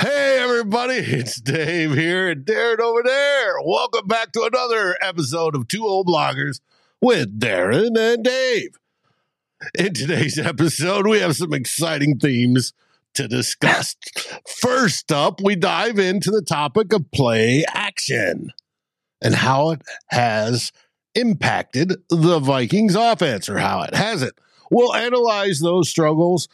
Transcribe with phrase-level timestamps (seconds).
[0.00, 3.56] Hey, everybody, it's Dave here and Darren over there.
[3.62, 6.60] Welcome back to another episode of Two Old Bloggers
[7.02, 8.70] with Darren and Dave.
[9.78, 12.72] In today's episode, we have some exciting themes
[13.12, 13.94] to discuss.
[14.48, 18.50] First up, we dive into the topic of play action
[19.20, 20.72] and how it has
[21.14, 24.32] impacted the Vikings offense or how it hasn't.
[24.70, 26.48] We'll analyze those struggles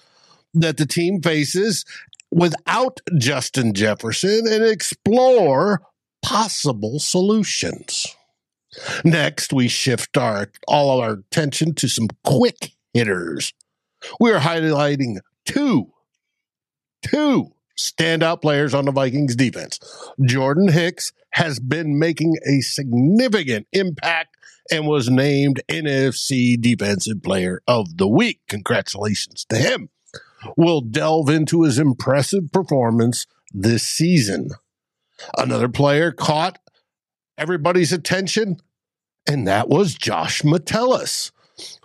[0.54, 1.84] that the team faces
[2.30, 5.82] without Justin Jefferson and explore
[6.22, 8.06] possible solutions.
[9.04, 13.54] Next, we shift our all of our attention to some quick hitters.
[14.20, 15.92] We are highlighting two,
[17.02, 19.80] two standout players on the Vikings defense.
[20.24, 24.36] Jordan Hicks has been making a significant impact
[24.70, 28.40] and was named NFC Defensive Player of the Week.
[28.48, 29.88] Congratulations to him
[30.56, 34.50] will delve into his impressive performance this season.
[35.36, 36.58] Another player caught
[37.36, 38.58] everybody's attention,
[39.26, 41.32] and that was Josh Metellus,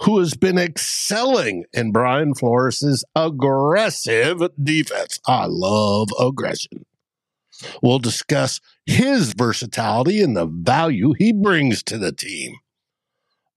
[0.01, 5.19] who has been excelling in Brian Flores' aggressive defense.
[5.28, 6.85] I love aggression.
[7.81, 12.55] We'll discuss his versatility and the value he brings to the team.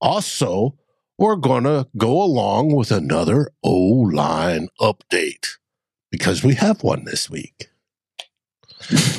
[0.00, 0.78] Also,
[1.19, 5.47] we're going to go along with another O line update
[6.10, 7.69] because we have one this week.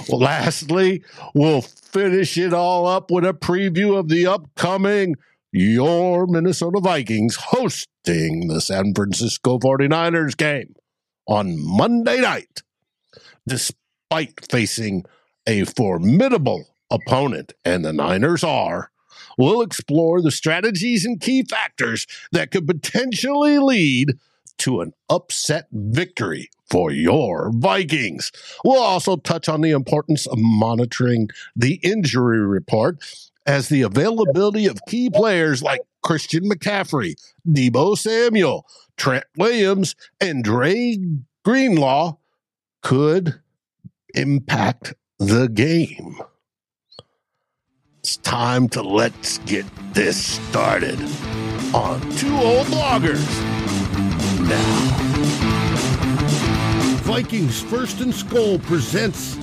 [0.10, 1.04] lastly,
[1.34, 5.16] we'll finish it all up with a preview of the upcoming
[5.52, 10.76] Your Minnesota Vikings hosting the San Francisco 49ers game
[11.28, 12.62] on Monday night.
[13.48, 15.06] Despite facing
[15.48, 18.92] a formidable opponent, and the Niners are,
[19.38, 24.18] We'll explore the strategies and key factors that could potentially lead
[24.60, 28.32] to an upset victory for your Vikings.
[28.66, 32.98] We'll also touch on the importance of monitoring the injury report
[33.46, 37.16] as the availability of key players like Christian McCaffrey,
[37.48, 40.98] Deebo Samuel, Trent Williams, and Dre
[41.46, 42.18] Greenlaw
[42.82, 43.40] could
[44.14, 46.20] impact the game.
[48.08, 50.98] It's time to let's get this started
[51.74, 53.28] on Two Old Bloggers.
[54.48, 54.98] Now,
[57.04, 59.38] Vikings First and SKOL presents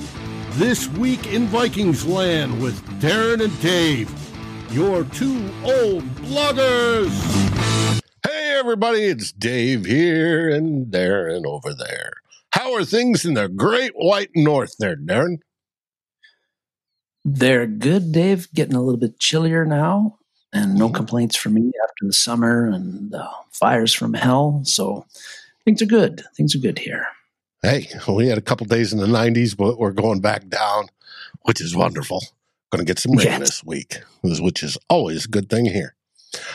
[0.53, 4.09] This Week in Vikings Land with Darren and Dave,
[4.71, 7.13] your two old bloggers.
[8.23, 12.13] Hey, everybody, it's Dave here and Darren over there.
[12.49, 15.37] How are things in the great white north there, Darren?
[17.25, 18.47] They're good, Dave.
[18.53, 20.19] Getting a little bit chillier now,
[20.53, 20.93] and no Mhm.
[20.95, 24.61] complaints from me after the summer and the fires from hell.
[24.63, 25.05] So
[25.65, 26.23] things are good.
[26.37, 27.07] Things are good here.
[27.63, 30.87] Hey, we had a couple days in the 90s, but we're going back down,
[31.41, 32.21] which is wonderful.
[32.71, 33.39] Going to get some rain Yes.
[33.39, 35.95] this week, which is always a good thing here.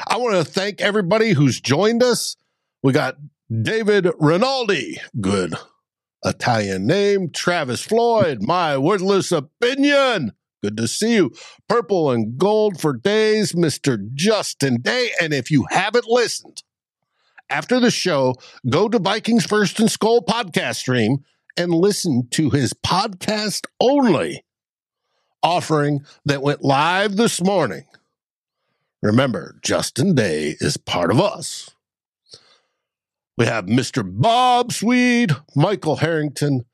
[0.07, 2.37] I want to thank everybody who's joined us.
[2.83, 3.17] We got
[3.63, 5.55] David Rinaldi, good
[6.25, 7.31] Italian name.
[7.31, 10.33] Travis Floyd, my worthless opinion.
[10.63, 11.33] Good to see you.
[11.69, 13.99] Purple and gold for days, Mr.
[14.15, 15.11] Justin Day.
[15.21, 16.63] And if you haven't listened,
[17.49, 18.35] after the show,
[18.69, 21.25] go to Vikings First and SKOL podcast stream
[21.57, 24.45] and listen to his podcast only
[25.43, 27.85] offering that went live this morning.
[29.03, 31.71] Remember, Justin Day is part of us.
[33.39, 34.03] We have Mr.
[34.05, 35.33] Bob Swede.
[35.57, 36.67] Michael Harrington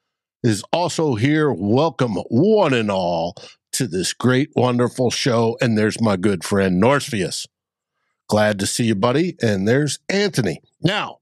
[0.43, 1.53] is also here.
[1.53, 3.37] Welcome, one and all,
[3.77, 5.57] to this great, wonderful show.
[5.61, 7.47] And there's my good friend, Norpheus.
[8.29, 9.37] Glad to see you, buddy.
[9.43, 10.61] And there's Anthony.
[10.83, 11.19] Now,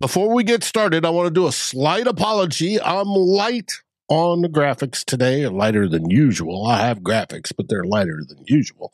[0.00, 2.80] Before we get started, I want to do a slight apology.
[2.80, 3.72] I'm light
[4.08, 6.66] on the graphics today, lighter than usual.
[6.66, 8.92] I have graphics, but they're lighter than usual.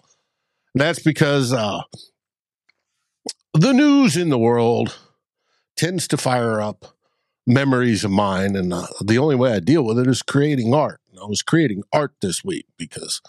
[0.75, 1.83] And that's because uh,
[3.53, 4.97] the news in the world
[5.77, 6.97] tends to fire up
[7.47, 8.57] memories of mine.
[8.57, 11.01] And uh, the only way I deal with it is creating art.
[11.21, 13.21] I was creating art this week because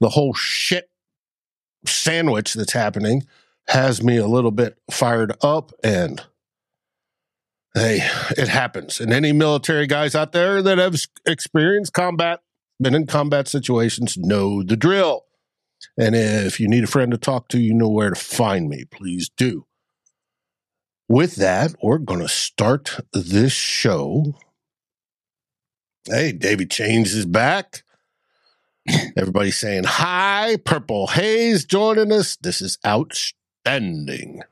[0.00, 0.90] the whole shit
[1.86, 3.26] sandwich that's happening
[3.68, 5.72] has me a little bit fired up.
[5.82, 6.24] And
[7.74, 7.98] hey,
[8.36, 9.00] it happens.
[9.00, 10.96] And any military guys out there that have
[11.26, 12.40] experienced combat,
[12.80, 15.24] been in combat situations, know the drill.
[15.98, 18.84] And if you need a friend to talk to, you know where to find me.
[18.84, 19.66] Please do.
[21.08, 24.34] With that, we're going to start this show.
[26.06, 27.84] Hey, David Chains is back.
[29.16, 30.56] Everybody's saying hi.
[30.64, 32.34] Purple Haze joining us.
[32.34, 34.42] This is outstanding.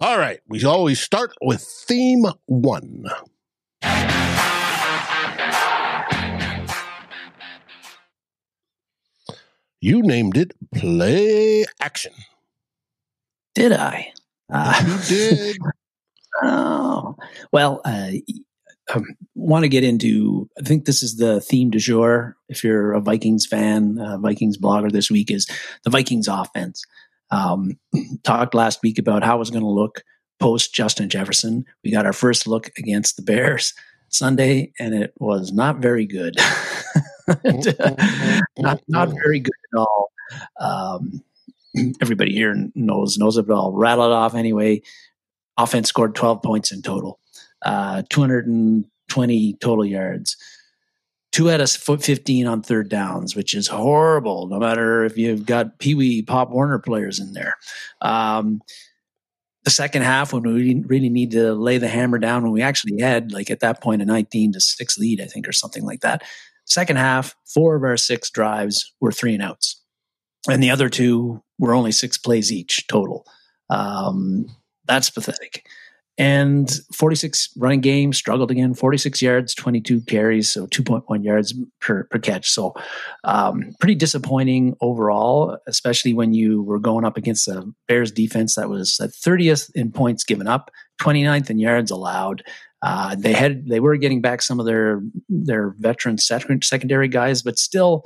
[0.00, 3.04] All right, we always start with theme one.
[9.80, 12.14] You named it Play Action.
[13.54, 14.12] Did I?
[14.50, 15.56] Uh, you did.
[16.42, 17.14] oh,
[17.52, 18.12] well, uh,
[18.94, 19.04] um,
[19.34, 22.36] want to get into, I think this is the theme du jour.
[22.48, 25.46] If you're a Vikings fan, uh, Vikings blogger this week is
[25.84, 26.84] the Vikings offense.
[27.30, 27.78] Um,
[28.22, 30.02] talked last week about how it was going to look
[30.40, 31.66] post Justin Jefferson.
[31.84, 33.74] We got our first look against the Bears
[34.08, 36.36] Sunday, and it was not very good.
[38.58, 40.10] not not very good at all.
[40.60, 41.22] Um,
[42.00, 43.72] everybody here knows knows it all.
[43.72, 44.82] Rattle it off anyway.
[45.56, 47.18] Offense scored 12 points in total,
[47.64, 50.36] uh, 220 total yards.
[51.30, 55.78] Two out of 15 on third downs, which is horrible, no matter if you've got
[55.78, 57.54] Pee Wee Pop Warner players in there.
[58.00, 58.62] Um,
[59.64, 63.00] the second half, when we really need to lay the hammer down, when we actually
[63.00, 66.00] had, like at that point, a 19 to 6 lead, I think, or something like
[66.00, 66.22] that.
[66.64, 69.82] Second half, four of our six drives were three and outs.
[70.48, 73.26] And the other two were only six plays each total.
[73.70, 74.46] Um,
[74.86, 75.66] that's pathetic
[76.18, 82.18] and 46 running game struggled again 46 yards 22 carries so 2.1 yards per, per
[82.18, 82.50] catch.
[82.50, 82.74] So
[83.24, 88.68] um, pretty disappointing overall especially when you were going up against the bears defense that
[88.68, 90.70] was at 30th in points given up
[91.00, 92.42] 29th in yards allowed.
[92.82, 97.58] Uh, they had they were getting back some of their their veteran secondary guys but
[97.58, 98.04] still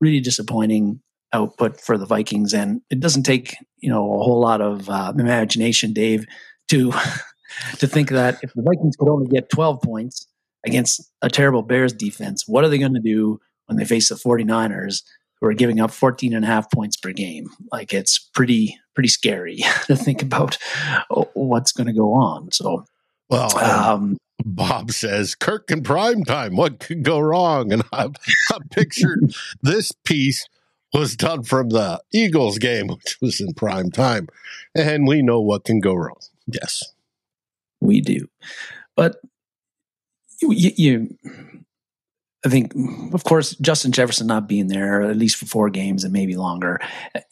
[0.00, 1.00] really disappointing
[1.32, 2.54] output for the vikings.
[2.54, 6.24] And it doesn't take you know a whole lot of uh, imagination dave
[6.68, 6.92] to
[7.78, 10.26] to think that if the Vikings could only get 12 points
[10.64, 14.14] against a terrible Bears defense, what are they going to do when they face the
[14.14, 15.02] 49ers
[15.40, 17.48] who are giving up 14 and a half points per game?
[17.72, 19.56] Like it's pretty, pretty scary
[19.86, 20.58] to think about
[21.34, 22.50] what's going to go on.
[22.52, 22.84] So,
[23.28, 26.56] well, um, Bob says, Kirk in prime time.
[26.56, 27.72] What could go wrong?
[27.72, 28.14] And I've,
[28.52, 30.46] I've pictured this piece
[30.92, 34.28] was done from the Eagles game, which was in prime time.
[34.76, 36.20] And we know what can go wrong.
[36.46, 36.93] Yes
[37.84, 38.26] we do.
[38.96, 39.16] But
[40.40, 41.18] you, you,
[42.44, 42.72] I think,
[43.14, 46.78] of course, Justin Jefferson not being there, at least for four games and maybe longer,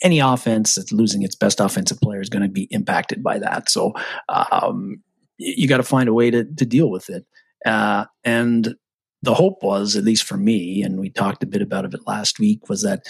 [0.03, 3.69] any offense that's losing its best offensive player is going to be impacted by that.
[3.69, 3.93] So
[4.29, 5.03] um,
[5.39, 7.27] you got to find a way to, to deal with it.
[7.67, 8.75] Uh, and
[9.23, 12.41] the hope was, at least for me, and we talked a bit about it last
[12.41, 13.03] week, was that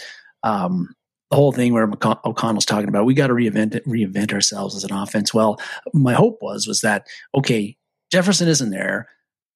[0.43, 0.95] um,
[1.33, 4.85] the whole thing where O'Connell's talking about we got to reinvent it, reinvent ourselves as
[4.85, 5.33] an offense.
[5.33, 5.59] Well,
[5.95, 7.75] my hope was was that okay,
[8.11, 9.09] Jefferson isn't there,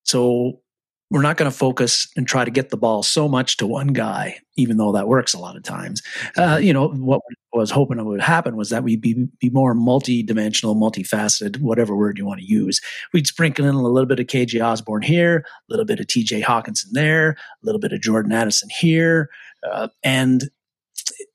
[0.02, 0.62] so
[1.10, 3.88] we're not going to focus and try to get the ball so much to one
[3.88, 6.02] guy, even though that works a lot of times.
[6.36, 7.20] Uh, you know what
[7.54, 12.16] I was hoping would happen was that we'd be be more multi-dimensional, multifaceted, whatever word
[12.16, 12.80] you want to use.
[13.12, 16.42] We'd sprinkle in a little bit of KJ Osborn here, a little bit of TJ
[16.42, 19.28] Hockenson there, a little bit of Jordan Addison here,
[19.70, 20.48] uh, and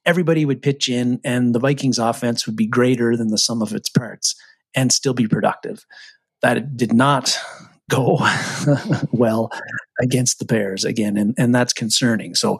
[0.05, 3.73] everybody would pitch in and the Vikings offense would be greater than the sum of
[3.73, 4.35] its parts
[4.75, 5.85] and still be productive.
[6.41, 7.37] That did not
[7.89, 8.19] go
[9.11, 9.51] well
[9.99, 12.35] against the Bears again, and, and that's concerning.
[12.35, 12.57] So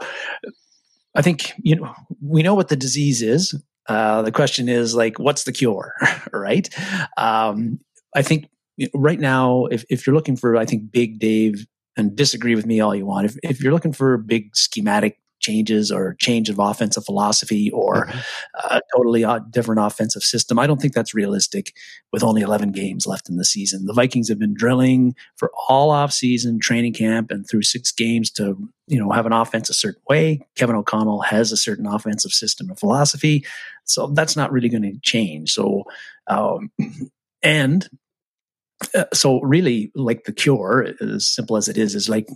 [1.15, 3.55] I think, you know, we know what the disease is.
[3.87, 5.93] Uh, the question is like, what's the cure,
[6.33, 6.69] right?
[7.17, 7.79] Um,
[8.15, 8.47] I think
[8.93, 11.65] right now, if, if you're looking for, I think, big Dave,
[11.97, 13.25] and disagree with me all you want.
[13.25, 18.75] If, if you're looking for big schematic changes or change of offensive philosophy or mm-hmm.
[18.75, 20.60] a totally different offensive system.
[20.60, 21.75] I don't think that's realistic
[22.13, 23.86] with only 11 games left in the season.
[23.86, 28.57] The Vikings have been drilling for all off-season training camp and through six games to
[28.88, 30.41] you know have an offense a certain way.
[30.55, 33.45] Kevin O'Connell has a certain offensive system and philosophy,
[33.86, 35.53] so that's not really going to change.
[35.53, 35.86] So,
[36.27, 36.71] um,
[37.43, 37.89] and
[38.95, 42.27] uh, so really, like the cure, as simple as it is, is like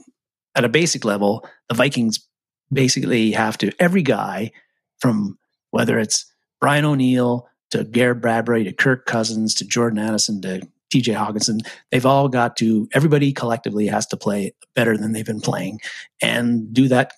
[0.55, 2.25] at a basic level, the Vikings
[2.71, 4.51] basically have to every guy
[4.99, 5.37] from
[5.71, 6.25] whether it's
[6.59, 11.59] Brian O'Neill to Garrett Bradbury to Kirk Cousins to Jordan Addison to TJ Hockenson,
[11.91, 15.79] they've all got to, everybody collectively has to play better than they've been playing
[16.21, 17.13] and do that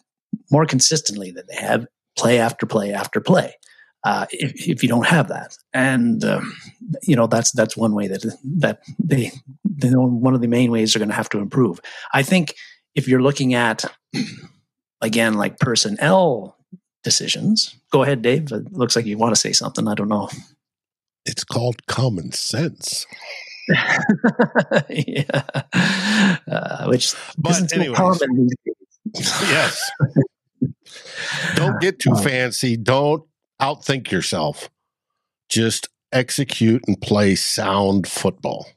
[0.51, 1.85] more consistently than they have,
[2.17, 3.53] play after play after play.
[4.03, 6.55] Uh, if, if, you don't have that, and um,
[7.03, 9.31] you know that's that's one way that that they,
[9.65, 11.81] they one of the main ways they're going to have to improve.
[12.13, 12.53] I think
[12.95, 13.83] if you're looking at
[15.01, 16.57] again like personnel
[17.03, 18.51] decisions, go ahead, Dave.
[18.51, 19.87] It looks like you want to say something.
[19.87, 20.29] I don't know.
[21.25, 23.05] It's called common sense.
[24.89, 25.43] yeah,
[26.47, 27.97] uh, which but anyway,
[29.13, 29.91] yes.
[31.55, 32.77] don't get too fancy.
[32.77, 33.23] Don't
[33.61, 34.69] outthink yourself.
[35.49, 38.67] Just execute and play sound football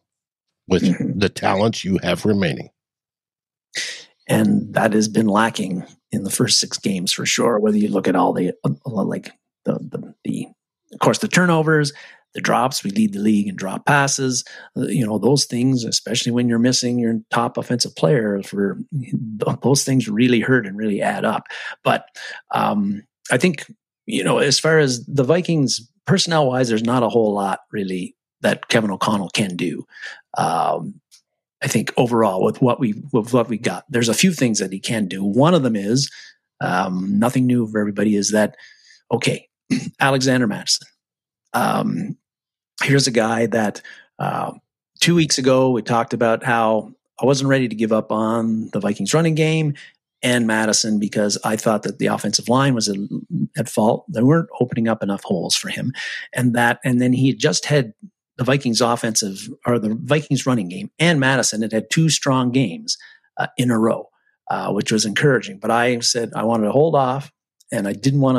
[0.69, 1.19] with mm-hmm.
[1.19, 2.71] the talents you have remaining.
[4.29, 7.59] And that has been lacking in the first six games for sure.
[7.59, 9.33] Whether you look at all the uh, like
[9.65, 10.47] the, the, the
[10.93, 11.93] of course the turnovers,
[12.35, 12.85] the drops.
[12.85, 14.45] We lead the league in drop passes.
[14.77, 18.43] Uh, you know those things, especially when you're missing your top offensive player.
[18.43, 18.79] For
[19.63, 21.45] those things, really hurt and really add up.
[21.85, 22.07] But
[22.53, 23.67] um, I think
[24.07, 28.17] you know, as far as the Vikings personnel wise, there's not a whole lot really
[28.41, 29.85] that Kevin O'Connell can do.
[30.37, 31.01] Um,
[31.63, 34.73] I think overall with what we with what we got, there's a few things that
[34.73, 35.23] he can do.
[35.23, 36.11] One of them is
[36.61, 38.17] um, nothing new for everybody.
[38.17, 38.57] Is that
[39.13, 39.49] okay?
[40.01, 40.87] Alexander Mattison.
[41.53, 42.17] Um,
[42.83, 43.83] here's a guy that
[44.19, 44.53] uh,
[45.01, 48.81] two weeks ago we talked about how I wasn't ready to give up on the
[48.81, 49.75] Vikings running game
[50.23, 52.95] and Mattison because I thought that the offensive line was
[53.57, 54.05] at fault.
[54.09, 55.93] They weren't opening up enough holes for him,
[56.35, 57.93] and that and then he just had
[58.41, 62.97] the Vikings offensive or the Vikings running game and Mattison had had two strong games
[63.37, 64.09] uh, in a row,
[64.51, 65.59] uh, which was encouraging.
[65.59, 67.31] But I said I wanted to hold off,
[67.71, 68.39] and I didn't want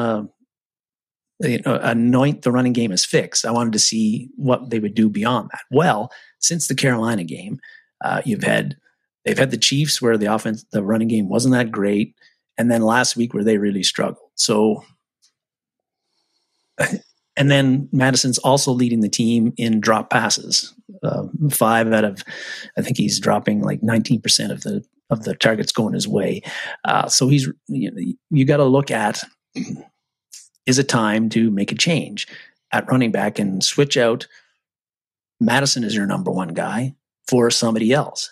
[1.40, 3.46] to you know, anoint the running game as fixed.
[3.46, 5.62] I wanted to see what they would do beyond that.
[5.70, 7.60] Well, since the Carolina game,
[8.04, 8.78] uh, you've had
[9.24, 12.16] they've had the Chiefs where the offense, the running game wasn't that great,
[12.58, 14.32] and then last week where they really struggled.
[14.34, 14.84] So,
[17.38, 20.74] and then Mattison's also leading the team in drop passes.
[21.04, 22.24] Uh, five out of,
[22.78, 26.42] I think he's dropping like nineteen percent of the of the targets going his way.
[26.86, 29.24] Uh, so he's you, you got to look at
[30.66, 32.28] is it time to make a change
[32.72, 34.28] at running back and switch out
[35.40, 36.96] Mattison as your number one guy
[37.28, 38.32] for somebody else?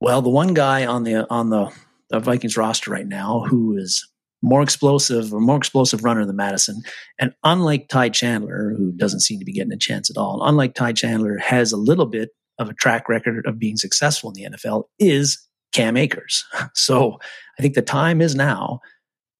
[0.00, 1.70] Well, the one guy on the on the,
[2.10, 4.08] the Vikings roster right now who is
[4.42, 6.82] more explosive, or more explosive runner than Mattison.
[7.18, 10.74] and unlike Ty Chandler, who doesn't seem to be getting a chance at all, unlike
[10.74, 14.56] Ty Chandler, has a little bit of a track record of being successful in the
[14.56, 15.38] NFL, is
[15.72, 16.44] Cam Akers.
[16.74, 17.18] So
[17.58, 18.80] I think the time is now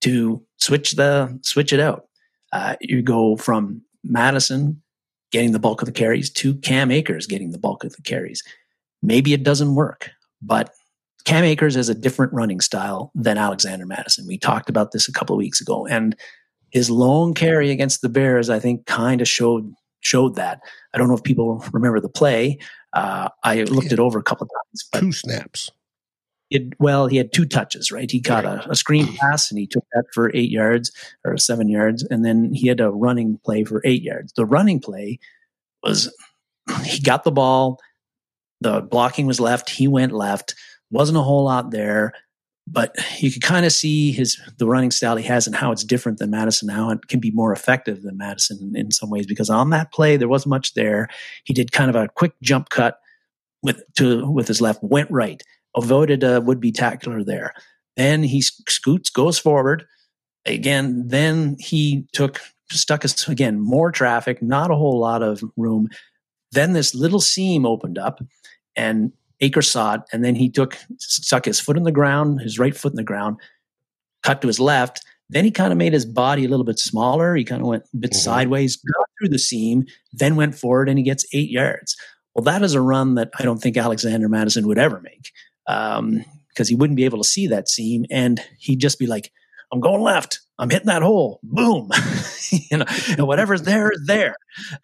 [0.00, 2.07] to switch the switch it out.
[2.52, 4.83] Uh, you go from Mattison
[5.31, 8.43] getting the bulk of the carries to Cam Akers getting the bulk of the carries.
[9.02, 10.11] Maybe it doesn't work,
[10.43, 10.73] but
[11.28, 14.26] Cam Akers has a different running style than Alexander Mattison.
[14.26, 16.16] We talked about this a couple of weeks ago, and
[16.70, 20.61] his long carry against the Bears, I think, kind of showed showed that.
[20.94, 22.58] I don't know if people remember the play.
[22.94, 25.02] Uh, I looked it over a couple of times.
[25.02, 25.70] Two snaps.
[26.49, 28.11] It, well, he had two touches, right?
[28.11, 30.90] He caught a, a, screen pass and he took that for eight yards
[31.26, 34.32] or seven yards, and then he had a running play for eight yards.
[34.32, 35.18] The running play
[35.82, 36.11] was
[36.85, 37.80] he got the ball,
[38.62, 40.54] the blocking was left, he went left.
[40.90, 42.12] Wasn't a whole lot there,
[42.66, 45.85] but you could kind of see his the running style he has and how it's
[45.85, 49.50] different than Mattison, How it can be more effective than Mattison in some ways because
[49.50, 51.09] on that play there wasn't much there.
[51.45, 52.99] He did kind of a quick jump cut
[53.62, 55.42] with to with his left, went right
[55.78, 57.54] avoided a would be tackler there.
[57.97, 59.87] Then he scoots, goes forward.
[60.47, 62.40] Again, then he took,
[62.71, 65.88] stuck us again, more traffic, not a whole lot of room.
[66.52, 68.21] Then this little seam opened up
[68.76, 69.12] and
[69.61, 70.00] Saw it.
[70.12, 73.04] And then he took, stuck his foot in the ground, his right foot in the
[73.04, 73.37] ground,
[74.23, 75.04] cut to his left.
[75.30, 77.37] Then he kind of made his body a little bit smaller.
[77.37, 78.18] He kind of went a bit mm-hmm.
[78.18, 81.97] sideways, got through the seam, then went forward and he gets eight yards.
[82.35, 85.33] Well, that is a run that I don't think Alexander Mattison would ever make
[85.66, 86.25] because um,
[86.66, 89.33] he wouldn't be able to see that seam, and he'd just be like,
[89.73, 90.40] "I'm going left.
[90.57, 91.40] I'm hitting that hole.
[91.42, 91.90] Boom,
[92.71, 94.37] you know, and whatever's there is there."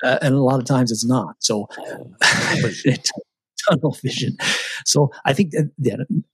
[0.02, 1.36] Uh, and a lot of times it's not.
[1.38, 1.68] So
[2.20, 3.08] it
[3.68, 4.36] tunnel vision.
[4.84, 6.24] So I think that, that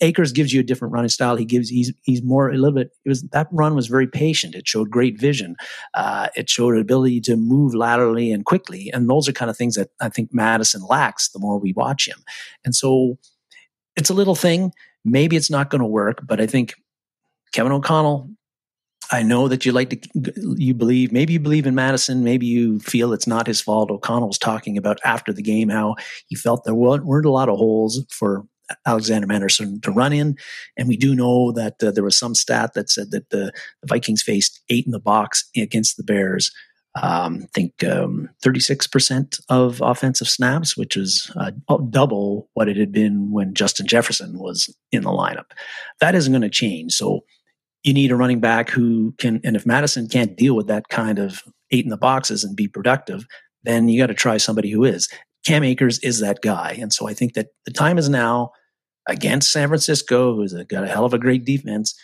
[0.00, 1.36] Akers gives you a different running style.
[1.36, 2.90] He gives he's he's more a little bit.
[3.04, 4.54] It was that run was very patient.
[4.54, 5.56] It showed great vision.
[5.94, 9.56] Uh, it showed an ability to move laterally and quickly, and those are kind of
[9.56, 11.28] things that I think Mattison lacks.
[11.28, 12.18] The more we watch him,
[12.64, 13.18] and so
[13.96, 14.72] it's a little thing.
[15.04, 16.74] Maybe it's not going to work, but I think
[17.52, 18.30] Kevin O'Connell
[19.12, 22.78] I know that you like to, you believe, maybe you believe in Mattison, maybe you
[22.80, 23.90] feel it's not his fault.
[23.90, 25.96] O'Connell was talking about after the game how
[26.28, 28.46] he felt there weren't a lot of holes for
[28.86, 30.36] Alexander Mattison to run in.
[30.76, 33.52] And we do know that uh, there was some stat that said that the,
[33.82, 36.52] the, Vikings faced eight in the box against the Bears.
[37.00, 41.52] Um, I think um, 36% of offensive snaps, which is uh,
[41.90, 45.52] double what it had been when Justin Jefferson was in the lineup.
[46.00, 46.92] That isn't going to change.
[46.94, 47.24] So
[47.82, 51.18] you need a running back who can, and if Mattison can't deal with that kind
[51.18, 53.26] of eight in the boxes and be productive,
[53.62, 55.08] then you got to try somebody who is.
[55.46, 56.76] Cam Akers is that guy.
[56.80, 58.50] And so I think that the time is now
[59.08, 61.98] against San Francisco, who's got a hell of a great defense,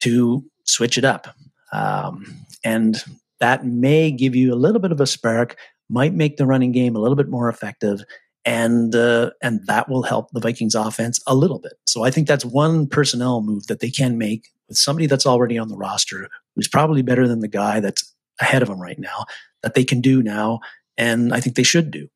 [0.00, 1.34] to switch it up.
[1.72, 2.24] Um,
[2.64, 3.02] and
[3.40, 5.56] that may give you a little bit of a spark,
[5.88, 8.00] might make the running game a little bit more effective.
[8.46, 11.74] And uh, and that will help the Vikings offense a little bit.
[11.84, 15.58] So I think that's one personnel move that they can make with somebody that's already
[15.58, 19.24] on the roster who's probably better than the guy that's ahead of them right now
[19.62, 20.60] that they can do now.
[20.96, 22.08] And I think they should do.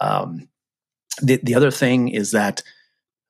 [0.00, 0.48] Um,
[1.22, 2.62] the, the other thing is that,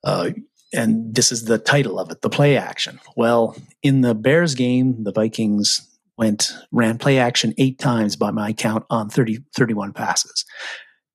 [0.05, 0.31] uh,
[0.73, 3.01] and this is the title of it, the play action.
[3.17, 8.53] Well, in the Bears game, the Vikings went, ran play action eight times by my
[8.53, 10.45] count on 30, 31 passes.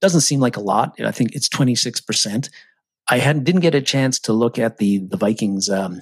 [0.01, 1.00] Doesn't seem like a lot.
[1.03, 2.50] I think it's 26%.
[3.10, 6.00] I hadn't, didn't get a chance to look at the, the Vikings um,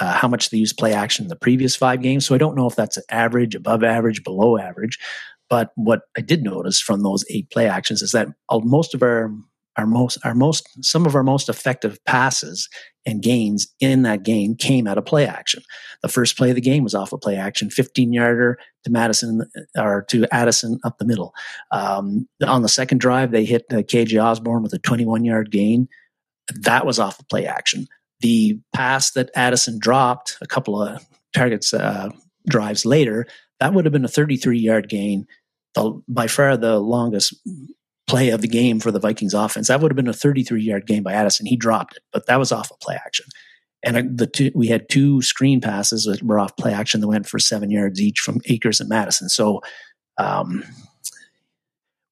[0.00, 2.26] uh, how much they use play action in the previous five games.
[2.26, 4.98] So I don't know if that's average, above average, below average.
[5.48, 9.32] But what I did notice from those eight play actions is that most of our
[9.80, 12.68] our most our most some of our most effective passes
[13.06, 15.62] and gains in that game came out of play action.
[16.02, 18.90] The first play of the game was off a of play action, 15 yarder to
[18.90, 19.42] Mattison
[19.76, 21.32] or to Addison up the middle.
[21.72, 25.88] Um, on the second drive, they hit uh, KJ Osborn with a 21 yard gain.
[26.54, 27.88] That was off of play action
[28.20, 32.10] the pass that Addison dropped a couple of targets uh,
[32.48, 33.26] drives later,
[33.58, 35.26] that would have been a 33 yard gain,
[35.74, 37.34] the, by far the longest
[38.10, 39.68] play of the game for the Vikings offense.
[39.68, 41.46] That would have been a 33 yard game by Addison.
[41.46, 43.26] He dropped it, but that was off of play action.
[43.82, 47.28] And the two, we had two screen passes that were off play action that went
[47.28, 49.28] for seven yards each from Akers and Mattison.
[49.28, 49.62] So,
[50.18, 50.64] um,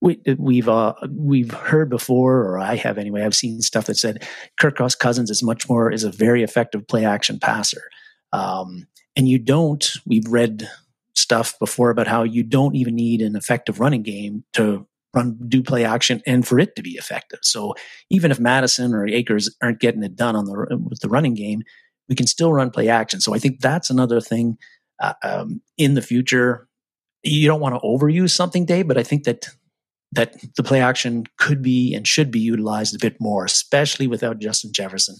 [0.00, 3.24] we, we've uh, we've heard before, or I have anyway.
[3.24, 4.26] I've seen stuff that said
[4.60, 7.82] Kirk Cross Cousins is much more is a very effective play action passer,
[8.32, 9.90] um, and you don't.
[10.06, 10.70] We've read
[11.16, 14.86] stuff before about how you don't even need an effective running game to
[15.18, 17.40] run do play action and for it to be effective.
[17.42, 17.74] So
[18.10, 21.62] even if Mattison or Akers aren't getting it done on the with the running game,
[22.08, 23.20] we can still run play action.
[23.20, 24.56] So I think that's another thing
[25.00, 26.68] uh, um, in the future.
[27.22, 29.48] You don't want to overuse something, Dave, but I think that
[30.12, 34.38] that the play action could be and should be utilized a bit more, especially without
[34.38, 35.16] Justin Jefferson.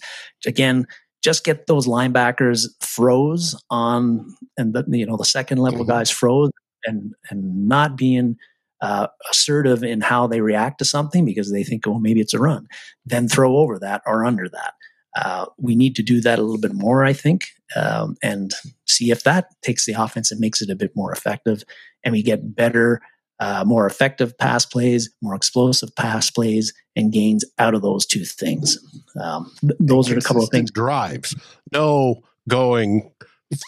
[0.47, 0.87] Again,
[1.23, 5.91] just get those linebackers froze on, and the, you know the second level mm-hmm.
[5.91, 6.51] guys froze,
[6.87, 8.37] and and not being
[8.81, 12.39] uh, assertive in how they react to something because they think, oh, maybe it's a
[12.39, 12.69] run.
[13.05, 14.75] Then throw over that or under that.
[15.17, 18.53] Uh, we need to do that a little bit more, I think, um, and
[18.87, 21.65] see if that takes the offense and makes it a bit more effective,
[22.05, 23.01] and we get better
[23.41, 28.25] uh, more effective pass plays, more explosive pass plays, and gains out of those two
[28.25, 28.79] things.
[29.21, 30.71] Um, those are a couple of things.
[30.71, 31.35] Drives,
[31.73, 33.11] no going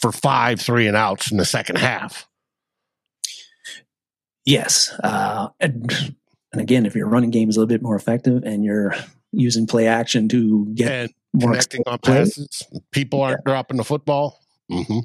[0.00, 2.26] for five three and outs in the second half.
[4.44, 5.92] Yes, uh, and,
[6.52, 8.94] and, again, if your running game is a little bit more effective and you're
[9.32, 13.52] using play action to get and more connecting on passes, people aren't yeah.
[13.52, 14.40] dropping the football.
[14.70, 15.00] Mm-hmm.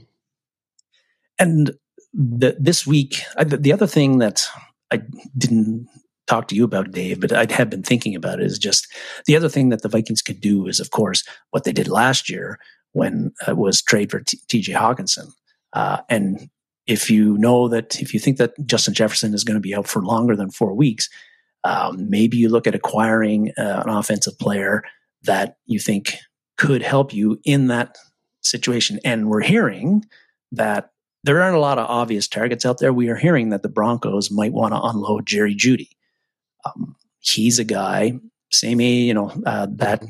[1.37, 1.71] And
[2.13, 4.47] the, this week, I, the other thing that
[4.91, 5.01] I
[5.37, 5.87] didn't
[6.27, 8.87] talk to you about, Dave, but I have been thinking about it is just
[9.25, 12.29] the other thing that the Vikings could do is, of course, what they did last
[12.29, 12.57] year
[12.93, 15.31] when it was trade for TJ Hockenson.
[15.73, 16.49] Uh, and
[16.87, 19.87] if you know that, if you think that Justin Jefferson is going to be out
[19.87, 21.09] for longer than four weeks,
[21.63, 24.83] um, maybe you look at acquiring uh, an offensive player
[25.23, 26.15] that you think
[26.57, 27.97] could help you in that
[28.41, 28.99] situation.
[29.03, 30.05] And we're hearing
[30.51, 30.91] that
[31.23, 32.93] there aren't a lot of obvious targets out there.
[32.93, 35.89] We are hearing that the Broncos might want to unload Jerry Jeudy.
[36.65, 38.19] Um, he's a guy,
[38.51, 40.03] same age, you know, uh, that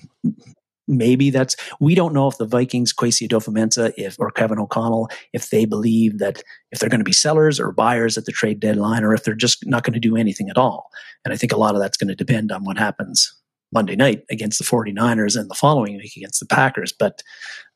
[0.87, 5.49] maybe that's we don't know if the Vikings, Kwesi Adofo-Mensah, if or Kevin O'Connell, if
[5.49, 9.03] they believe that if they're going to be sellers or buyers at the trade deadline,
[9.03, 10.89] or if they're just not going to do anything at all.
[11.23, 13.33] And I think a lot of that's going to depend on what happens
[13.71, 16.93] Monday night against the 49ers and the following week against the Packers.
[16.97, 17.23] But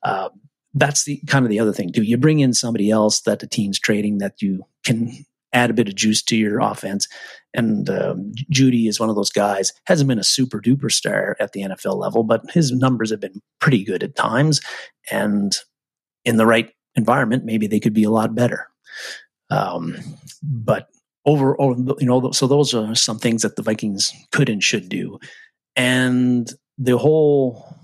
[0.03, 0.29] uh,
[0.73, 3.47] that's the kind of the other thing Do You bring in somebody else that the
[3.47, 7.07] team's trading that you can add a bit of juice to your offense.
[7.53, 9.73] And um, Jeudy is one of those guys.
[9.85, 13.41] Hasn't been a super duper star at the NFL level, but his numbers have been
[13.59, 14.62] pretty good at times.
[15.12, 15.55] And
[16.25, 18.67] in the right environment, maybe they could be a lot better.
[19.49, 19.97] Um,
[20.43, 20.89] but
[21.25, 24.89] over, over, you know, so those are some things that the Vikings could and should
[24.89, 25.19] do.
[25.75, 27.75] And the whole,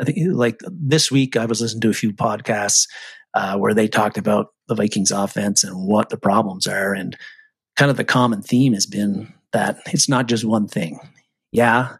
[0.00, 2.86] I think, like this week, I was listening to a few podcasts
[3.34, 6.92] uh, where they talked about the Vikings offense and what the problems are.
[6.92, 7.16] And
[7.76, 11.00] kind of the common theme has been that it's not just one thing.
[11.52, 11.96] Yeah,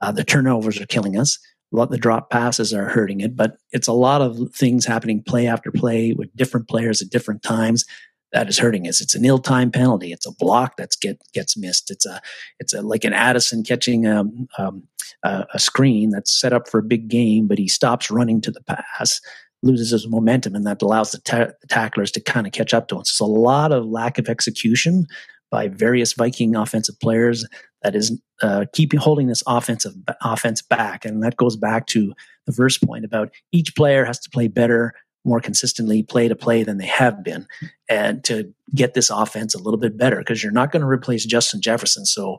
[0.00, 1.38] uh, the turnovers are killing us.
[1.72, 4.84] A Lot of the drop passes are hurting it, but it's a lot of things
[4.84, 7.86] happening play after play with different players at different times
[8.32, 9.00] that is hurting us.
[9.00, 10.12] It's an ill-time penalty.
[10.12, 11.90] It's a block that's get gets missed.
[11.90, 12.20] It's a
[12.58, 14.82] it's a like an Addison catching a, um, um,
[15.22, 18.50] a, a screen that's set up for a big game, but he stops running to
[18.50, 19.20] the pass
[19.62, 22.88] loses his momentum, and that allows the, ta- the tacklers to kind of catch up
[22.88, 23.04] to him.
[23.04, 25.06] So it's a lot of lack of execution
[25.50, 27.46] by various Viking offensive players
[27.82, 32.12] that is uh, keeping holding this offensive offense back, and that goes back to
[32.46, 34.92] the first point about each player has to play better,
[35.24, 37.46] more consistently, play to play than they have been,
[37.88, 41.24] and to get this offense a little bit better because you're not going to replace
[41.24, 42.04] Justin Jefferson.
[42.04, 42.38] So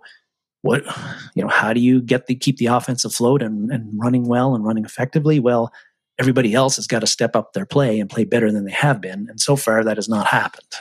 [0.64, 0.84] what
[1.36, 4.56] you know how do you get the keep the offense afloat and, and running well
[4.56, 5.72] and running effectively well
[6.20, 9.02] everybody else has got to step up their play and play better than they have
[9.02, 9.28] been.
[9.30, 10.74] And so far, that has not happened.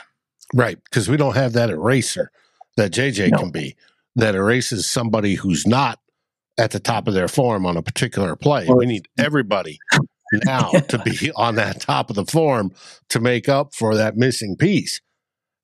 [0.53, 0.77] Right.
[0.83, 2.31] Because we don't have that eraser
[2.77, 3.37] that JJ no.
[3.39, 3.75] can be
[4.15, 5.99] that erases somebody who's not
[6.57, 8.67] at the top of their form on a particular play.
[8.67, 9.79] we need everybody
[10.45, 10.81] now yeah.
[10.81, 12.71] to be on that top of the form
[13.09, 15.01] to make up for that missing piece.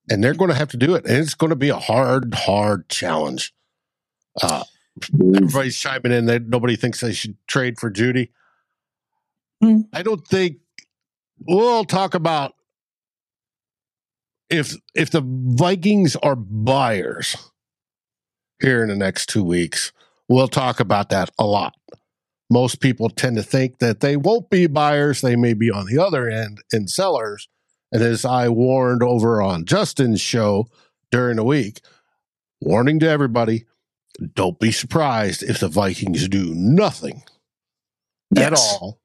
[0.10, 1.06] And they're going to have to do it.
[1.06, 3.54] And it's going to be a hard, hard challenge.
[4.42, 4.64] Uh,
[5.36, 6.26] everybody's chiming in.
[6.26, 8.30] That nobody thinks they should trade for Jeudy.
[9.64, 9.88] Mm.
[9.94, 10.58] I don't think
[11.48, 12.54] we'll talk about
[14.50, 17.36] if if the Vikings are buyers
[18.62, 19.92] here in the next two weeks.
[20.28, 21.74] We'll talk about that a lot.
[22.52, 26.00] Most people tend to think that they won't be buyers; they may be on the
[26.00, 27.48] other end in sellers.
[27.92, 30.68] And as I warned over on Justin's show
[31.12, 31.82] during the week,
[32.62, 33.66] warning to everybody:
[34.36, 37.24] don't be surprised if the Vikings do nothing
[38.32, 38.46] yes.
[38.46, 38.99] at all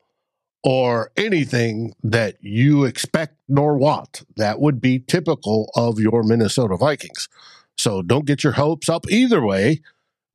[0.65, 4.23] or anything that you expect nor want.
[4.37, 7.29] That would be typical of your Minnesota Vikings.
[7.77, 9.83] So don't get your hopes up either way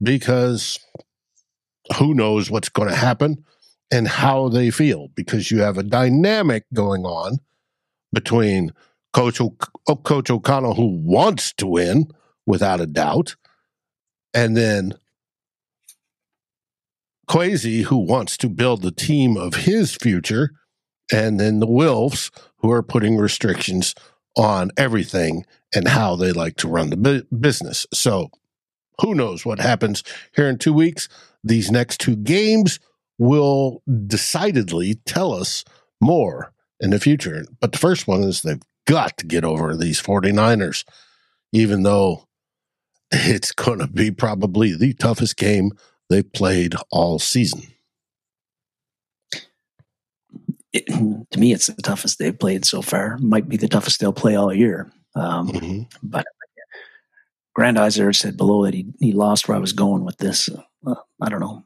[0.01, 0.79] because
[1.97, 3.43] who knows what's going to happen
[3.91, 7.39] and how they feel because you have a dynamic going on
[8.13, 8.71] between
[9.13, 9.55] Coach, o-
[9.95, 12.05] Coach O'Connell, who wants to win
[12.45, 13.35] without a doubt,
[14.33, 14.93] and then
[17.29, 20.51] Kwesi, who wants to build the team of his future,
[21.11, 23.93] and then the Wilfs, who are putting restrictions
[24.35, 27.85] on everything and how they like to run the bu- business.
[27.93, 28.29] So,
[29.01, 30.03] who knows what happens
[30.35, 31.07] here in two weeks?
[31.43, 32.79] These next two games
[33.17, 35.63] will decidedly tell us
[36.01, 37.45] more in the future.
[37.59, 40.83] But the first one is they've got to get over these 49ers,
[41.53, 42.27] even though
[43.11, 45.71] it's going to be probably the toughest game
[46.09, 47.63] they played all season.
[50.71, 50.85] It,
[51.31, 53.17] to me, it's the toughest they've played so far.
[53.17, 54.91] Might be the toughest they'll play all year.
[55.15, 55.81] Um, mm-hmm.
[56.03, 56.25] But
[57.57, 60.49] Grandizer said below that he, he lost where I was going with this.
[60.85, 61.63] Uh, I don't know.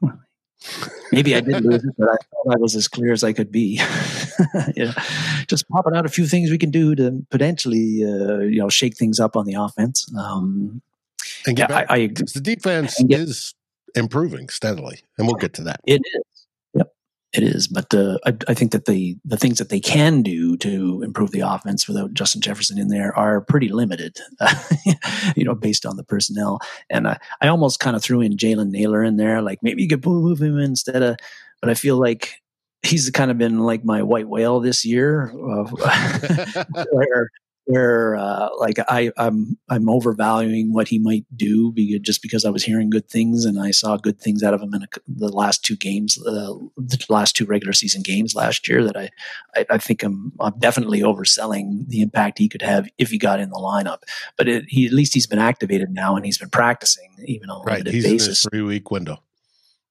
[1.12, 3.52] Maybe I did lose it, but I thought I was as clear as I could
[3.52, 3.76] be.
[4.74, 4.94] yeah.
[5.46, 8.96] Just popping out a few things we can do to potentially, uh, you know, shake
[8.96, 10.10] things up on the offense.
[10.18, 10.80] Um,
[11.46, 11.86] and yeah, back.
[11.90, 13.54] I, I, the defense get, is
[13.94, 15.80] improving steadily, and we'll get to that.
[15.86, 16.46] It is.
[16.74, 16.92] Yep,
[17.32, 17.68] it is.
[17.68, 21.30] But uh, I, I, think that the the things that they can do to improve
[21.30, 24.18] the offense without Justin Jefferson in there are pretty limited.
[25.36, 26.60] you know, based on the personnel.
[26.90, 29.88] And I, I almost kind of threw in Jalen Nailor in there, like maybe you
[29.88, 31.16] could move him instead of.
[31.60, 32.42] But I feel like
[32.84, 35.64] he's kind of been like my white whale this year, uh,
[36.92, 37.30] where
[37.66, 42.50] where uh, like I, I'm I'm overvaluing what he might do because, just because I
[42.50, 45.28] was hearing good things and I saw good things out of him in a, the
[45.28, 48.84] last two games, uh, the last two regular season games last year.
[48.84, 49.10] That I
[49.56, 53.40] I, I, think I'm I'm definitely overselling the impact he could have if he got
[53.40, 54.02] in the lineup.
[54.36, 57.62] But it, he at least he's been activated now and he's been practicing even on
[57.62, 57.78] a right.
[57.78, 58.46] limited he's basis.
[58.50, 59.22] Three week window.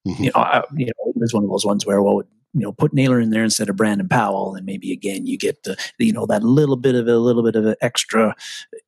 [0.07, 0.23] Mm-hmm.
[0.23, 2.71] You know, I, you know, it was one of those ones where well you know
[2.71, 6.13] put Nailor in there instead of Brandon Powell, and maybe again you get the you
[6.13, 8.35] know that little bit of a little bit of an extra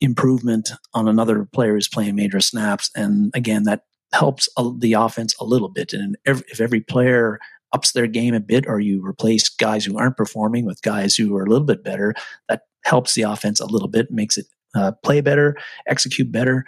[0.01, 4.47] improvement on another player who's playing major snaps, and again that helps
[4.79, 5.93] the offense a little bit.
[5.93, 7.39] And if every player
[7.73, 11.35] ups their game a bit, or you replace guys who aren't performing with guys who
[11.35, 12.13] are a little bit better,
[12.47, 16.65] that helps the offense a little bit, makes it uh, play better, execute better,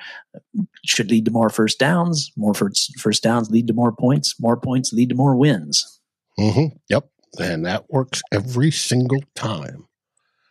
[0.85, 2.31] should lead to more first downs.
[2.35, 4.35] More first, first downs lead to more points.
[4.39, 5.96] More points lead to more wins.
[6.39, 6.77] Mm-hmm.
[6.89, 7.09] Yep.
[7.39, 9.87] And that works every single time.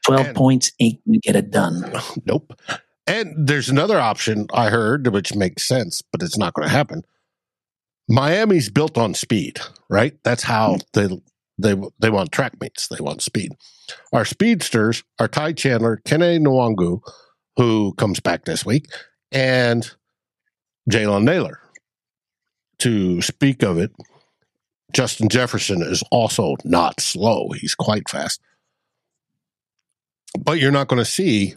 [0.06, 1.92] 12 and, points ain't going to get it done.
[2.26, 2.52] Nope.
[3.08, 7.02] And there's another option I heard, which makes sense, but it's not going to happen.
[8.08, 10.16] Miami's built on speed, right?
[10.24, 11.08] That's how they
[11.58, 12.88] they they want track meets.
[12.88, 13.52] They want speed.
[14.12, 17.00] Our speedsters are Ty Chandler, Kene Nwangwu,
[17.56, 18.86] who comes back this week,
[19.32, 19.88] and
[20.90, 21.60] Jalen Nailor.
[22.80, 23.90] To speak of it,
[24.92, 27.50] Justin Jefferson is also not slow.
[27.50, 28.40] He's quite fast.
[30.38, 31.54] But you're not going to see,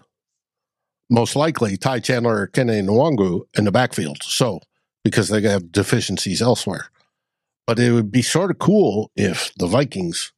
[1.09, 4.23] most likely, Ty Chandler or Kene Nwangwu in the backfield.
[4.23, 4.61] So,
[5.03, 6.89] because they have deficiencies elsewhere.
[7.65, 10.33] But it would be sort of cool if the Vikings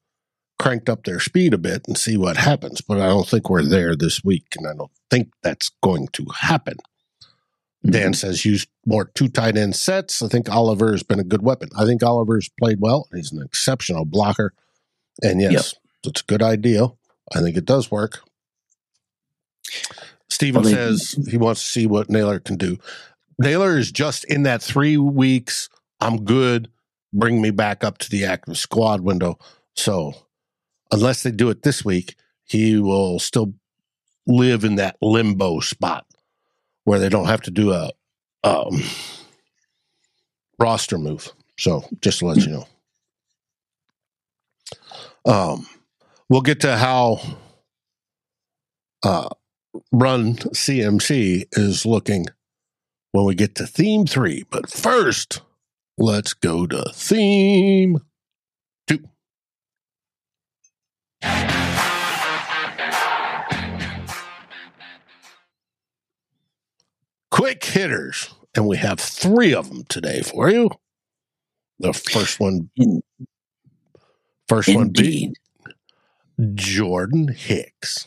[0.59, 2.81] cranked up their speed a bit and see what happens.
[2.81, 6.25] But I don't think we're there this week, and I don't think that's going to
[6.39, 6.77] happen.
[7.83, 7.91] Mm-hmm.
[7.91, 10.21] Dan says use more two tight end sets.
[10.21, 11.69] I think Oliver has been a good weapon.
[11.77, 13.07] I think Oliver's played well.
[13.13, 14.53] He's an exceptional blocker.
[15.23, 16.11] And yes, yep.
[16.11, 16.87] it's a good idea.
[17.35, 18.21] I think it does work.
[20.29, 22.77] Steven well, says he wants to see what Nailor can do.
[23.39, 25.69] Nailor is just in that three weeks.
[25.99, 26.69] I'm good.
[27.13, 29.37] Bring me back up to the active squad window.
[29.75, 30.13] So
[30.91, 33.53] unless they do it this week, he will still
[34.27, 36.05] live in that limbo spot
[36.83, 37.91] where they don't have to do a
[38.43, 38.81] um,
[40.59, 41.31] roster move.
[41.57, 42.67] So just to let you know.
[45.25, 45.67] Um,
[46.29, 47.21] we'll get to how
[49.03, 49.29] uh,
[49.91, 52.25] run CMC is looking
[53.11, 54.45] when we get to theme three.
[54.49, 55.41] But first,
[55.97, 57.99] let's go to theme
[58.87, 59.03] two.
[67.41, 68.29] Quick hitters.
[68.53, 70.69] And we have three of them today for you.
[71.79, 72.69] The first one,
[74.47, 74.77] first Indeed.
[74.77, 75.33] one being
[76.53, 78.05] Jordan Hicks.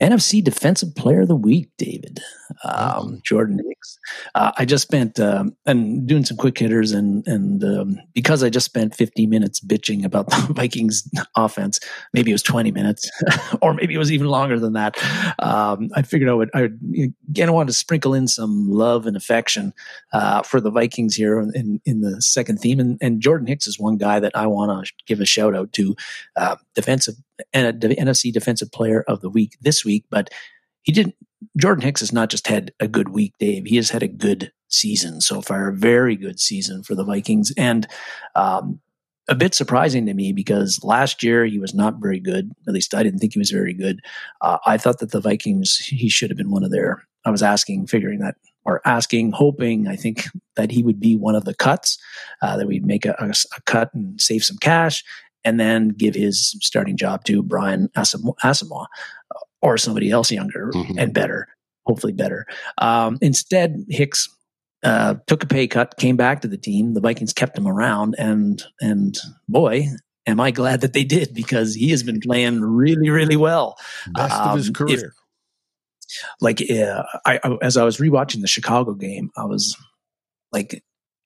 [0.00, 2.20] NFC Defensive Player of the Week, David.
[2.64, 3.98] Um, Jordan Hicks.
[4.34, 8.50] Uh, I just spent um, and doing some quick hitters, and and um, because I
[8.50, 11.80] just spent 50 minutes bitching about the Vikings offense,
[12.12, 13.10] maybe it was 20 minutes,
[13.62, 14.96] or maybe it was even longer than that.
[15.38, 16.50] Um, I figured I would.
[16.54, 16.80] I would,
[17.28, 19.72] again I wanted to sprinkle in some love and affection
[20.12, 23.78] uh, for the Vikings here in in the second theme, and, and Jordan Hicks is
[23.78, 25.94] one guy that I want to give a shout out to.
[26.36, 27.14] Uh, defensive
[27.54, 30.30] NFC Defensive Player of the Week this week, but
[30.82, 31.14] he didn't.
[31.56, 33.64] Jordan Hicks has not just had a good week, Dave.
[33.64, 37.52] He has had a good season so far, a very good season for the Vikings,
[37.56, 37.86] and
[38.34, 38.80] um,
[39.28, 42.52] a bit surprising to me because last year he was not very good.
[42.66, 44.00] At least I didn't think he was very good.
[44.40, 47.06] Uh, I thought that the Vikings he should have been one of their.
[47.24, 50.24] I was asking, figuring that or asking, hoping, I think
[50.56, 51.98] that he would be one of the cuts,
[52.42, 55.04] uh, that we'd make a, a, a, cut and save some cash
[55.44, 58.86] and then give his starting job to Brian Asamoah
[59.62, 60.98] or somebody else younger mm-hmm.
[60.98, 61.48] and better,
[61.86, 62.46] hopefully better.
[62.78, 64.28] Um, instead, Hicks
[64.82, 66.94] uh, took a pay cut, came back to the team.
[66.94, 69.16] The Vikings kept him around, and and
[69.48, 69.86] boy,
[70.26, 73.76] am I glad that they did because he has been playing really, really well.
[74.12, 74.94] Best um, of his um, career.
[74.94, 75.12] If,
[76.40, 79.76] like uh, I, I, as I was rewatching the Chicago game, I was
[80.52, 80.82] like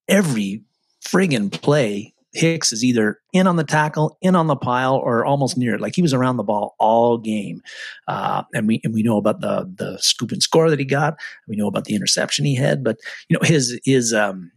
[0.08, 0.64] every
[1.06, 5.56] friggin' play Hicks is either in on the tackle, in on the pile, or almost
[5.56, 5.80] near it.
[5.80, 7.62] Like he was around the ball all game.
[8.08, 11.16] Uh, and we and we know about the the scoop and score that he got.
[11.46, 12.82] We know about the interception he had.
[12.82, 14.50] But you know his his um,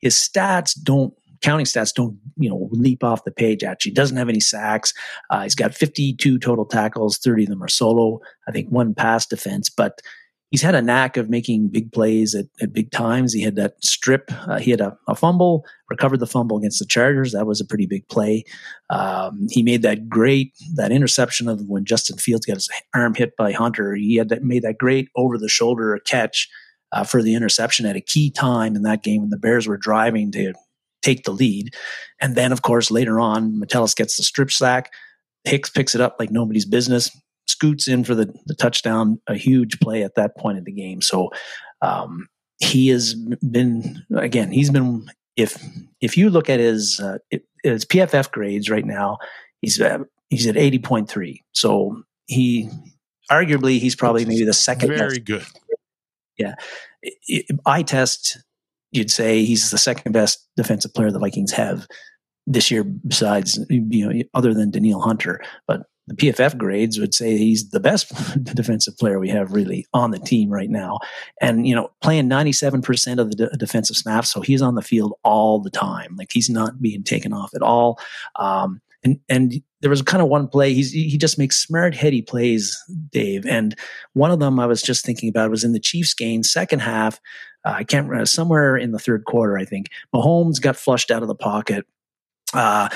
[0.00, 3.92] his stats don't counting stats don't you know leap off the page at you.
[3.92, 4.94] Doesn't have any sacks.
[5.30, 8.20] Uh, he's got 52 total tackles, 30 of them are solo.
[8.48, 10.00] I think one pass defense, but
[10.50, 13.32] he's had a knack of making big plays at, at big times.
[13.32, 14.30] He had that strip.
[14.48, 17.32] Uh, he had a, a, fumble, recovered the fumble against the Chargers.
[17.32, 18.44] That was a pretty big play.
[18.90, 23.36] Um, he made that great that interception of when Justin Fields got his arm hit
[23.36, 23.94] by Hunter.
[23.94, 26.48] He had that, made that great over the shoulder catch
[26.92, 29.78] uh, for the interception at a key time in that game when the Bears were
[29.78, 30.52] driving to
[31.02, 31.74] take the lead.
[32.20, 34.92] And then, of course, later on, Metellus gets the strip sack.
[35.44, 37.10] Hicks picks it up like nobody's business
[37.50, 41.02] scoots in for the, the touchdown, a huge play at that point in the game.
[41.02, 41.30] So
[41.82, 44.50] um, he has been again.
[44.50, 45.62] He's been if
[46.00, 47.18] if you look at his uh,
[47.62, 49.18] his PFF grades right now,
[49.60, 51.42] he's uh, he's at eighty point three.
[51.52, 52.68] So he
[53.30, 55.24] arguably he's probably maybe the second very best.
[55.24, 55.46] good.
[56.36, 56.54] Yeah,
[57.66, 58.38] I test
[58.92, 61.86] you'd say he's the second best defensive player the Vikings have
[62.46, 65.40] this year, besides you know other than Danielle Hunter.
[65.66, 68.12] But the PFF grades would say he's the best
[68.44, 70.98] defensive player we have really on the team right now.
[71.40, 74.28] And, you know, playing 97% of the de- defensive snaps.
[74.28, 76.16] So he's on the field all the time.
[76.18, 78.00] Like he's not being taken off at all.
[78.34, 80.74] Um, and, and there was kind of one play.
[80.74, 82.76] He's, he just makes smart, heady plays,
[83.12, 83.46] Dave.
[83.46, 83.76] And
[84.14, 87.20] one of them I was just thinking about was in the Chiefs game, second half.
[87.64, 89.90] Uh, I can't remember, somewhere in the third quarter, I think.
[90.12, 91.86] Mahomes got flushed out of the pocket.
[92.52, 92.88] Uh,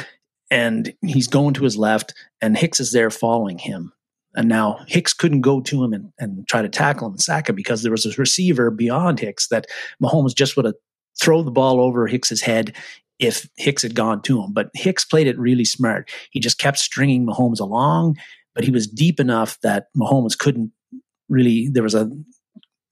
[0.55, 3.93] and he's going to his left, and Hicks is there following him.
[4.37, 7.49] And now Hicks couldn't go to him and, and try to tackle him and sack
[7.49, 9.67] him because there was a receiver beyond Hicks that
[10.01, 10.77] Mahomes just would have
[11.21, 12.73] thrown the ball over Hicks's head
[13.19, 14.53] if Hicks had gone to him.
[14.53, 16.09] But Hicks played it really smart.
[16.31, 18.17] He just kept stringing Mahomes along,
[18.55, 20.71] but he was deep enough that Mahomes couldn't
[21.29, 21.69] really.
[21.69, 22.09] There was a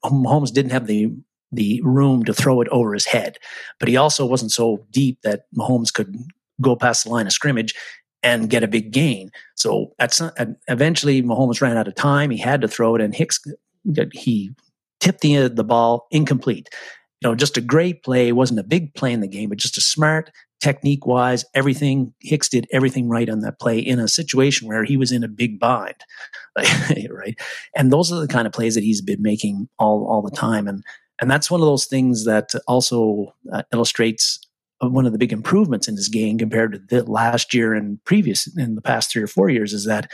[0.04, 1.12] Mahomes didn't have the
[1.52, 3.38] the room to throw it over his head,
[3.78, 6.16] but he also wasn't so deep that Mahomes could
[6.60, 7.74] go past the line of scrimmage
[8.22, 9.30] and get a big gain.
[9.56, 10.30] So at some,
[10.68, 12.30] eventually Mahomes ran out of time.
[12.30, 13.40] He had to throw it, and Hicks
[14.12, 14.52] he
[15.00, 16.68] tipped the the ball incomplete.
[17.20, 18.28] You know, just a great play.
[18.28, 22.14] It wasn't a big play in the game, but just a smart technique wise, everything
[22.20, 25.28] Hicks did everything right on that play in a situation where he was in a
[25.28, 25.96] big bind,
[27.10, 27.38] right?
[27.76, 30.68] And those are the kind of plays that he's been making all all the time,
[30.68, 30.84] and
[31.20, 34.40] and that's one of those things that also uh, illustrates
[34.82, 38.02] Uh, one of the big improvements in his game compared to the last year and
[38.04, 40.10] previous in the past three or four years is that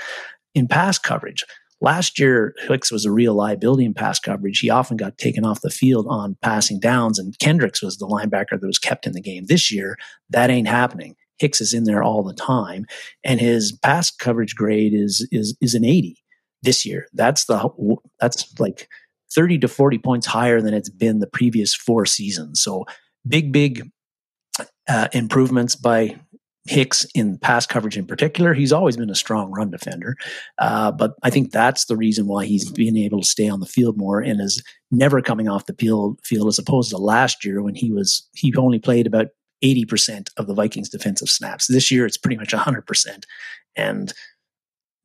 [0.55, 1.45] in pass coverage.
[1.81, 4.59] Last year, Hicks was a real liability in pass coverage.
[4.59, 8.61] He often got taken off the field on passing downs, and Kendricks was the linebacker
[8.61, 9.47] that was kept in the game.
[9.47, 9.97] This year,
[10.31, 11.15] that ain't happening.
[11.39, 12.85] Hicks is in there all the time,
[13.23, 16.17] and his pass coverage grade is is is an 80
[16.63, 17.07] this year.
[17.13, 17.71] That's the
[18.19, 18.89] that's like
[19.33, 22.61] 30 to 40 points higher than it's been the previous four seasons.
[22.61, 22.87] So
[23.29, 23.89] big, big
[24.89, 26.17] uh, improvements by
[26.67, 28.53] Hicks in pass coverage in particular.
[28.53, 30.17] He's always been a strong run defender,
[30.59, 33.67] uh, but I think that's the reason why he's been able to stay on the
[33.67, 37.63] field more and is never coming off the field, field as opposed to last year
[37.63, 39.29] when he was he only played about
[39.65, 41.69] 80% of the Vikings defensive snaps.
[41.69, 43.25] This year it's pretty much 100%.
[43.77, 44.13] And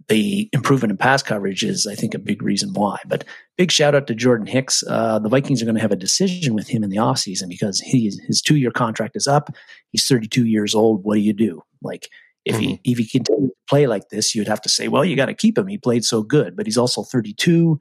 [0.08, 2.98] the improvement in pass coverage is, I think, a big reason why.
[3.08, 3.24] But
[3.58, 4.84] big shout out to Jordan Hicks.
[4.88, 7.80] Uh, the Vikings are going to have a decision with him in the offseason because
[7.80, 9.50] he, his two year contract is up.
[9.92, 11.04] He's 32 years old.
[11.04, 11.62] What do you do?
[11.82, 12.10] Like,
[12.46, 12.64] if mm-hmm.
[12.84, 15.28] he if he continues to play like this, you'd have to say, well, you got
[15.28, 15.68] to keep him.
[15.68, 17.80] He played so good, but he's also 32.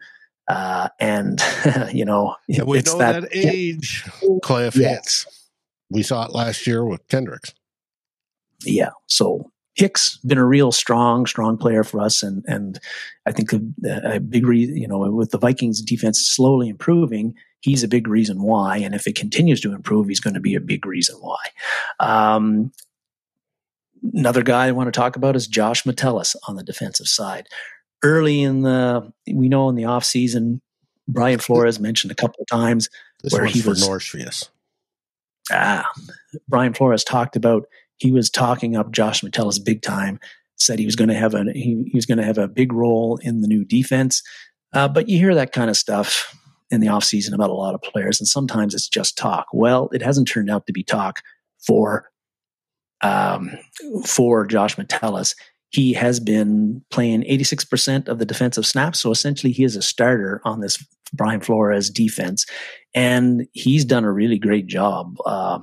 [0.49, 1.41] Uh, and
[1.93, 4.09] you know, yeah, we know that, that age,
[4.43, 4.77] Cliff.
[4.77, 5.27] Yes.
[5.91, 7.53] We saw it last year with Kendricks.
[8.65, 8.91] Yeah.
[9.07, 12.79] So Hicks has been a real strong, strong player for us, and and
[13.27, 13.61] I think a,
[14.17, 18.43] a big reason, you know, with the Vikings defense slowly improving, he's a big reason
[18.43, 18.77] why.
[18.79, 21.39] And if it continues to improve, he's going to be a big reason why.
[22.01, 22.73] Um,
[24.13, 27.47] another guy I want to talk about is Josh Metellus on the defensive side.
[28.03, 30.61] Early in the, we know in the off season,
[31.09, 32.91] Brian Flores mentioned a couple of times
[33.23, 34.49] this where he was Norcius.
[35.51, 35.89] Ah,
[36.49, 37.65] Brian Flores talked about
[37.99, 40.19] he was talking up Josh Metellus big time.
[40.57, 42.73] Said he was going to have a he, he was going to have a big
[42.73, 44.23] role in the new defense.
[44.73, 46.37] Uh, but you hear that kind of stuff
[46.71, 49.47] in the offseason about a lot of players, and sometimes it's just talk.
[49.53, 51.21] Well, it hasn't turned out to be talk
[51.67, 52.11] for
[53.03, 53.51] um,
[54.07, 55.35] for Josh Metellus.
[55.71, 59.01] He has been playing 86% of the defensive snaps.
[59.01, 62.47] So essentially, he is a starter on this Brian Flores defense.
[62.95, 65.17] And he's done a really great job.
[65.25, 65.61] Uh,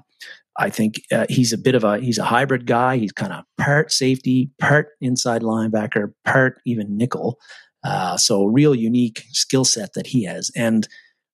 [0.59, 2.97] I think uh, he's a bit of a he's a hybrid guy.
[2.97, 7.39] He's kind of part safety, part inside linebacker, part even nickel.
[7.83, 10.51] Uh, so real unique skill set that he has.
[10.55, 10.85] And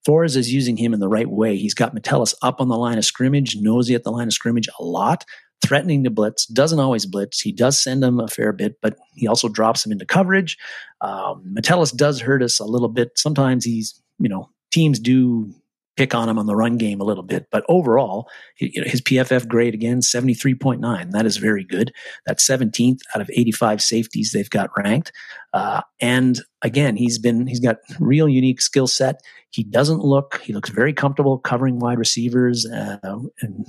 [0.05, 1.57] Flores is using him in the right way.
[1.57, 4.69] He's got Metellus up on the line of scrimmage, nosy at the line of scrimmage
[4.79, 5.25] a lot,
[5.65, 6.45] threatening to blitz.
[6.45, 7.41] Doesn't always blitz.
[7.41, 10.55] He does send him a fair bit, but he also drops him into coverage.
[11.01, 13.17] Um, Metellus does hurt us a little bit.
[13.17, 15.51] Sometimes he's you know teams do
[15.95, 17.47] pick on him on the run game a little bit.
[17.51, 21.11] But overall, his PFF grade again, 73.9.
[21.11, 21.93] That is very good.
[22.25, 25.11] That's 17th out of 85 safeties they've got ranked.
[25.53, 29.21] Uh, and again, he's been, he's got real unique skill set.
[29.51, 32.97] He doesn't look, he looks very comfortable covering wide receivers uh,
[33.41, 33.65] and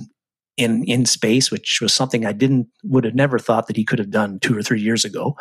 [0.57, 3.99] in in space, which was something I didn't would have never thought that he could
[3.99, 5.37] have done two or three years ago.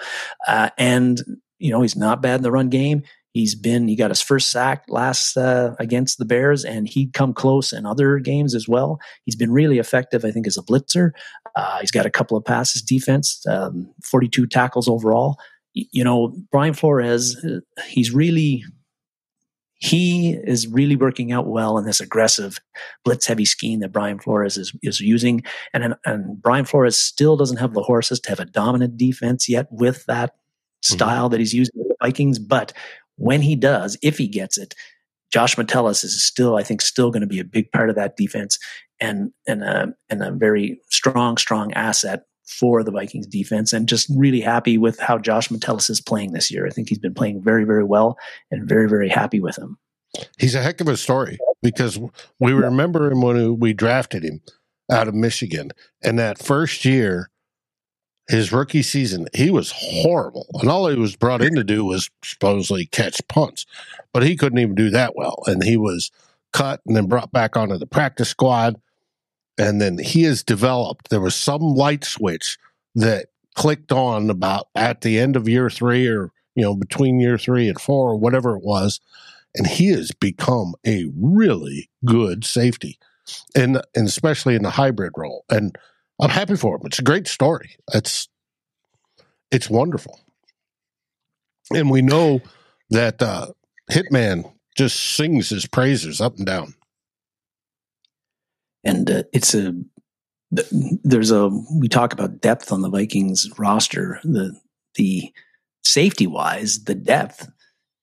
[0.47, 1.21] Uh, and
[1.59, 3.03] you know he's not bad in the run game.
[3.37, 7.35] He's been he got his first sack last uh, against the Bears, and he'd come
[7.35, 8.99] close in other games as well.
[9.27, 11.11] He's been really effective, I think, as a blitzer.
[11.55, 15.37] Uh, he's got a couple of passes defense, um, 42 tackles overall.
[15.75, 18.65] You know, Brian Flores, uh, he's really
[19.75, 22.59] he is really working out well in this aggressive
[23.05, 25.45] blitz heavy scheme that Brian Flores is, is using.
[25.75, 29.67] And, and Brian Flores still doesn't have the horses to have a dominant defense yet
[29.71, 30.95] with that mm-hmm.
[30.95, 31.33] style mm-hmm.
[31.33, 32.39] that he's using with the Vikings.
[32.39, 32.73] But
[33.17, 34.75] when he does, if he gets it,
[35.33, 38.17] Josh Metellus is still, I think, still going to be a big part of that
[38.17, 38.59] defense
[39.01, 43.73] and and a and a very strong, strong asset for the Vikings defense.
[43.73, 46.67] And just really happy with how Josh Metellus is playing this year.
[46.67, 48.17] I think he's been playing very, very well,
[48.51, 49.79] and very, very happy with him.
[50.39, 51.99] He's a heck of a story because
[52.39, 54.41] we remember him when we drafted him
[54.91, 57.31] out of Michigan, and that first year
[58.29, 60.47] his rookie season, he was horrible.
[60.61, 63.67] And all he was brought in to do was supposedly catch punts,
[64.13, 65.43] but he couldn't even do that well.
[65.47, 66.11] And he was
[66.53, 68.81] cut and then brought back onto the practice squad.
[69.59, 72.59] And then he has developed, there was some light switch
[72.95, 77.39] that clicked on about at the end of year three or, you know, between year
[77.39, 79.01] three and four or whatever it was.
[79.55, 82.99] And he has become a really good safety
[83.55, 85.45] and, and especially in the hybrid role.
[85.49, 85.77] And,
[86.21, 86.83] I'm happy for him.
[86.85, 87.77] It's a great story.
[87.93, 88.29] It's
[89.51, 90.19] it's wonderful,
[91.71, 92.41] and we know
[92.91, 93.49] that uh,
[93.91, 96.75] Hitman just sings his praises up and down.
[98.85, 99.75] And uh, it's a
[100.51, 104.21] there's a we talk about depth on the Vikings roster.
[104.23, 104.59] The
[104.95, 105.33] the
[105.85, 107.49] safety wise, the depth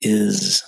[0.01, 0.63] is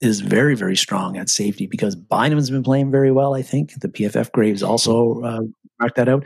[0.00, 3.34] is very very strong at safety because Bynum's been playing very well.
[3.34, 5.42] I think the PFF Graves also uh,
[5.80, 6.24] marked that out.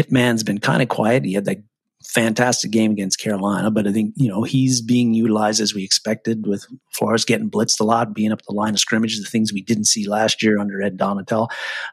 [0.00, 1.24] Hitman's been kind of quiet.
[1.24, 1.58] He had that
[2.04, 6.46] fantastic game against Carolina, but I think, you know, he's being utilized as we expected
[6.46, 9.60] with Flores getting blitzed a lot, being up the line of scrimmage, the things we
[9.60, 11.48] didn't see last year under Ed Donatell.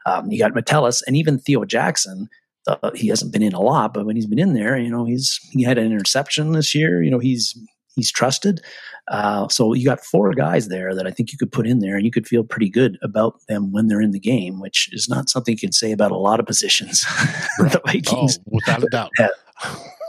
[0.06, 2.28] Um, you got Metellus and even Theo Jackson.
[2.66, 5.04] Uh, he hasn't been in a lot, but when he's been in there, you know,
[5.04, 7.02] he's he had an interception this year.
[7.02, 7.58] You know, he's
[7.98, 8.60] he's trusted.
[9.08, 11.96] Uh, so you got four guys there that I think you could put in there,
[11.96, 15.08] and you could feel pretty good about them when they're in the game, which is
[15.08, 17.00] not something you can say about a lot of positions.
[17.58, 19.10] the Vikings, oh, without a doubt.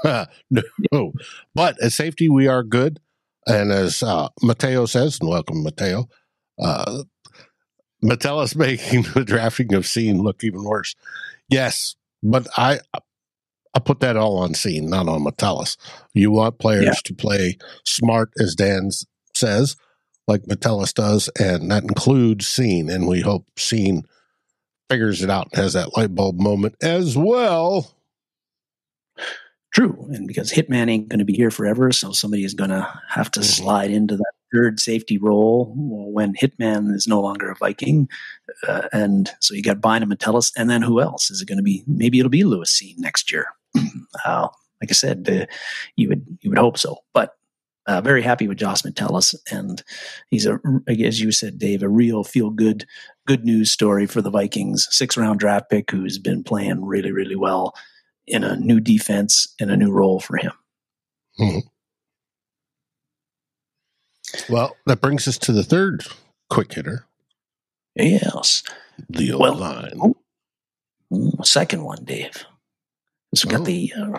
[0.91, 1.13] no,
[1.55, 2.99] but as safety, we are good,
[3.47, 6.07] and as uh, Mateo says, and welcome Mateo.
[6.61, 7.03] Uh,
[8.01, 10.95] Metellus making the drafting of Cine look even worse.
[11.49, 12.79] Yes, but I
[13.73, 15.77] I put that all on Cine, not on Metellus.
[16.13, 16.93] You want players yeah.
[17.05, 18.89] to play smart, as Dan
[19.35, 19.75] says,
[20.27, 22.91] like Metellus does, and that includes Cine.
[22.91, 24.03] And we hope Cine
[24.89, 27.95] figures it out and has that light bulb moment as well.
[29.71, 30.09] True.
[30.11, 33.29] And because Hitman ain't going to be here forever, so somebody is going to have
[33.31, 33.63] to mm-hmm.
[33.63, 38.09] slide into that third safety role when Hitman is no longer a Viking.
[38.67, 41.29] Uh, and so you got Bynum Metellus, and then who else?
[41.29, 41.83] Is it going to be?
[41.85, 43.45] Maybe it'll be Lewis Cine next year.
[44.25, 44.47] uh,
[44.81, 45.45] like I said, uh,
[45.95, 47.35] you would you would hope so, but
[47.87, 49.83] uh, very happy with Josh Metellus, and
[50.29, 52.85] he's a as you said, Dave, a real feel good
[53.25, 54.87] good news story for the Vikings.
[54.91, 57.73] Six round draft pick who's been playing really really well
[58.27, 60.51] in a new defense in a new role for him.
[61.39, 61.59] Mm-hmm.
[64.53, 66.05] Well, that brings us to the third
[66.49, 67.05] quick hitter.
[67.95, 68.63] Yes,
[69.09, 70.13] the old well, line.
[71.43, 72.45] Second one, Dave.
[73.35, 73.65] So we got oh.
[73.65, 74.17] the uh,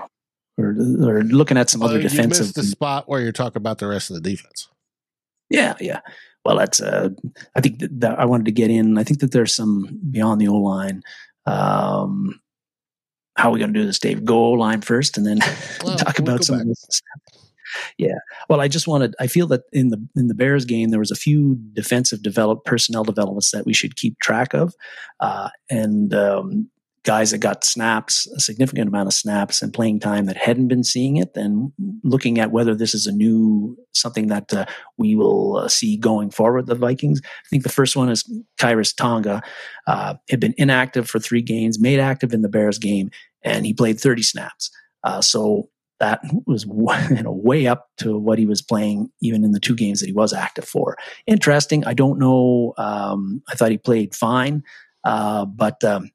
[0.58, 2.48] or, or looking at some other oh, defensive.
[2.48, 4.68] You the spot where you're talking about the rest of the defense.
[5.48, 6.00] Yeah, yeah.
[6.44, 6.80] Well, that's.
[6.80, 7.10] Uh,
[7.56, 8.98] I think that, that I wanted to get in.
[8.98, 11.02] I think that there's some beyond the O line.
[11.46, 12.40] Um,
[13.36, 14.24] how are we going to do this, Dave?
[14.24, 15.38] Go O line first, and then
[15.84, 16.72] well, talk we'll about some.
[17.98, 18.18] Yeah.
[18.48, 19.14] Well, I just wanted.
[19.20, 22.64] I feel that in the in the Bears game, there was a few defensive develop
[22.64, 24.74] personnel developments that we should keep track of,
[25.20, 26.70] uh, and um,
[27.04, 30.84] guys that got snaps, a significant amount of snaps and playing time that hadn't been
[30.84, 31.72] seeing it, and
[32.04, 34.66] looking at whether this is a new something that uh,
[34.98, 36.66] we will uh, see going forward.
[36.66, 37.20] The Vikings.
[37.24, 38.24] I think the first one is
[38.58, 39.42] Khyiris Tonga
[39.86, 43.10] uh, had been inactive for three games, made active in the Bears game,
[43.42, 44.70] and he played 30 snaps.
[45.02, 45.68] Uh, so
[46.00, 46.64] that was
[47.10, 50.06] you know, way up to what he was playing even in the two games that
[50.06, 50.96] he was active for.
[51.26, 51.84] Interesting.
[51.84, 52.74] I don't know.
[52.76, 54.62] Um, I thought he played fine,
[55.04, 56.10] uh, but um,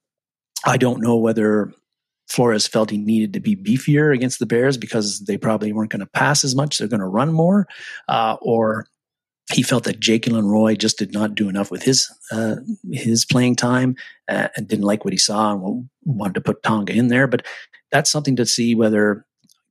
[0.66, 1.72] I don't know whether
[2.28, 6.00] Flores felt he needed to be beefier against the Bears because they probably weren't going
[6.00, 6.78] to pass as much.
[6.78, 7.68] They're going to run more,
[8.08, 8.88] uh, or
[9.54, 12.56] he felt that Jaquelin Roy just did not do enough with his uh,
[12.92, 13.96] his playing time
[14.28, 17.28] uh, and didn't like what he saw and wanted to put Tonga in there.
[17.28, 17.46] But
[17.92, 19.26] that's something to see whether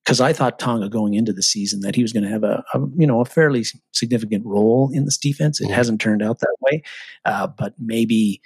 [0.05, 2.62] because I thought Tonga going into the season that he was going to have a,
[2.74, 5.61] a, you know a fairly significant role in this defense.
[5.61, 5.74] It mm-hmm.
[5.74, 6.82] hasn't turned out that way,
[7.24, 8.40] uh, but maybe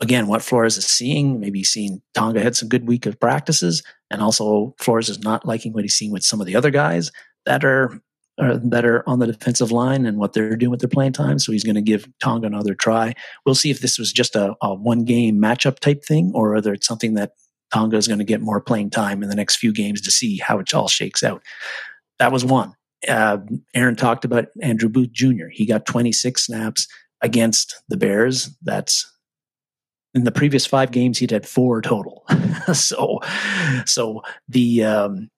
[0.00, 4.20] again, what Flores is seeing, maybe seeing Tonga had some good week of practices, and
[4.20, 7.10] also Flores is not liking what he's seeing with some of the other guys
[7.46, 8.00] that are
[8.36, 11.38] uh, that are on the defensive line and what they're doing with their playing time.
[11.38, 13.14] So he's going to give Tonga another try.
[13.46, 16.72] We'll see if this was just a, a one game matchup type thing or whether
[16.72, 17.34] it's something that
[17.72, 20.38] Tonga is going to get more playing time in the next few games to see
[20.38, 21.42] how it all shakes out.
[22.18, 22.74] That was one.
[23.06, 23.38] Uh,
[23.74, 25.46] Aaron talked about Andrew Booth Jr.
[25.52, 26.88] He got 26 snaps
[27.20, 28.50] against the Bears.
[28.62, 29.10] That's
[30.14, 32.24] in the previous five games he'd had four total.
[32.72, 33.20] so,
[33.84, 35.30] so the um,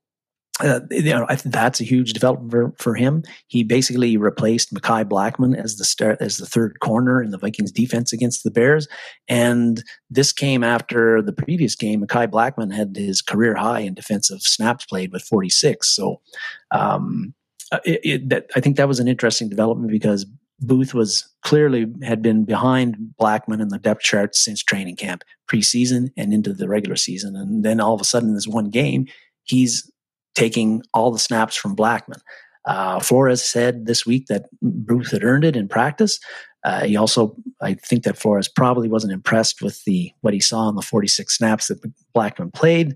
[0.60, 3.22] uh, you know, that's a huge development for, for, him.
[3.46, 7.70] He basically replaced Mekhi Blackmon as the start as the third corner in the Vikings
[7.70, 8.88] defense against the Bears.
[9.28, 12.00] And this came after the previous game.
[12.00, 15.94] Mekhi Blackmon had his career high in defensive snaps played with 46.
[15.94, 16.22] So,
[16.70, 17.34] um,
[17.70, 20.24] uh, it, it, that, I think that was an interesting development because
[20.60, 26.10] Booth was clearly had been behind Blackmon in the depth chart since training camp, preseason,
[26.16, 27.36] and into the regular season.
[27.36, 29.06] And then all of a sudden, in this one game,
[29.44, 29.90] he's
[30.34, 32.20] taking all the snaps from Blackmon.
[32.64, 36.18] Uh, Flores said this week that Booth had earned it in practice.
[36.64, 40.68] Uh, he also, I think that Flores probably wasn't impressed with the what he saw
[40.68, 41.80] in the 46 snaps that
[42.14, 42.94] Blackmon played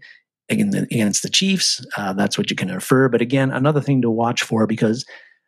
[0.48, 1.84] against the Chiefs.
[1.96, 3.08] Uh, that's what you can infer.
[3.08, 5.06] But again, another thing to watch for because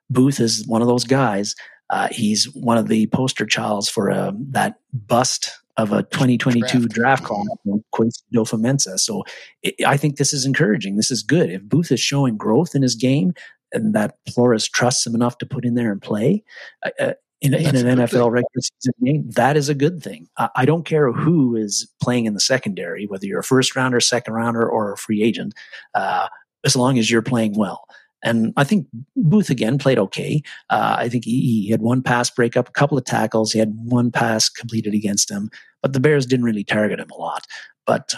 [0.08, 1.56] Booth is one of those guys.
[1.90, 6.94] Uh, he's one of the poster childs for uh, that bust of a 2022 draft,
[6.94, 7.46] draft call
[7.94, 9.24] Kwesi So
[9.62, 10.96] it, I think this is encouraging.
[10.96, 11.50] This is good.
[11.50, 13.34] If Booth is showing growth in his game
[13.72, 16.44] and that Flores trusts him enough to put in there and play
[16.84, 20.28] uh, uh in, in, an NFL regular season game, that is a good thing.
[20.38, 23.98] I, I, don't care who is playing in the secondary, whether you're a first rounder,
[23.98, 25.52] second rounder, or a free agent,
[25.92, 26.28] uh,
[26.64, 27.84] as long as you're playing well.
[28.22, 30.42] And I think Booth again played okay.
[30.70, 33.52] Uh, I think he, he, had one pass breakup, a couple of tackles.
[33.52, 35.50] He had one pass completed against him,
[35.80, 37.46] but the Bears didn't really target him a lot.
[37.86, 38.14] But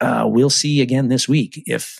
[0.00, 1.98] uh, we'll see again this week if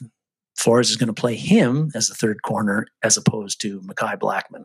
[0.56, 4.64] Flores is going to play him as the third corner as opposed to Mekhi Blackmon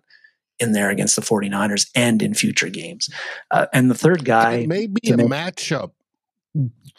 [0.60, 3.10] in there against the 49ers and in future games.
[3.52, 4.56] Uh, and the third guy.
[4.56, 5.92] It may be a matchup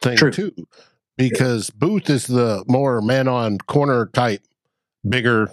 [0.01, 0.31] thing true.
[0.31, 0.53] too,
[1.17, 4.43] because Booth is the more man on corner type,
[5.09, 5.51] bigger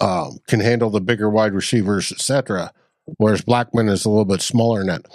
[0.00, 2.72] um, can handle the bigger wide receivers, etc.
[3.18, 5.06] Whereas Blackmon is a little bit smaller than that.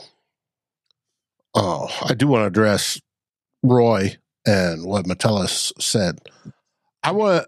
[1.53, 2.99] Oh, I do want to address
[3.63, 6.19] Roy and what Metellus said.
[7.03, 7.47] I want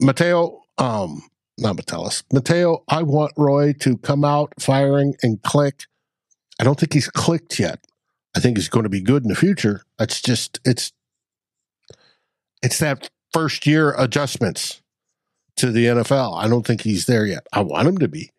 [0.00, 1.22] Mateo, um,
[1.58, 2.82] not Metellus, Mateo.
[2.88, 5.84] I want Roy to come out firing and click.
[6.60, 7.84] I don't think he's clicked yet.
[8.36, 9.82] I think he's going to be good in the future.
[10.00, 10.92] It's just it's
[12.62, 14.82] it's that first year adjustments
[15.56, 16.36] to the NFL.
[16.36, 17.46] I don't think he's there yet.
[17.52, 18.30] I want him to be,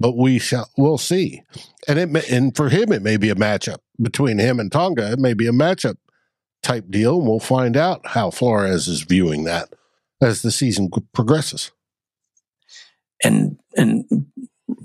[0.00, 1.42] but we shall we'll see.
[1.88, 5.12] And it may, and for him, it may be a matchup between him and Tonga.
[5.12, 5.96] It may be a matchup
[6.62, 9.72] type deal, and we'll find out how Flores is viewing that
[10.20, 11.70] as the season progresses.
[13.22, 14.26] And and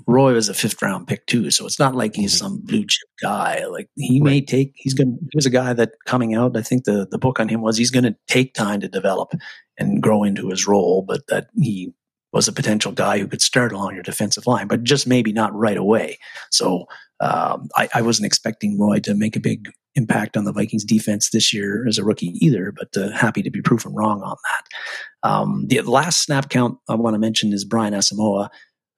[0.06, 2.46] Roy was a fifth round pick too, so it's not like he's mm-hmm.
[2.46, 3.64] some blue chip guy.
[3.66, 4.24] Like he right.
[4.24, 5.16] may take, he's going.
[5.16, 6.56] to He was a guy that coming out.
[6.56, 9.32] I think the the book on him was he's going to take time to develop
[9.78, 11.94] and grow into his role, but that he
[12.32, 15.54] was a potential guy who could start along your defensive line, but just maybe not
[15.54, 16.18] right away.
[16.50, 16.86] So
[17.20, 21.30] um, I, I, wasn't expecting Roy to make a big impact on the Vikings defense
[21.30, 25.28] this year as a rookie either, but uh, happy to be proven wrong on that.
[25.28, 28.48] Um, the last snap count I want to mention is Brian Asamoah.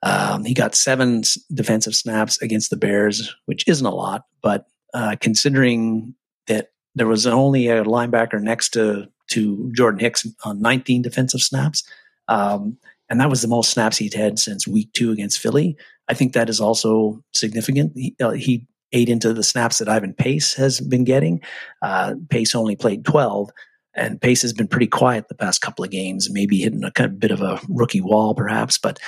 [0.02, 1.22] Um, he got seven
[1.52, 6.14] defensive snaps against the Bears, which isn't a lot, but uh, considering
[6.48, 11.84] that there was only a linebacker next to to Jordan Hicks on 19 defensive snaps.
[12.28, 12.76] Um,
[13.08, 15.76] and that was the most snaps he'd had since week two against Philly.
[16.08, 17.92] I think that is also significant.
[17.94, 21.40] He, uh, he ate into the snaps that Ivan Pace has been getting.
[21.80, 23.50] Uh, Pace only played 12,
[23.94, 27.10] and Pace has been pretty quiet the past couple of games, maybe hitting a kind
[27.10, 28.76] of bit of a rookie wall, perhaps.
[28.76, 28.98] But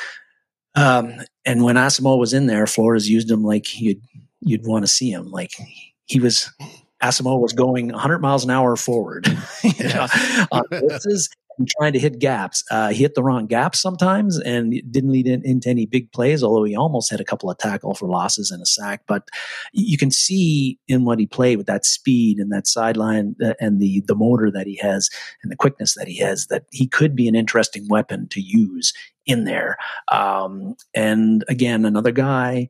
[0.74, 1.14] um,
[1.44, 4.02] and when Asamoah was in there, Flores used him like you'd
[4.40, 5.30] you'd want to see him.
[5.30, 5.52] Like
[6.06, 6.50] he was
[7.02, 9.26] Asamoah was going 100 miles an hour forward
[10.52, 12.64] on blitzes and trying to hit gaps.
[12.70, 16.42] Uh, he hit the wrong gaps sometimes and didn't lead in, into any big plays,
[16.42, 19.02] although he almost had a couple of tackle for losses and a sack.
[19.06, 19.28] But
[19.72, 23.80] you can see in what he played with that speed and that sideline uh, and
[23.80, 25.10] the, the motor that he has
[25.42, 28.92] and the quickness that he has that he could be an interesting weapon to use
[29.26, 29.76] in there.
[30.10, 32.68] Um, and again, another guy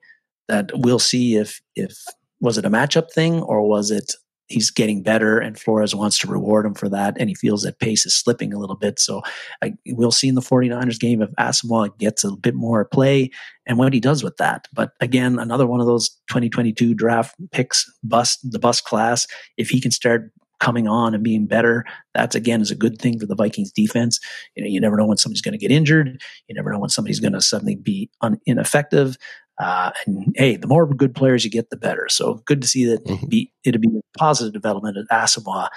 [0.48, 1.96] that we'll see if, if,
[2.40, 4.12] was it a matchup thing or was it
[4.48, 7.16] he's getting better and Flores wants to reward him for that.
[7.18, 8.98] And he feels that Pace is slipping a little bit.
[8.98, 9.22] So
[9.62, 13.30] I, we'll see in the 49ers game if Asamoah gets a bit more play
[13.66, 14.68] and what he does with that.
[14.72, 19.26] But again, another one of those 2022 draft picks bust, the bust class.
[19.56, 20.30] If he can start
[20.60, 21.84] coming on and being better.
[22.14, 24.20] That's again is a good thing for the Vikings defense.
[24.54, 26.20] You know, you never know when somebody's going to get injured.
[26.48, 29.16] You never know when somebody's going to suddenly be un- ineffective.
[29.58, 32.08] Uh, and hey, the more good players you get, the better.
[32.08, 33.26] So good to see that mm-hmm.
[33.26, 35.68] be, it'd be a positive development that Asamoah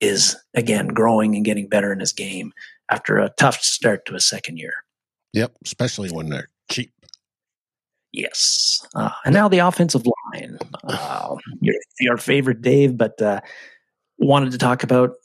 [0.00, 2.52] is again growing and getting better in his game
[2.90, 4.74] after a tough start to his second year.
[5.32, 6.92] Yep, especially when they're cheap.
[8.12, 8.86] Yes.
[8.94, 10.04] Uh, and now the offensive
[10.34, 10.58] line.
[10.84, 13.40] Uh, your, your favorite, Dave, but uh,
[14.22, 15.16] wanted to talk about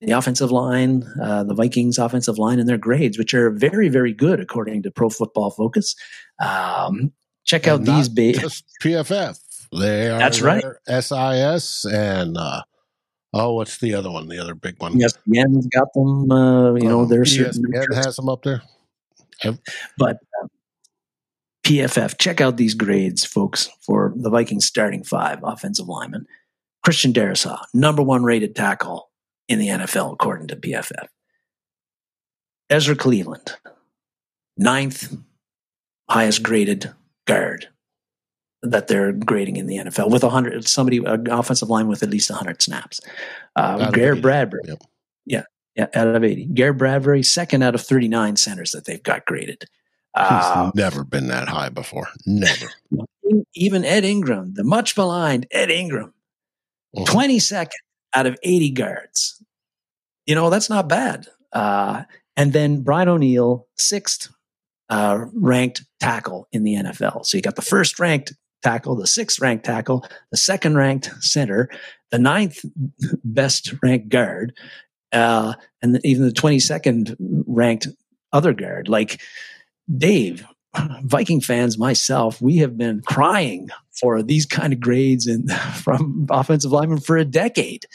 [0.00, 4.12] the offensive line, uh, the Vikings offensive line, and their grades, which are very, very
[4.12, 5.94] good according to Pro Football Focus.
[6.38, 7.12] Um,
[7.44, 8.08] check out these.
[8.08, 8.32] Ba-
[8.82, 9.38] PFF.
[9.72, 10.18] They are.
[10.18, 10.64] That's right.
[10.88, 12.62] SIS and uh,
[13.32, 14.28] oh, what's the other one?
[14.28, 14.94] The other big one.
[14.94, 16.30] ESPN's got them.
[16.30, 18.62] Uh, you know, there's ESPN has them up there.
[19.96, 20.48] But uh,
[21.64, 26.26] PFF, check out these grades, folks, for the Vikings starting five offensive linemen.
[26.82, 29.10] Christian Darrisaw, number one rated tackle
[29.48, 31.08] in the NFL, according to PFF.
[32.70, 33.56] Ezra Cleveland,
[34.56, 35.14] ninth
[36.08, 36.92] highest graded
[37.26, 37.68] guard
[38.62, 42.30] that they're grading in the NFL with 100, somebody, an offensive line with at least
[42.30, 43.00] 100 snaps.
[43.56, 44.62] Uh, Garrett Bradbury.
[44.66, 44.82] Yep.
[45.26, 45.42] Yeah.
[45.76, 46.46] Yeah, out of 80.
[46.46, 49.64] Garrett Bradbury, second out of 39 centers that they've got graded.
[50.16, 52.08] He's uh, never been that high before.
[52.26, 52.66] Never.
[53.54, 56.12] Even Ed Ingram, the much maligned Ed Ingram,
[56.96, 57.04] mm-hmm.
[57.04, 57.70] 22nd
[58.14, 59.42] out of 80 guards.
[60.26, 61.26] You know, that's not bad.
[61.52, 62.04] Uh,
[62.36, 64.30] and then Brian O'Neill, sixth
[64.88, 67.24] uh, ranked tackle in the NFL.
[67.26, 68.32] So you got the first ranked
[68.62, 71.68] tackle, the sixth ranked tackle, the second ranked center,
[72.10, 72.64] the ninth
[73.24, 74.52] best ranked guard,
[75.12, 77.16] uh, and even the 22nd
[77.46, 77.88] ranked
[78.32, 78.88] other guard.
[78.88, 79.20] Like
[79.96, 80.44] Dave,
[81.04, 85.50] Viking fans, myself, we have been crying for these kind of grades and
[85.82, 87.86] from offensive linemen for a decade,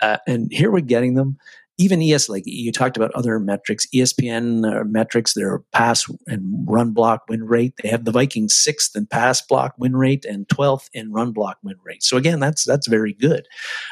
[0.00, 1.38] uh, and here we're getting them.
[1.78, 6.92] Even ES, like you talked about other metrics, ESPN uh, metrics, their pass and run
[6.92, 7.74] block win rate.
[7.82, 11.58] They have the Vikings sixth in pass block win rate and twelfth in run block
[11.62, 12.02] win rate.
[12.02, 13.46] So again, that's that's very good.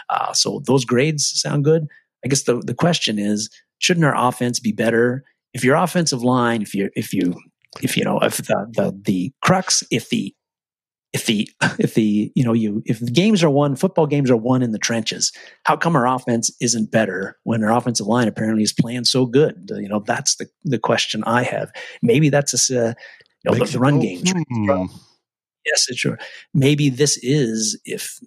[0.09, 1.87] Uh, so those grades sound good.
[2.25, 5.23] I guess the, the question is, shouldn't our offense be better?
[5.53, 7.35] If your offensive line, if you if you
[7.83, 10.35] if you know if the the, the crux, if the
[11.13, 11.49] if the
[11.79, 14.73] if the you know you if the games are won, football games are won in
[14.73, 15.33] the trenches.
[15.65, 19.71] How come our offense isn't better when our offensive line apparently is playing so good?
[19.71, 21.71] You know, that's the the question I have.
[22.03, 22.95] Maybe that's a uh,
[23.45, 24.23] you know, the, the, run game.
[24.51, 24.87] Hmm.
[25.67, 26.17] Yes, it's true.
[26.53, 28.19] Maybe this is if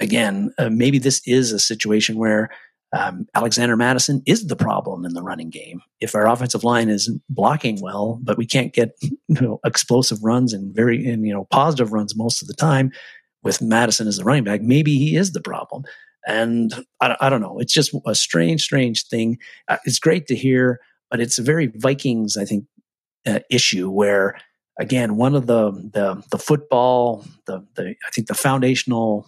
[0.00, 2.50] again, uh, maybe this is a situation where
[2.92, 5.82] um, Alexander Mattison is the problem in the running game.
[6.00, 10.52] If our offensive line is blocking well, but we can't get you know, explosive runs
[10.52, 12.90] and very and you know positive runs most of the time
[13.42, 15.84] with Mattison as the running back, maybe he is the problem.
[16.26, 17.58] And I, I don't know.
[17.58, 19.38] It's just a strange, strange thing.
[19.68, 20.80] Uh, it's great to hear,
[21.10, 22.64] but it's a very Vikings, I think,
[23.26, 24.38] uh, issue where
[24.78, 29.26] again one of the the the football the the I think the foundational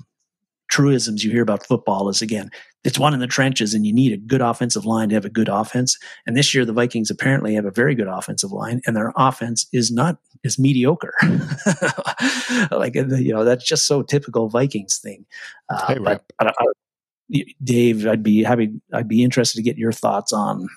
[0.70, 2.50] truisms you hear about football is again,
[2.84, 5.30] it's one in the trenches and you need a good offensive line to have a
[5.30, 5.98] good offense.
[6.26, 9.66] And this year the Vikings apparently have a very good offensive line and their offense
[9.72, 11.14] is not is mediocre.
[12.70, 15.26] like you know, that's just so typical Vikings thing.
[15.68, 19.92] Uh, hey, but I, I, Dave, I'd be happy I'd be interested to get your
[19.92, 20.68] thoughts on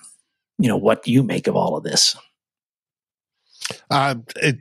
[0.58, 2.16] you know what you make of all of this.
[3.90, 4.58] Uh, it,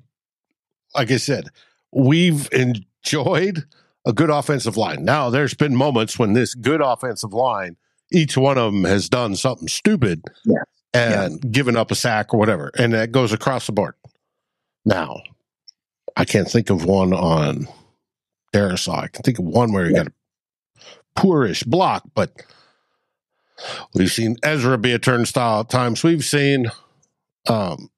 [0.95, 1.49] like I said,
[1.91, 3.65] we've enjoyed
[4.05, 5.05] a good offensive line.
[5.05, 7.77] Now, there's been moments when this good offensive line,
[8.11, 10.63] each one of them has done something stupid yeah.
[10.93, 11.49] and yeah.
[11.49, 13.95] given up a sack or whatever, and that goes across the board.
[14.85, 15.21] Now,
[16.15, 17.67] I can't think of one on
[18.53, 19.03] Darrisaw.
[19.03, 20.03] I can think of one where he yeah.
[20.03, 20.13] got a
[21.15, 22.33] poorish block, but
[23.93, 26.03] we've seen Ezra be a turnstile at times.
[26.03, 26.69] We've seen
[27.47, 27.89] um,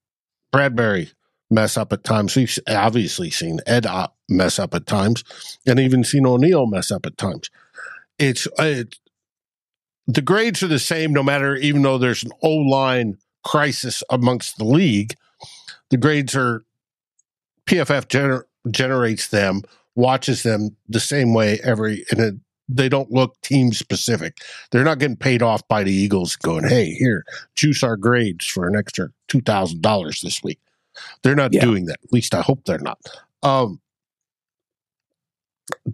[0.51, 1.11] Bradbury
[1.49, 2.35] mess up at times.
[2.35, 3.85] We've obviously seen Ed
[4.29, 5.23] mess up at times,
[5.65, 7.49] and even seen O'Neill mess up at times.
[8.17, 8.97] It's it,
[10.07, 14.57] the grades are the same no matter, even though there's an O line crisis amongst
[14.57, 15.15] the league.
[15.89, 16.63] The grades are
[17.65, 19.61] PFF gener, generates them,
[19.95, 22.35] watches them the same way every, and it,
[22.67, 24.37] they don't look team specific.
[24.71, 27.23] They're not getting paid off by the Eagles going, hey, here,
[27.55, 30.59] juice our grades for an extra $2,000 this week.
[31.23, 31.61] They're not yeah.
[31.61, 31.99] doing that.
[32.03, 32.99] At least I hope they're not.
[33.43, 33.79] Um,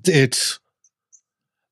[0.05, 0.59] it's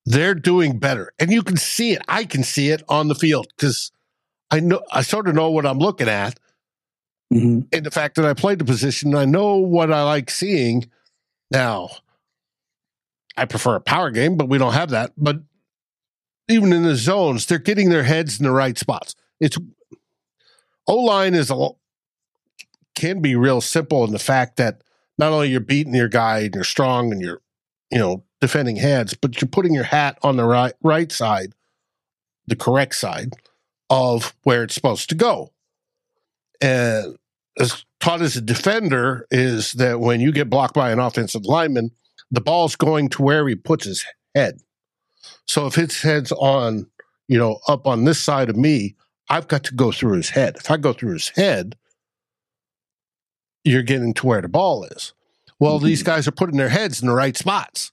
[0.05, 2.01] they're doing better, and you can see it.
[2.07, 3.91] I can see it on the field because
[4.51, 6.39] I know I sort of know what I'm looking at.
[7.33, 7.61] Mm-hmm.
[7.71, 10.89] And the fact that I played the position, I know what I like seeing.
[11.51, 11.89] Now,
[13.37, 15.11] I prefer a power game, but we don't have that.
[15.15, 15.41] But
[16.47, 19.15] even in the zones, they're getting their heads in the right spots.
[19.39, 19.57] It's
[20.87, 21.69] O line is a
[22.99, 24.81] can be real simple in the fact that
[25.17, 27.41] not only you're beating your guy and you're strong and you're
[27.91, 31.53] you know defending heads, but you're putting your hat on the right right side,
[32.47, 33.33] the correct side
[33.89, 35.51] of where it's supposed to go.
[36.61, 37.17] And
[37.57, 41.91] as taught as a defender is that when you get blocked by an offensive lineman,
[42.31, 44.59] the ball's going to where he puts his head.
[45.45, 46.87] So if his head's on,
[47.27, 48.95] you know, up on this side of me,
[49.29, 50.57] I've got to go through his head.
[50.57, 51.75] If I go through his head,
[53.63, 55.13] you're getting to where the ball is.
[55.59, 55.85] Well, mm-hmm.
[55.85, 57.91] these guys are putting their heads in the right spots.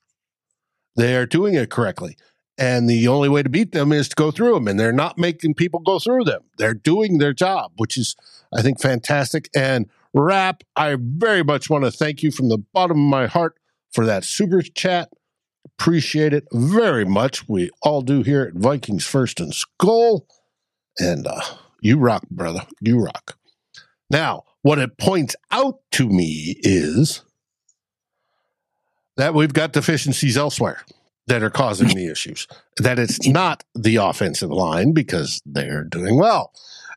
[0.97, 2.17] They are doing it correctly.
[2.59, 4.69] And the only way to beat them is to go through them.
[4.69, 6.43] And they're not making people go through them.
[6.57, 8.17] They're doing their job, which is,
[8.57, 9.51] I think, fantastic.
[9.55, 13.59] And Rap, I very much want to thank you from the bottom of my heart
[13.93, 15.11] for that super chat.
[15.79, 17.47] Appreciate it very much.
[17.47, 20.23] We all do here at Vikings First and SKOL.
[20.99, 21.43] And uh,
[21.83, 22.63] you rock, brother.
[22.81, 23.37] You rock.
[24.09, 27.23] Now, what it points out to me is
[29.17, 30.83] that we've got deficiencies elsewhere
[31.29, 32.49] that are causing the issues.
[32.77, 36.51] That it's not the offensive line because they're doing well.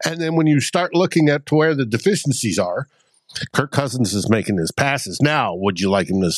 [0.04, 2.88] And then when you start looking at to where the deficiencies are,
[3.54, 5.22] Kirk Cousins is making his passes.
[5.22, 6.32] Now, would you like him to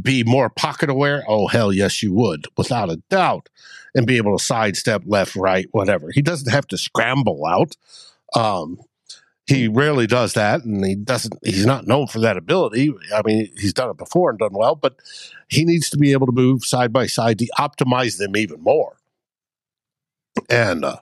[0.00, 1.22] be more pocket aware?
[1.28, 3.50] Oh, hell yes, you would, without a doubt,
[3.94, 6.10] and be able to sidestep left, right, whatever.
[6.10, 7.76] He doesn't have to scramble out.
[8.34, 8.78] Um,
[9.46, 11.34] he rarely does that, and he doesn't.
[11.44, 12.92] He's not known for that ability.
[13.14, 14.96] I mean, he's done it before and done well, but
[15.48, 18.96] he needs to be able to move side by side to optimize them even more.
[20.48, 20.96] And uh,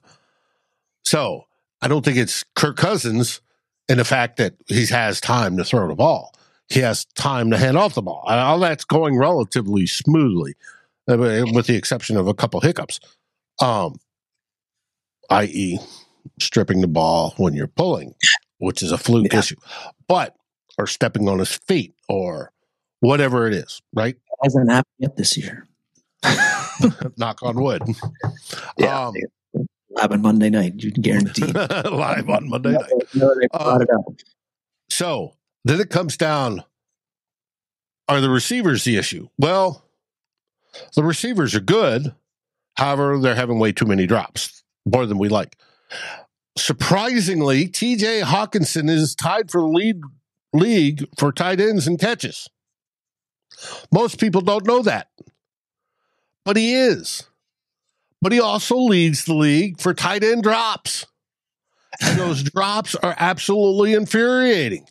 [1.04, 1.44] so,
[1.82, 3.40] I don't think it's Kirk Cousins
[3.88, 6.34] and the fact that he has time to throw the ball.
[6.68, 8.24] He has time to hand off the ball.
[8.26, 10.54] All that's going relatively smoothly,
[11.08, 11.16] uh,
[11.52, 13.00] with the exception of a couple hiccups,
[13.60, 13.96] um,
[15.30, 15.78] i.e.,
[16.40, 18.14] stripping the ball when you're pulling,
[18.58, 19.38] which is a fluke yeah.
[19.38, 19.56] issue,
[20.08, 20.36] but
[20.78, 22.52] or stepping on his feet or
[23.00, 24.14] whatever it is, right?
[24.14, 25.66] It hasn't happened yet this year.
[27.16, 27.82] Knock on wood.
[28.78, 29.14] Yeah, um,
[29.90, 30.74] live on Monday night.
[30.76, 33.48] You can guarantee live on Monday night.
[33.52, 33.78] Uh,
[34.88, 36.64] so then it comes down:
[38.08, 39.28] Are the receivers the issue?
[39.38, 39.84] Well,
[40.94, 42.14] the receivers are good.
[42.74, 45.56] However, they're having way too many drops, more than we like.
[46.56, 50.00] Surprisingly, TJ Hockenson is tied for the lead
[50.52, 52.48] league for tight ends and catches.
[53.92, 55.08] Most people don't know that,
[56.44, 57.24] but he is.
[58.22, 61.06] But he also leads the league for tight end drops.
[62.02, 64.86] And those drops are absolutely infuriating.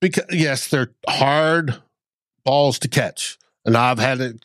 [0.00, 1.82] Because yes, they're hard
[2.44, 3.38] balls to catch.
[3.64, 4.40] And I've had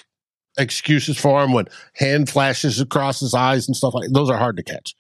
[0.58, 4.58] excuses for him when hand flashes across his eyes and stuff like those are hard
[4.58, 4.96] to catch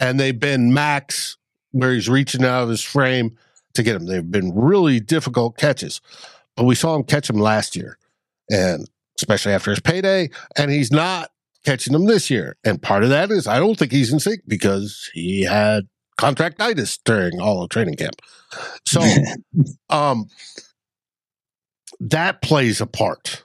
[0.00, 1.36] and they've been max
[1.72, 3.36] where he's reaching out of his frame
[3.74, 4.06] to get him.
[4.06, 6.00] They've been really difficult catches,
[6.56, 7.98] but we saw him catch him last year,
[8.50, 11.30] and especially after his payday, and he's not
[11.64, 12.56] catching them this year.
[12.64, 15.84] And part of that is I don't think he's in sync because he had
[16.18, 18.16] contractitis during all of training camp.
[18.86, 19.00] So,
[19.90, 20.26] um,
[22.00, 23.44] that plays a part.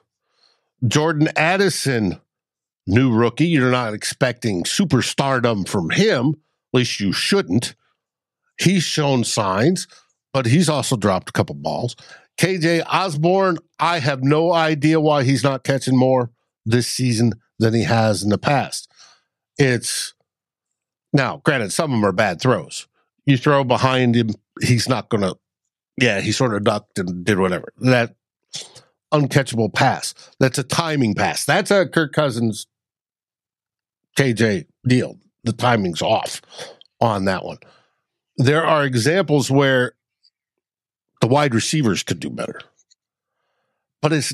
[0.86, 2.20] Jordan Addison
[2.88, 3.48] new rookie.
[3.48, 6.30] You're not expecting superstardom from him.
[6.74, 7.76] At least you shouldn't.
[8.60, 9.88] He's shown signs,
[10.34, 11.96] but he's also dropped a couple balls.
[12.40, 16.32] KJ Osborn, I have no idea why he's not catching more
[16.66, 18.90] this season than he has in the past.
[19.58, 20.14] It's
[21.14, 22.88] now, granted, some of them are bad throws.
[23.26, 24.30] You throw behind him,
[24.62, 25.36] he's not going to,
[26.00, 27.74] yeah, he sort of ducked and did whatever.
[27.80, 28.16] That
[29.14, 30.14] uncatchable pass.
[30.40, 31.46] That's a timing pass.
[31.46, 32.68] That's a Kirk Cousins
[34.18, 35.18] KJ deal.
[35.44, 36.42] The timing's off
[37.00, 37.60] on that one.
[38.38, 39.94] There are examples where
[41.22, 42.60] the wide receivers could do better,
[44.02, 44.34] but it's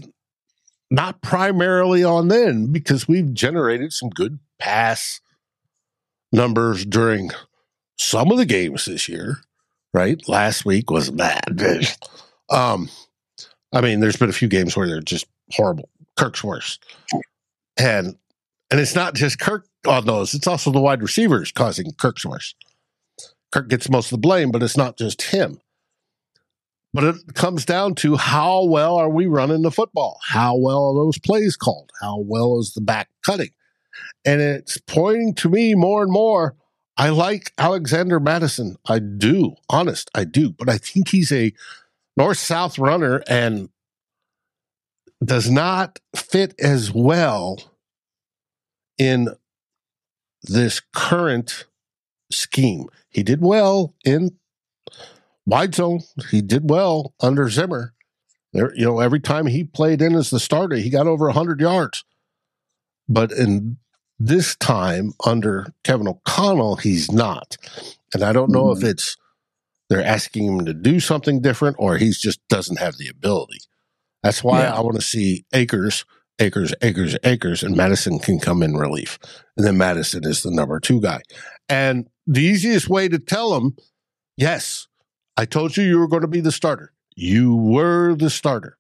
[0.89, 5.21] not primarily on them because we've generated some good pass
[6.31, 7.31] numbers during
[7.97, 9.37] some of the games this year.
[9.93, 11.61] Right, last week was bad.
[12.49, 12.89] Um,
[13.71, 15.89] I mean, there's been a few games where they're just horrible.
[16.17, 16.85] Kirk's worst,
[17.79, 18.15] and
[18.69, 20.33] and it's not just Kirk Oh, on those.
[20.33, 22.55] It's also the wide receivers causing Kirk's worse.
[23.51, 25.59] Kirk gets most of the blame, but it's not just him.
[26.93, 30.19] But it comes down to how well are we running the football?
[30.23, 31.91] How well are those plays called?
[32.01, 33.49] How well is the back cutting?
[34.25, 36.55] And it's pointing to me more and more.
[36.95, 38.77] I like Alexander Mattison.
[38.85, 39.55] I do.
[39.69, 40.51] Honest, I do.
[40.51, 41.51] But I think he's a
[42.15, 43.69] north south runner and
[45.23, 47.59] does not fit as well
[48.97, 49.29] in
[50.43, 51.65] this current
[52.31, 52.87] scheme.
[53.09, 54.37] He did well in
[55.45, 56.01] wide zone.
[56.31, 57.93] He did well under Zimmer.
[58.53, 61.59] There, you know, every time he played in as the starter, he got over 100
[61.59, 62.03] yards.
[63.09, 63.77] But in
[64.19, 67.57] this time under Kevin O'Connell, he's not.
[68.13, 68.85] And I don't know mm-hmm.
[68.85, 69.17] if it's
[69.89, 73.59] they're asking him to do something different or he just doesn't have the ability.
[74.21, 74.73] That's why yeah.
[74.73, 76.05] I want to see Akers,
[76.39, 79.19] Akers, acres, Akers, and Mattison can come in relief.
[79.55, 81.21] And then Mattison is the number two guy.
[81.69, 83.75] And the easiest way to tell him,
[84.35, 84.87] yes,
[85.37, 86.91] I told you you were going to be the starter.
[87.15, 88.77] You were the starter.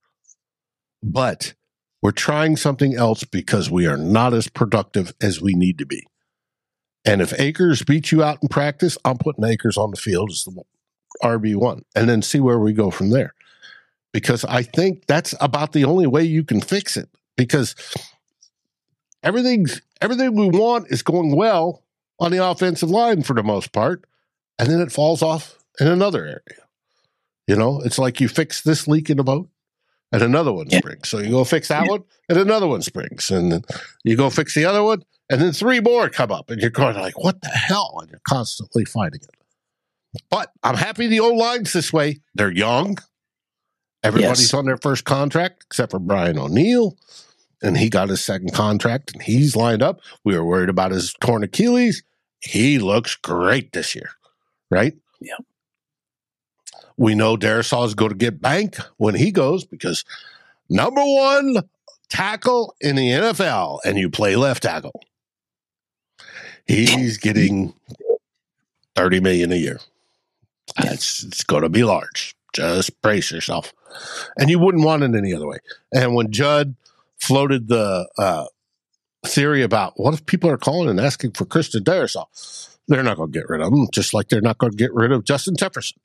[1.03, 1.53] But
[2.01, 6.05] we're trying something else because we are not as productive as we need to be.
[7.05, 10.43] And if Akers beats you out in practice, I'm putting Akers on the field as
[10.43, 10.63] the
[11.21, 13.33] RB1 and then see where we go from there.
[14.11, 17.75] Because I think that's about the only way you can fix it because
[19.21, 21.83] everything's everything we want is going well
[22.19, 24.05] on the offensive line for the most part
[24.59, 26.67] and then it falls off in another area.
[27.47, 29.49] You know, it's like you fix this leak in the boat
[30.11, 30.79] and another one yeah.
[30.79, 31.09] springs.
[31.09, 31.91] So you go fix that yeah.
[31.91, 33.29] one and another one springs.
[33.29, 33.63] And then
[34.03, 36.95] you go fix the other one and then three more come up and you're going
[36.95, 37.97] like, what the hell?
[38.01, 40.21] And you're constantly fighting it.
[40.29, 42.21] But I'm happy the old line's this way.
[42.35, 42.97] They're young.
[44.03, 44.53] Everybody's yes.
[44.53, 46.95] on their first contract except for Brian O'Neill.
[47.63, 50.01] And he got his second contract and he's lined up.
[50.23, 52.03] We were worried about his torn Achilles.
[52.41, 54.09] He looks great this year,
[54.69, 54.93] right?
[55.21, 55.37] Yeah.
[56.97, 60.03] We know Darrisaw is going to get bank when he goes because
[60.69, 61.63] number one
[62.09, 65.01] tackle in the NFL and you play left tackle.
[66.67, 67.73] He's getting
[68.95, 69.79] 30 million a year.
[70.77, 72.35] It's, it's going to be large.
[72.53, 73.73] Just brace yourself.
[74.37, 75.57] And you wouldn't want it any other way.
[75.93, 76.75] And when Judd
[77.23, 78.45] floated the uh,
[79.25, 82.25] theory about what if people are calling and asking for Christian Darrisaw,
[82.87, 84.93] they're not going to get rid of him, just like they're not going to get
[84.93, 85.99] rid of Justin Jefferson.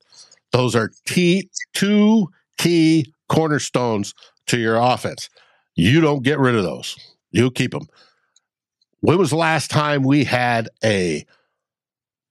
[0.52, 4.14] Those are key, two key cornerstones
[4.46, 5.28] to your offense.
[5.74, 6.96] You don't get rid of those.
[7.30, 7.88] You keep them.
[9.00, 11.24] When was the last time we had a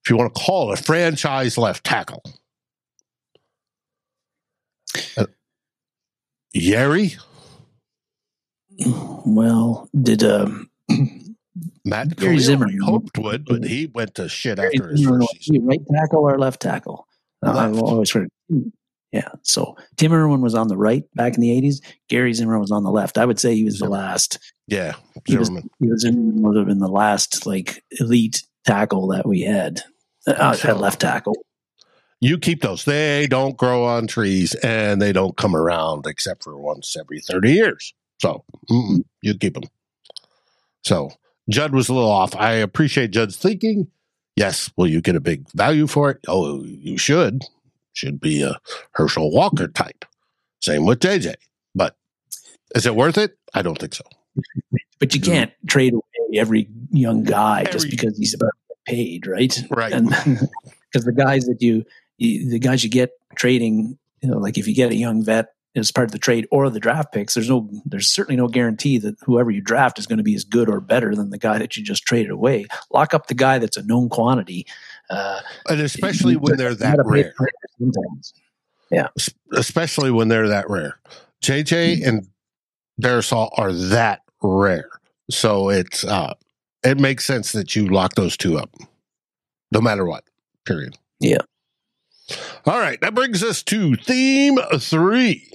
[0.07, 2.23] if you want to call it a franchise left tackle.
[5.17, 5.25] Uh,
[6.53, 7.17] Yeri?
[9.25, 10.69] Well, did um,
[11.85, 15.65] Matt Gary Zimmer hoped would, but he went to shit after his first season.
[15.65, 17.07] Right tackle or left tackle?
[17.41, 17.57] Left.
[17.57, 18.29] I've always heard.
[19.11, 19.29] Yeah.
[19.43, 21.81] So Tim Irwin was on the right back in the 80s.
[22.09, 23.17] Gary Zimmer was on the left.
[23.17, 24.37] I would say he was the last.
[24.67, 24.95] Yeah.
[25.25, 25.49] He was,
[25.79, 29.81] he was in, would have been the last like elite tackle that we had
[30.27, 31.35] uh, so, at left tackle.
[32.19, 32.83] You keep those.
[32.83, 37.51] They don't grow on trees and they don't come around except for once every 30
[37.51, 37.93] years.
[38.19, 38.43] So
[39.21, 39.63] you keep them.
[40.83, 41.11] So
[41.49, 42.35] Judd was a little off.
[42.35, 43.87] I appreciate Judd's thinking.
[44.35, 46.19] Yes, will you get a big value for it?
[46.27, 47.43] Oh, you should.
[47.93, 48.59] Should be a
[48.91, 50.05] Herschel Walker type.
[50.61, 51.35] Same with JJ.
[51.73, 51.95] But
[52.75, 53.37] is it worth it?
[53.53, 54.03] I don't think so.
[54.99, 56.03] But you can't trade away
[56.35, 59.63] every young guy every, just because he's about to get paid, right?
[59.69, 59.91] Right.
[59.91, 60.49] Because
[61.05, 61.85] the guys that you,
[62.17, 65.47] you, the guys you get trading, you know, like if you get a young vet
[65.81, 68.97] as part of the trade or the draft picks, there's no, there's certainly no guarantee
[68.97, 71.57] that whoever you draft is going to be as good or better than the guy
[71.57, 72.65] that you just traded away.
[72.91, 74.65] Lock up the guy that's a known quantity,
[75.09, 77.33] uh, and especially when they're that rare.
[78.91, 79.07] Yeah,
[79.53, 80.99] especially when they're that rare.
[81.43, 82.09] JJ mm-hmm.
[82.09, 82.27] and
[83.01, 84.89] Darrisaw are that rare,
[85.29, 86.33] so it's uh,
[86.83, 88.75] it makes sense that you lock those two up,
[89.71, 90.23] no matter what.
[90.65, 90.97] Period.
[91.19, 91.41] Yeah.
[92.65, 95.49] All right, that brings us to theme three.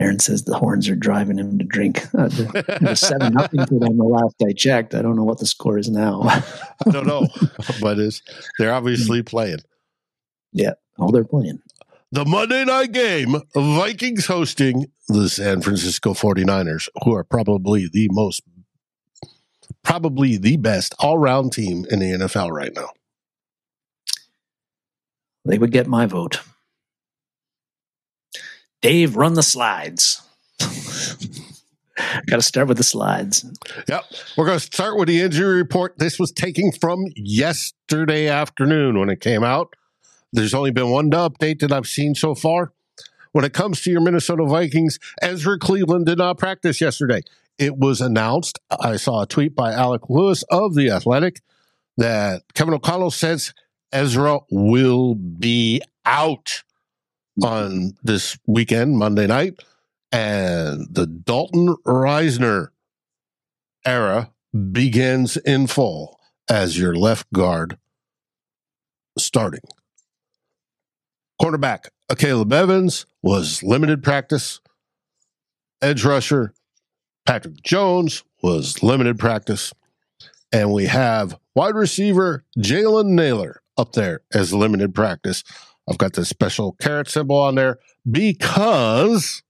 [0.00, 2.02] Aaron says the horns are driving him to drink.
[2.14, 4.94] Uh, seven nothing to them the last I checked.
[4.94, 6.22] I don't know what the score is now.
[6.86, 7.26] I don't know,
[7.80, 8.22] but it's,
[8.58, 9.58] they're obviously playing.
[10.52, 11.60] Yeah, oh, they're playing
[12.12, 18.42] the Monday night game, Vikings hosting the San Francisco 49ers, who are probably the most,
[19.82, 22.90] probably the best all round team in the NFL right now.
[25.44, 26.40] They would get my vote.
[28.82, 30.22] Dave, run the slides.
[32.26, 33.44] Got to start with the slides.
[33.88, 34.04] Yep.
[34.36, 35.98] We're going to start with the injury report.
[35.98, 39.74] This was taken from yesterday afternoon when it came out.
[40.32, 42.72] There's only been one update that I've seen so far.
[43.32, 47.22] When it comes to your Minnesota Vikings, Ezra Cleveland did not practice yesterday.
[47.60, 48.58] It was announced.
[48.70, 51.42] I saw a tweet by Alec Lewis of The Athletic
[51.98, 53.52] that Kevin O'Connell says
[53.92, 56.62] Ezra will be out
[57.42, 59.62] on this weekend, Monday night.
[60.10, 62.68] And the Dalton Risner
[63.84, 64.30] era
[64.72, 67.76] begins in full as your left guard
[69.18, 69.60] starting.
[71.38, 74.60] Cornerback Caleb Evans was limited practice.
[75.82, 76.54] Edge rusher
[77.26, 79.72] Patrick Jones was limited practice.
[80.52, 85.44] And we have wide receiver Jalen Nailor up there as limited practice.
[85.88, 89.42] I've got the special carrot symbol on there because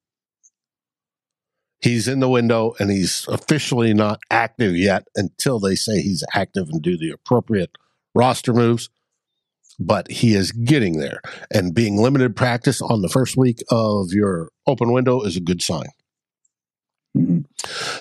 [1.81, 6.69] he's in the window and he's officially not active yet until they say he's active
[6.69, 7.77] and do the appropriate
[8.15, 8.91] roster moves.
[9.79, 11.23] But he is getting there.
[11.51, 15.63] And being limited practice on the first week of your open window is a good
[15.63, 15.87] sign.
[17.17, 17.41] Mm-hmm.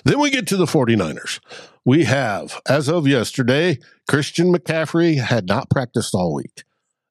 [0.04, 1.40] Then we get to the 49ers.
[1.84, 6.64] We have, as of yesterday, Christian McCaffrey had not practiced all week.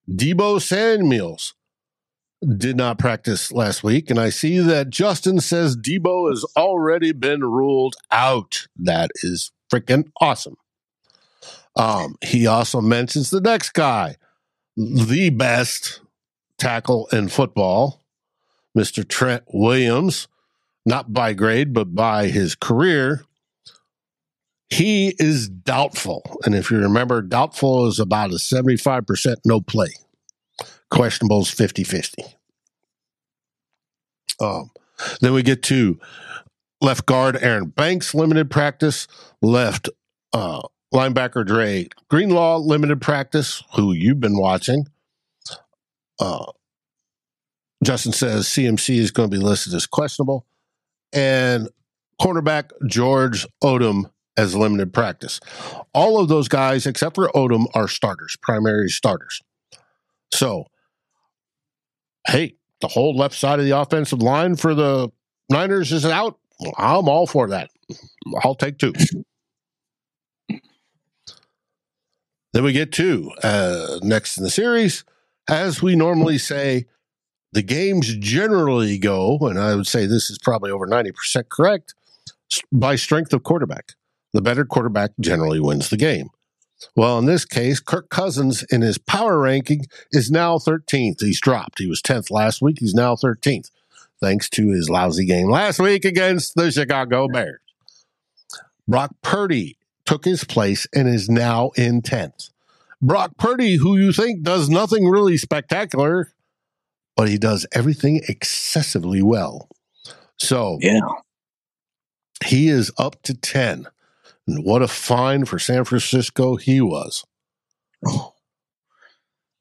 [0.10, 1.54] Deebo Samuels
[2.58, 4.10] did not practice last week.
[4.10, 8.68] And I see that Justin says Deebo has already been ruled out.
[8.78, 10.56] That is freaking awesome.
[11.76, 14.16] Um, he also mentions the next guy,
[14.76, 16.02] the best
[16.58, 18.04] tackle in football,
[18.78, 19.08] Mr.
[19.08, 20.28] Trent Williams,
[20.86, 23.24] not by grade, but by his career.
[24.70, 26.24] He is doubtful.
[26.46, 29.90] And if you remember, doubtful is about a 75% no play.
[30.92, 32.24] Questionables 50 50.
[34.40, 34.72] Um,
[35.22, 36.00] then we get to
[36.82, 39.08] left guard Aaron Banks, limited practice.
[39.42, 39.90] Left
[40.34, 40.62] uh,
[40.94, 44.86] linebacker Dre Greenlaw, limited practice, who you've been watching.
[46.20, 46.52] Uh,
[47.84, 50.46] Justin says CMC is going to be listed as questionable.
[51.14, 51.70] And
[52.22, 55.40] cornerback George Odum as limited practice.
[55.94, 59.42] All of those guys, except for Odum, are starters, primary starters.
[60.32, 60.66] So
[62.28, 65.10] hey, the whole left side of the offensive line for the
[65.50, 66.38] Niners is out.
[66.78, 67.70] I'm all for that.
[68.44, 68.94] I'll take two.
[72.54, 75.04] then we get to uh, next in the series.
[75.48, 76.86] As we normally say,
[77.52, 81.94] the games generally go, and I would say this is probably over 90% correct,
[82.72, 83.94] by strength of quarterback.
[84.34, 86.30] The better quarterback generally wins the game.
[86.96, 91.20] Well, in this case, Kirk Cousins in his power ranking is now 13th.
[91.20, 91.80] He's dropped.
[91.80, 92.78] He was 10th last week.
[92.80, 93.70] He's now 13th,
[94.22, 97.60] thanks to his lousy game last week against the Chicago Bears.
[98.88, 102.50] Brock Purdy took his place and is now in 10th.
[103.02, 106.32] Brock Purdy, who you think does nothing really spectacular,
[107.20, 109.68] but he does everything excessively well.
[110.38, 111.02] So, yeah,
[112.46, 113.88] he is up to 10.
[114.48, 117.26] And what a find for San Francisco he was.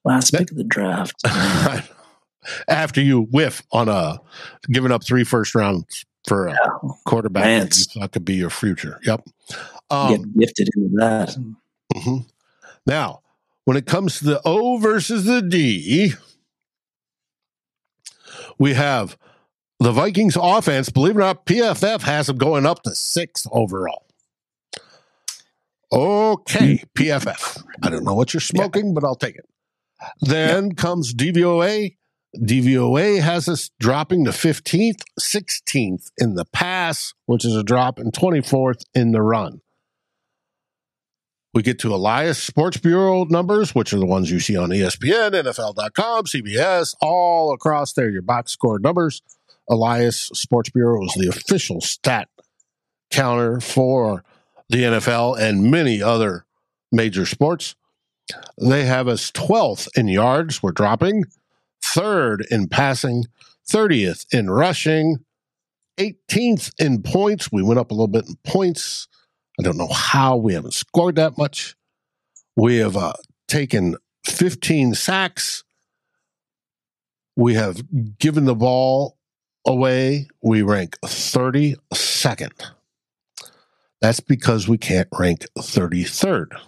[0.05, 1.17] Last pick of the draft.
[2.69, 4.21] After you whiff on a
[4.71, 6.91] giving up three first rounds for a yeah.
[7.07, 9.01] quarterback that you thought could be your future.
[9.03, 9.27] Yep.
[9.91, 11.37] Um, Get gifted into that.
[11.93, 12.19] Mm-hmm.
[12.87, 13.23] Now,
[13.65, 16.15] when it comes to the O versus the D,
[18.59, 19.17] we have
[19.81, 20.91] the Vikings offense.
[20.91, 24.07] Believe it or not, PFF has them going up to sixth overall.
[25.93, 27.03] Okay, hmm.
[27.03, 27.65] PFF.
[27.83, 28.93] I don't know what you're smoking, yeah.
[28.95, 29.47] but I'll take it.
[30.21, 30.75] Then yeah.
[30.75, 31.97] comes DVOA.
[32.37, 38.13] DVOA has us dropping to 15th, 16th in the pass, which is a drop, and
[38.13, 39.63] 24th in the run.
[41.55, 45.33] We get to Elias Sports Bureau numbers, which are the ones you see on ESPN,
[45.33, 49.23] NFL.com, CBS, all across there, your box score numbers.
[49.69, 52.29] Elias Sports Bureau is the official stat
[53.11, 54.25] counter for
[54.69, 56.45] the NFL, and many other
[56.93, 57.75] major sports.
[58.61, 61.25] They have us 12th in yards, we're dropping,
[61.83, 63.25] third in passing,
[63.71, 65.25] 30th in rushing,
[65.99, 67.51] 18th in points.
[67.51, 69.09] We went up a little bit in points.
[69.59, 71.75] I don't know how we haven't scored that much.
[72.57, 73.15] We have uh,
[73.49, 73.97] taken
[74.27, 75.65] 15 sacks.
[77.37, 77.83] We have
[78.19, 79.17] given the ball
[79.67, 80.29] away.
[80.43, 82.71] We rank 32nd.
[84.01, 86.59] That's because we can't rank 33rd.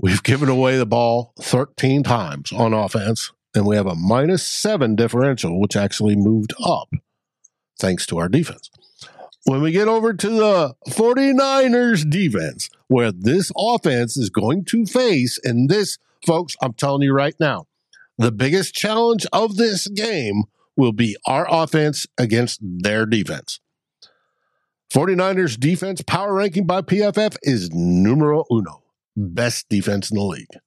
[0.00, 4.96] We've given away the ball 13 times on offense, and we have a minus seven
[4.96, 6.88] differential, which actually moved up
[7.78, 8.70] thanks to our defense.
[9.44, 15.38] When we get over to the 49ers defense, where this offense is going to face,
[15.42, 17.66] and this, folks, I'm telling you right now,
[18.18, 20.44] the biggest challenge of this game
[20.76, 23.58] will be our offense against their defense.
[24.92, 28.82] 49ers defense power ranking by PFF is numero uno,
[29.16, 30.58] best defense in the league.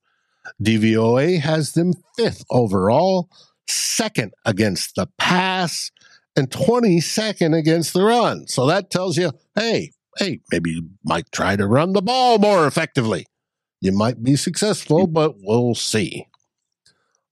[0.62, 3.28] DVOA has them fifth overall,
[3.68, 5.90] second against the pass,
[6.36, 8.46] and 22nd against the run.
[8.46, 12.66] So that tells you, hey, hey, maybe you might try to run the ball more
[12.66, 13.26] effectively.
[13.80, 15.12] You might be successful, mm-hmm.
[15.12, 16.26] but we'll see.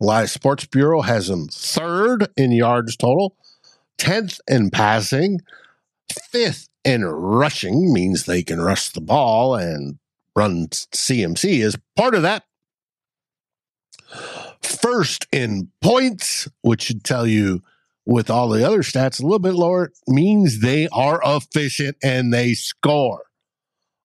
[0.01, 3.37] Elias Sports Bureau has them third in yards total,
[3.99, 5.41] 10th in passing,
[6.31, 9.99] fifth in rushing, means they can rush the ball and
[10.37, 12.45] run CMC is part of that.
[14.63, 17.63] First in points, which should tell you
[18.07, 22.55] with all the other stats a little bit lower, means they are efficient and they
[22.55, 23.25] score.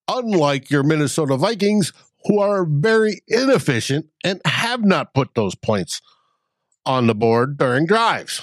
[0.07, 1.93] Unlike your Minnesota Vikings,
[2.25, 6.01] who are very inefficient and have not put those points
[6.85, 8.41] on the board during drives.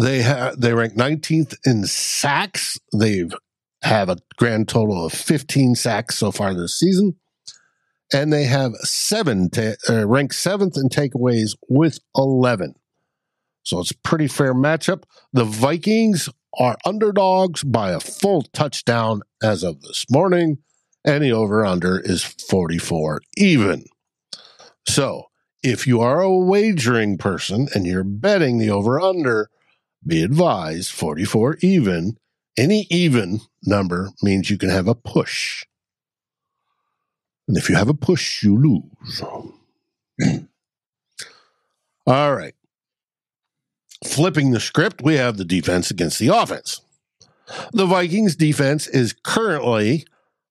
[0.00, 2.78] They have they rank 19th in sacks.
[2.92, 3.32] They've
[3.82, 7.16] have a grand total of 15 sacks so far this season.
[8.12, 12.74] And they have seven, ta- uh, ranked seventh in takeaways with 11.
[13.62, 15.04] So it's a pretty fair matchup.
[15.32, 20.58] The Vikings are underdogs by a full touchdown as of this morning,
[21.04, 23.84] the over under is 44 even.
[24.86, 25.26] So
[25.62, 29.50] if you are a wagering person and you're betting the over under,
[30.06, 32.16] be advised 44 even.
[32.56, 35.64] Any even number means you can have a push.
[37.46, 39.22] And if you have a push, you lose.
[42.06, 42.54] All right.
[44.04, 46.80] Flipping the script, we have the defense against the offense.
[47.72, 50.06] The Vikings defense is currently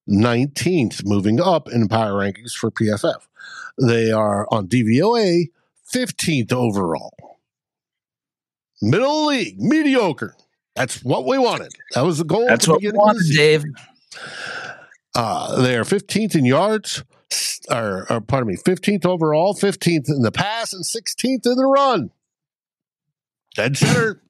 [0.09, 3.27] 19th, moving up in power rankings for PFF.
[3.77, 5.45] They are on DVOA
[5.93, 7.13] 15th overall.
[8.81, 10.35] Middle league, mediocre.
[10.75, 11.73] That's what we wanted.
[11.93, 12.45] That was the goal.
[12.47, 13.63] That's what we wanted, Dave.
[15.15, 17.03] Uh, they are 15th in yards,
[17.69, 22.11] or, or pardon me, 15th overall, 15th in the pass, and 16th in the run.
[23.59, 24.21] Dead center.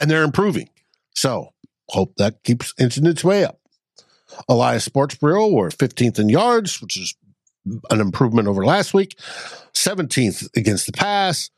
[0.00, 0.68] and they're improving.
[1.14, 1.50] So
[1.90, 3.60] hope that keeps inching its way up.
[4.48, 7.14] Elias Sports Bureau were 15th in yards, which is
[7.90, 9.16] an improvement over last week.
[9.74, 11.50] 17th against the pass,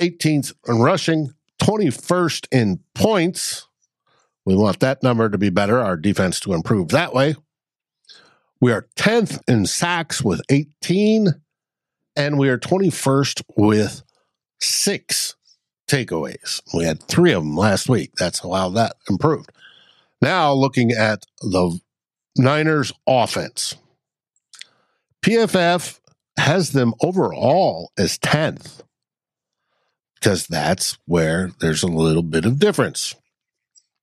[0.00, 3.68] 18th in rushing, 21st in points.
[4.46, 7.34] We want that number to be better, our defense to improve that way.
[8.62, 11.28] We are 10th in sacks with 18,
[12.16, 14.02] and we are 21st with
[14.64, 15.36] six
[15.88, 16.62] takeaways.
[16.74, 18.12] We had three of them last week.
[18.16, 19.50] That's how that improved.
[20.20, 21.78] Now, looking at the
[22.36, 23.76] Niners offense,
[25.24, 26.00] PFF
[26.38, 28.82] has them overall as 10th
[30.14, 33.14] because that's where there's a little bit of difference.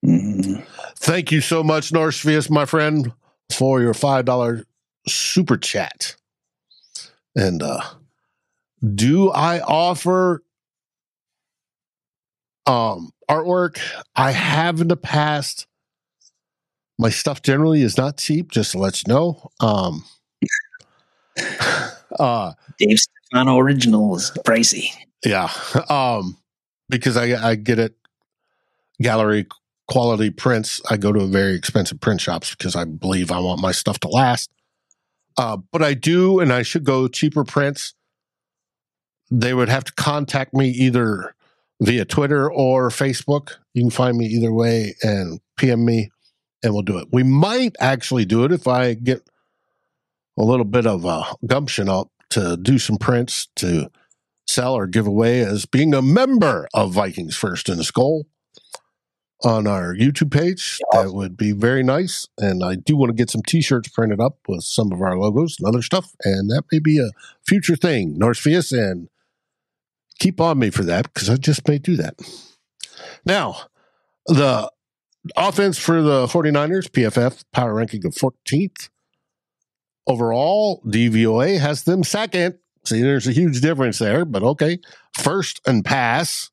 [0.05, 0.61] Mm-hmm.
[0.97, 3.11] Thank you so much, Norsevius, my friend,
[3.51, 4.63] for your $5
[5.07, 6.15] super chat.
[7.35, 7.81] And uh,
[8.93, 10.43] do I offer
[12.65, 13.79] um, artwork?
[14.15, 15.67] I have in the past.
[16.97, 19.49] My stuff generally is not cheap, just to let you know.
[19.59, 20.03] Um,
[22.19, 24.89] uh, Dave Stefano original is pricey.
[25.25, 25.49] Yeah.
[25.89, 26.37] Um,
[26.89, 27.95] because I, I get it
[29.01, 29.47] gallery
[29.87, 30.81] quality prints.
[30.89, 34.07] I go to very expensive print shops because I believe I want my stuff to
[34.07, 34.49] last.
[35.37, 37.93] Uh, but I do, and I should go cheaper prints.
[39.29, 41.33] They would have to contact me either
[41.81, 43.55] via Twitter or Facebook.
[43.73, 46.11] You can find me either way and PM me,
[46.63, 47.07] and we'll do it.
[47.11, 49.27] We might actually do it if I get
[50.37, 53.89] a little bit of uh, gumption up to do some prints to
[54.47, 58.23] sell or give away as being a member of Vikings First in the SKOL
[59.43, 60.79] on our YouTube page.
[60.91, 62.27] That would be very nice.
[62.37, 65.17] And I do want to get some t shirts printed up with some of our
[65.17, 66.13] logos and other stuff.
[66.23, 67.09] And that may be a
[67.45, 68.71] future thing, Norsefius.
[68.71, 69.09] And
[70.21, 72.15] keep on me for that because I just may do that.
[73.25, 73.57] Now,
[74.27, 74.71] the
[75.35, 78.89] offense for the 49ers, PFF power ranking of 14th.
[80.07, 84.79] Overall, DVOA has them second See, there's a huge difference there, but okay.
[85.17, 86.49] First and pass,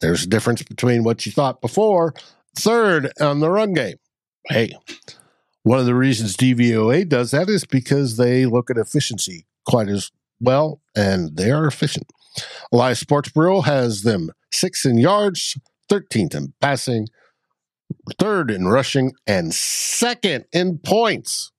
[0.00, 2.14] there's a difference between what you thought before.
[2.56, 3.96] Third on the run game.
[4.48, 4.72] Hey,
[5.62, 10.10] one of the reasons DVOA does that is because they look at efficiency quite as
[10.40, 12.10] well, and they are efficient.
[12.72, 15.56] Elias Sports Bureau has them sixth in yards,
[15.90, 17.08] 13th in passing,
[18.18, 21.52] third in rushing, and second in points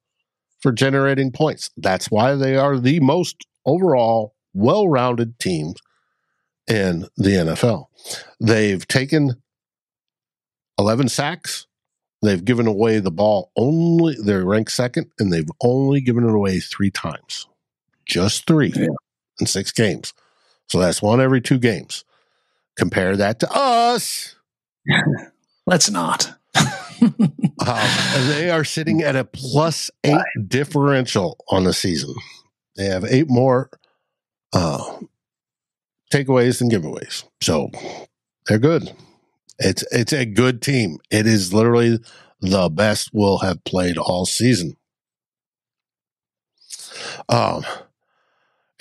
[0.61, 1.69] for generating points.
[1.75, 5.75] That's why they are the most overall well rounded teams
[6.67, 7.87] in the NFL.
[8.39, 9.41] They've taken
[10.79, 11.67] 11 sacks.
[12.21, 16.59] They've given away the ball only, they're ranked second, and they've only given it away
[16.59, 17.47] three times.
[18.05, 18.87] Just three yeah.
[19.39, 20.13] in six games.
[20.71, 22.05] So that's one every two games.
[22.77, 24.37] Compare that to us.
[25.67, 26.33] Let's not.
[26.55, 27.89] um,
[28.29, 32.15] they are sitting at a plus eight differential on the season.
[32.77, 33.69] They have eight more
[34.53, 34.99] uh,
[36.09, 37.69] takeaways than giveaways, so
[38.45, 38.93] they're good.
[39.59, 40.99] It's it's a good team.
[41.09, 41.99] It is literally
[42.39, 44.77] the best we'll have played all season.
[47.27, 47.65] Um,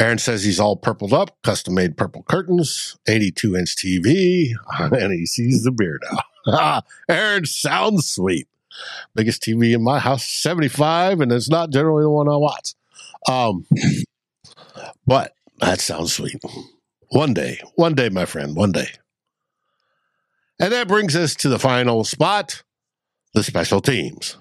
[0.01, 5.27] Aaron says he's all purpled up, custom made purple curtains, 82 inch TV, and he
[5.27, 6.01] sees the beer
[6.47, 6.83] now.
[7.09, 8.49] Aaron sounds sweet.
[9.15, 12.75] Biggest TV in my house, 75, and it's not generally the one I watch.
[13.29, 13.67] Um,
[15.07, 16.41] but that sounds sweet.
[17.11, 18.89] One day, one day, my friend, one day.
[20.59, 22.63] And that brings us to the final spot
[23.35, 24.37] the special teams.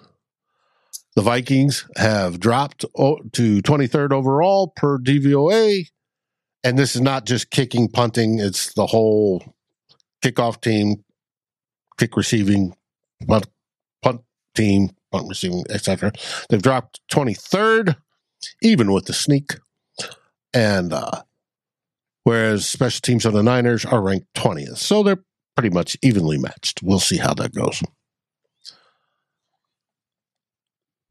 [1.16, 5.86] The Vikings have dropped to 23rd overall per DVOA.
[6.64, 9.44] And this is not just kicking, punting, it's the whole
[10.24, 11.04] kickoff team,
[11.98, 12.76] kick receiving,
[13.28, 13.48] punt,
[14.02, 14.22] punt
[14.56, 16.12] team, punt receiving, etc.
[16.50, 17.96] They've dropped 23rd,
[18.62, 19.56] even with the sneak.
[20.54, 21.24] And uh,
[22.24, 24.78] whereas special teams on the Niners are ranked 20th.
[24.78, 25.24] So they're
[25.56, 26.82] pretty much evenly matched.
[26.84, 27.82] We'll see how that goes.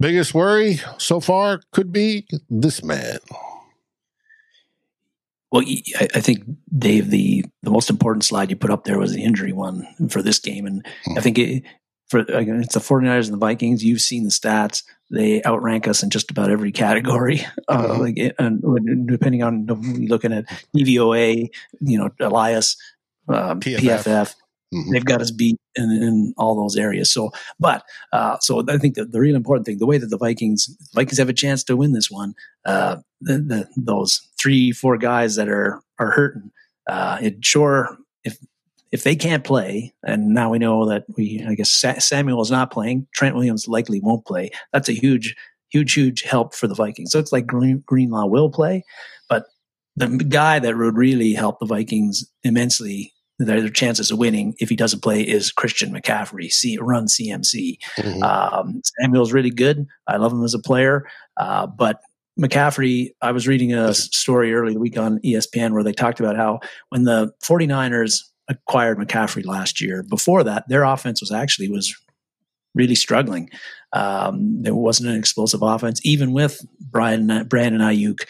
[0.01, 3.19] Biggest worry so far could be this man.
[5.51, 6.45] Well, I think
[6.77, 10.23] Dave, the the most important slide you put up there was the injury one for
[10.23, 11.19] this game, and hmm.
[11.19, 11.63] I think it,
[12.09, 13.83] for it's the 49ers and the Vikings.
[13.83, 17.47] You've seen the stats; they outrank us in just about every category.
[17.69, 18.01] Uh, mm-hmm.
[18.01, 21.51] like, and depending on looking at DVOA,
[21.81, 22.79] you know, Elias,
[23.29, 23.81] uh, PFF.
[23.81, 24.35] PFF
[24.73, 24.93] Mm-hmm.
[24.93, 27.11] They've got us beat in, in, all those areas.
[27.11, 30.19] So, but uh, so I think that the real important thing, the way that the
[30.19, 32.35] Vikings Vikings have a chance to win this one,
[32.67, 36.51] uh, the, the, those three four guys that are are hurting,
[36.87, 38.39] uh, it sure if
[38.93, 42.71] if they can't play, and now we know that we I guess Samuel is not
[42.71, 44.51] playing, Trent Williams likely won't play.
[44.75, 45.35] That's a huge
[45.71, 47.11] huge huge help for the Vikings.
[47.11, 48.85] So it's like Green, Greenlaw will play,
[49.31, 49.47] but
[49.97, 54.77] the guy that would really help the Vikings immensely their chances of winning if he
[54.77, 57.79] doesn't play is Christian McCaffrey, C, run CMC.
[57.99, 58.23] Mm-hmm.
[58.23, 59.87] Um, Samuel's really good.
[60.07, 61.07] I love him as a player,
[61.37, 62.01] uh, but
[62.39, 66.37] McCaffrey, I was reading a story early the week on ESPN where they talked about
[66.37, 66.61] how
[66.91, 71.95] when the 49ers acquired McCaffrey last year, before that, their offense was actually was
[72.75, 73.51] really struggling.
[73.93, 78.21] Um, there wasn't an explosive offense, even with Brian Brandon Aiyuk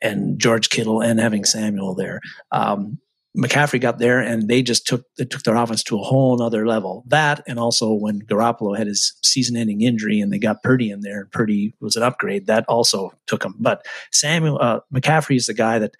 [0.00, 2.20] and George Kittle and having Samuel there.
[2.52, 2.98] Um,
[3.36, 6.66] McCaffrey got there and they just took they took their offense to a whole other
[6.66, 7.04] level.
[7.06, 11.28] That and also when Garoppolo had his season-ending injury and they got Purdy in there,
[11.32, 12.46] Purdy was an upgrade.
[12.46, 13.54] That also took him.
[13.58, 15.94] But Samuel uh, McCaffrey is the guy that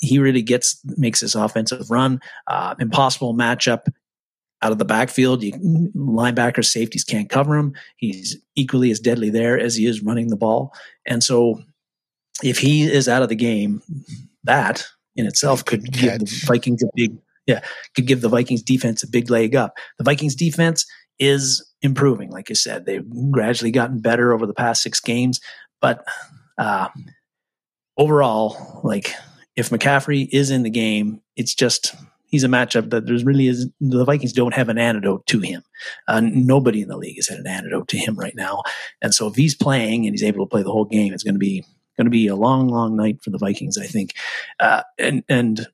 [0.00, 2.20] he really gets makes his offensive run.
[2.46, 3.88] Uh, impossible matchup
[4.62, 5.42] out of the backfield.
[5.42, 5.52] You,
[5.96, 7.74] linebackers, safeties can't cover him.
[7.96, 10.72] He's equally as deadly there as he is running the ball.
[11.06, 11.60] And so
[12.42, 13.82] if he is out of the game,
[14.44, 14.86] that
[15.16, 17.16] in itself could give the Vikings a big
[17.46, 17.60] yeah
[17.94, 19.74] could give the Vikings defense a big leg up.
[19.98, 20.86] The Vikings defense
[21.18, 25.40] is improving, like I said, they've gradually gotten better over the past six games,
[25.80, 26.04] but
[26.58, 26.88] uh,
[27.96, 29.14] overall, like
[29.56, 31.94] if McCaffrey is in the game, it's just
[32.26, 35.62] he's a matchup that there's really is the Vikings don't have an antidote to him.
[36.08, 38.62] Uh, nobody in the league has had an antidote to him right now,
[39.02, 41.34] and so if he's playing and he's able to play the whole game, it's going
[41.34, 41.64] to be
[41.96, 44.14] going to be a long, long night for the Vikings, I think.
[44.60, 45.66] Uh, and and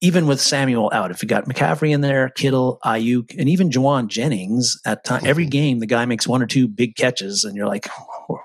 [0.00, 4.06] even with Samuel out, if you got McCaffrey in there, Kittle, Aiyuk, and even Jauan
[4.06, 5.50] Jennings at time, every mm-hmm.
[5.50, 7.88] game the guy makes one or two big catches, and you're like,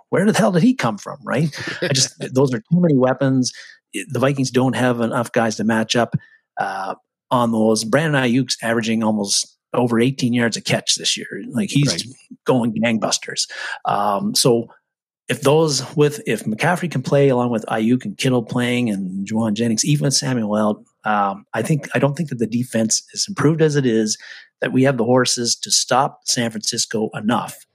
[0.09, 1.19] where the hell did he come from?
[1.23, 1.49] Right?
[1.81, 3.51] I just those are too many weapons.
[3.93, 6.15] The Vikings don't have enough guys to match up
[6.59, 6.95] uh,
[7.29, 7.83] on those.
[7.83, 11.43] Brandon Aiyuk's averaging almost over 18 yards a catch this year.
[11.49, 12.03] Like he's right.
[12.45, 13.49] going gangbusters.
[13.85, 14.69] Um, so
[15.29, 19.53] if those with if McCaffrey can play along with Aiyuk and Kittle playing and Jauan
[19.53, 23.61] Jennings, even with Samuel um, I think I don't think that the defense is improved
[23.61, 24.17] as it is.
[24.61, 27.65] That we have the horses to stop San Francisco enough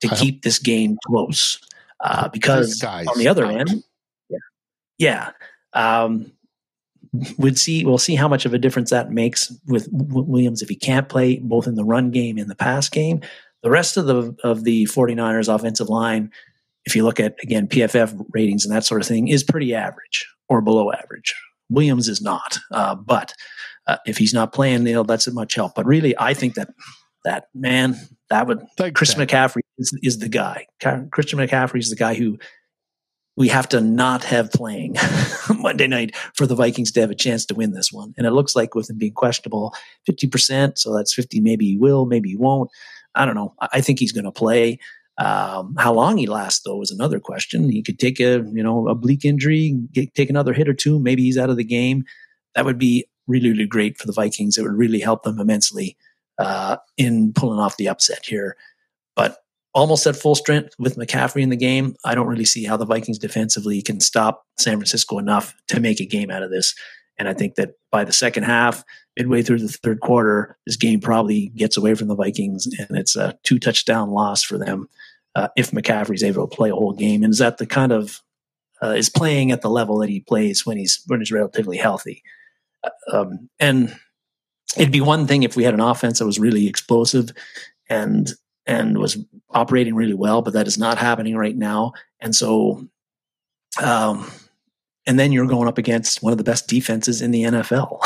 [0.00, 1.58] to keep this game close.
[2.00, 3.82] Uh, because on the other end,
[4.28, 4.38] yeah,
[4.98, 5.30] yeah,
[5.72, 6.30] um,
[7.38, 10.76] we'd see we'll see how much of a difference that makes with Williams if he
[10.76, 13.20] can't play both in the run game and the pass game.
[13.62, 16.30] The rest of the of the 49ers offensive line
[16.86, 20.26] if you look at again PFF ratings and that sort of thing, is pretty average
[20.48, 21.34] or below average.
[21.68, 23.34] Williams is not, uh, but
[23.86, 25.74] uh, if he's not playing, you know, that's a much help.
[25.74, 26.68] But really, I think that
[27.24, 27.96] that man,
[28.30, 30.66] that would Thanks, Christian McCaffrey is, is the guy.
[31.10, 32.38] Christian McCaffrey is the guy who
[33.36, 34.96] we have to not have playing
[35.58, 38.14] Monday night for the Vikings to have a chance to win this one.
[38.16, 39.74] And it looks like with him being questionable,
[40.08, 40.78] 50%.
[40.78, 41.40] So that's 50.
[41.40, 42.70] Maybe he will, maybe he won't.
[43.14, 43.54] I don't know.
[43.60, 44.78] I think he's going to play.
[45.18, 47.70] Um, how long he lasts, though, is another question.
[47.70, 50.98] He could take a, you know, a bleak injury, get, take another hit or two.
[50.98, 52.04] Maybe he's out of the game.
[52.54, 54.58] That would be really, really great for the Vikings.
[54.58, 55.96] It would really help them immensely
[56.38, 58.56] uh, in pulling off the upset here.
[59.14, 59.38] But
[59.76, 61.94] almost at full strength with McCaffrey in the game.
[62.02, 66.00] I don't really see how the Vikings defensively can stop San Francisco enough to make
[66.00, 66.74] a game out of this.
[67.18, 68.82] And I think that by the second half,
[69.16, 73.16] midway through the third quarter, this game probably gets away from the Vikings, and it's
[73.16, 74.88] a two touchdown loss for them
[75.34, 77.22] uh, if McCaffrey's able to play a whole game.
[77.22, 78.20] And is that the kind of
[78.82, 82.22] uh, is playing at the level that he plays when he's when he's relatively healthy?
[82.84, 83.94] Uh, um, and
[84.76, 87.30] it'd be one thing if we had an offense that was really explosive
[87.88, 88.32] and
[88.66, 89.16] and was
[89.50, 91.92] operating really well, but that is not happening right now.
[92.20, 92.86] And so,
[93.82, 94.30] um,
[95.06, 98.00] and then you're going up against one of the best defenses in the NFL.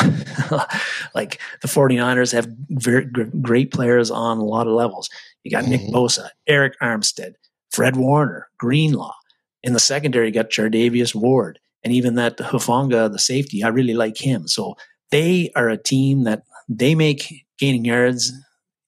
[1.14, 5.08] like the 49ers have very great players on a lot of levels.
[5.42, 5.72] You got mm-hmm.
[5.72, 7.34] Nick Bosa, Arik Armstead,
[7.70, 9.14] Fred Warner, Greenlaw.
[9.62, 13.62] In the secondary, you got Charvarius Ward, and even that Hufanga, the safety.
[13.62, 14.48] I really like him.
[14.48, 14.76] So
[15.10, 18.32] they are a team that they make gaining yards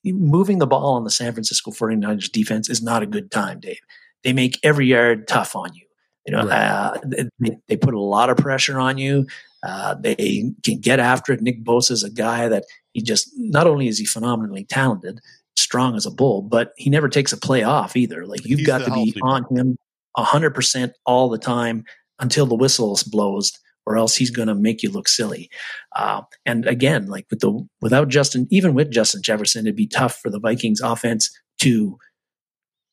[0.04, 3.80] moving the ball on the San Francisco 49ers defense is not a good time, Dave.
[4.24, 5.86] They make every yard tough on you.
[6.26, 6.52] You know, right.
[6.52, 9.26] uh, they, they, put a lot of pressure on you.
[9.64, 11.40] Uh, they can get after it.
[11.40, 15.20] Nick Bosa is a guy that he just not only is he phenomenally talented,
[15.56, 18.24] strong as a bull, but he never takes a play off either.
[18.26, 19.76] Like you've He's got to be on him
[20.16, 21.84] hundred percent all the time
[22.20, 25.50] until the whistle blows or else he's going to make you look silly.
[25.96, 30.18] Uh, and again, like with the without Justin, even with Justin Jefferson, it'd be tough
[30.18, 31.30] for the Vikings offense
[31.60, 31.98] to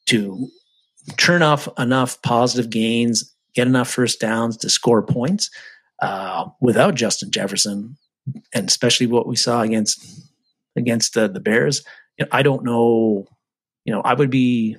[0.07, 0.49] to
[1.17, 5.49] turn off enough positive gains, get enough first downs to score points.
[6.01, 7.97] Uh, without Justin Jefferson,
[8.53, 10.01] and especially what we saw against
[10.77, 11.83] against the, the Bears,
[12.17, 13.27] you know, I don't know.
[13.83, 14.77] You know, I would be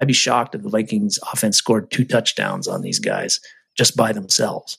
[0.00, 3.40] I'd be shocked if the Vikings offense scored two touchdowns on these guys
[3.76, 4.78] just by themselves.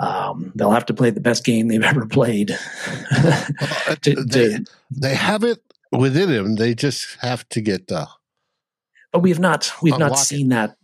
[0.00, 2.48] Um, they'll have to play the best game they've ever played.
[4.02, 5.62] to, they, to, they have it
[5.92, 6.56] within them.
[6.56, 7.90] They just have to get.
[7.90, 8.06] Uh,
[9.12, 10.54] but we've not we've not seen it.
[10.54, 10.76] that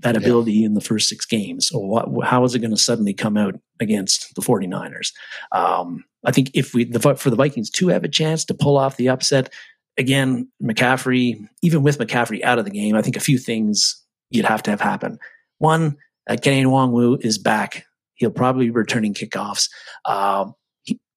[0.00, 0.66] that ability yeah.
[0.66, 1.68] in the first six games.
[1.68, 5.12] So what, how is it going to suddenly come out against the 49ers?
[5.52, 8.78] Um, I think if we the, for the Vikings to have a chance to pull
[8.78, 9.52] off the upset
[9.98, 14.46] again, McCaffrey, even with McCaffrey out of the game, I think a few things you'd
[14.46, 15.18] have to have happen.
[15.58, 15.96] One,
[16.28, 17.84] uh, Kene Nwangwu is back
[18.20, 19.70] He'll probably be returning kickoffs.
[20.04, 20.59] Um, he,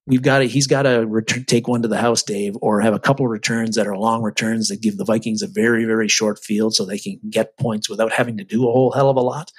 [0.05, 2.93] we've got to, he's got to return, take one to the house, Dave, or have
[2.93, 6.07] a couple of returns that are long returns that give the Vikings a very, very
[6.07, 9.17] short field so they can get points without having to do a whole hell of
[9.17, 9.51] a lot.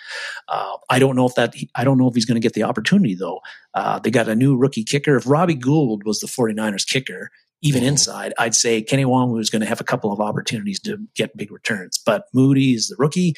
[0.49, 2.65] Uh, I don't know if that, I don't know if he's going to get the
[2.65, 3.41] opportunity though.
[3.75, 5.17] Uh, they got a new rookie kicker.
[5.17, 7.31] If Robbie Gould was the 49ers kicker,
[7.63, 7.89] even mm-hmm.
[7.89, 11.37] inside, I'd say Kene Nwangwu was going to have a couple of opportunities to get
[11.37, 11.99] big returns.
[11.99, 13.35] But Moody is the rookie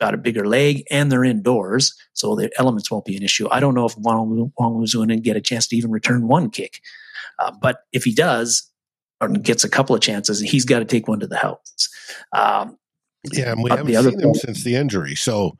[0.00, 3.48] got a bigger leg and they're indoors, so the elements won't be an issue.
[3.50, 6.80] I don't know if Wong, Wong to get a chance to even return one kick,
[7.38, 8.70] uh, but if he does
[9.20, 11.88] or gets a couple of chances, he's got to take one to the house.
[12.32, 12.78] Um,
[13.32, 15.58] yeah, and we haven't seen him point, since the injury, so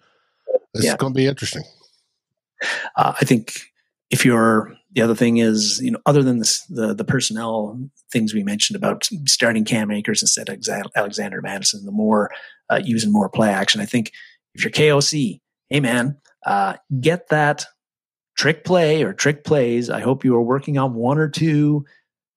[0.74, 0.92] this yeah.
[0.92, 1.64] is going to be interesting.
[2.96, 3.60] Uh, I think
[4.10, 7.78] if you're the other thing is, you know, other than this, the the personnel
[8.10, 10.58] things we mentioned about starting Cam Akers instead of
[10.96, 12.30] Alexander Mattison, the more
[12.70, 13.80] uh, using more play action.
[13.80, 14.12] I think
[14.54, 17.66] if you're KOC, hey man, uh, get that
[18.36, 19.90] trick play or trick plays.
[19.90, 21.84] I hope you are working on one or two,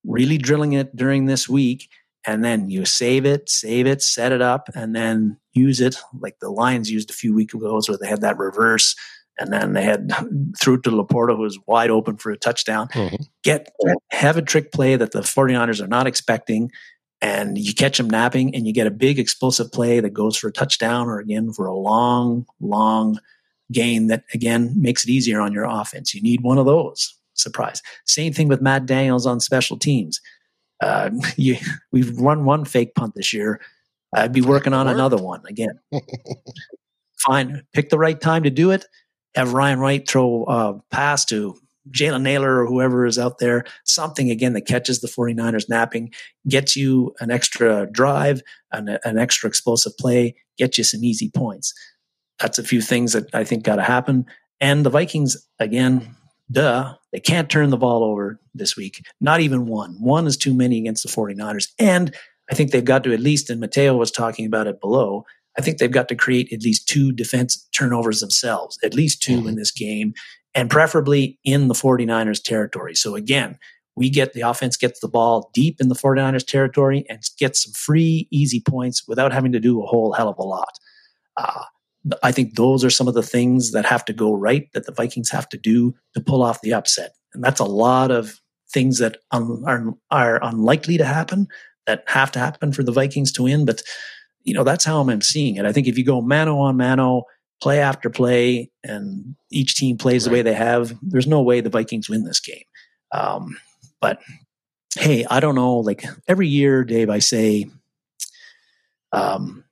[0.03, 1.89] really drilling it during this week,
[2.25, 6.39] and then you save it, save it, set it up, and then use it like
[6.39, 8.95] the Lions used a few weeks ago, where they had that reverse
[9.39, 10.11] and then they had
[10.61, 12.87] threw it to LaPorta, who was wide open for a touchdown.
[12.89, 13.23] Mm-hmm.
[13.43, 13.73] Get,
[14.11, 16.71] have a trick play that the 49ers are not expecting,
[17.21, 20.47] and you catch them napping, and you get a big explosive play that goes for
[20.47, 23.19] a touchdown or again for a long, long
[23.71, 26.13] gain that again makes it easier on your offense.
[26.13, 27.15] You need one of those.
[27.33, 27.81] Surprise.
[28.05, 30.19] Same thing with Matt Daniels on special teams.
[30.81, 31.57] Uh, you,
[31.91, 33.61] we've run one fake punt this year.
[34.13, 35.79] I'd be working on another one again.
[37.25, 38.85] Fine, pick the right time to do it
[39.35, 41.57] have Ryan Wright throw a pass to
[41.89, 46.13] Jalen Nailor or whoever is out there, something again that catches the 49ers napping,
[46.47, 48.41] gets you an extra drive,
[48.71, 51.73] an, an extra explosive play, gets you some easy points.
[52.39, 54.25] That's a few things that I think got to happen.
[54.59, 56.15] And the Vikings, again,
[56.51, 59.03] duh, they can't turn the ball over this week.
[59.19, 59.95] Not even one.
[59.99, 61.69] One is too many against the 49ers.
[61.79, 62.13] And
[62.51, 65.25] I think they've got to at least, and Mateo was talking about it below,
[65.57, 69.39] I think they've got to create at least two defense turnovers themselves, at least 2
[69.39, 69.49] mm-hmm.
[69.49, 70.13] in this game,
[70.53, 72.95] and preferably in the 49ers territory.
[72.95, 73.57] So again,
[73.95, 77.73] we get the offense gets the ball deep in the 49ers territory and gets some
[77.73, 80.73] free, easy points without having to do a whole hell of a lot.
[81.37, 81.63] Uh,
[82.23, 84.91] I think those are some of the things that have to go right that the
[84.91, 87.11] Vikings have to do to pull off the upset.
[87.33, 88.39] And that's a lot of
[88.73, 91.47] things that un- are, are unlikely to happen
[91.85, 93.65] that have to happen for the Vikings to win.
[93.65, 93.83] But,
[94.43, 95.65] you know, that's how I'm seeing it.
[95.65, 97.23] I think if you go mano on mano,
[97.61, 100.29] play after play, and each team plays right.
[100.29, 102.63] the way they have, there's no way the Vikings win this game.
[103.11, 103.57] Um,
[103.99, 104.19] but
[104.97, 105.77] hey, I don't know.
[105.77, 107.67] Like every year, Dave, I say,
[109.11, 109.63] um,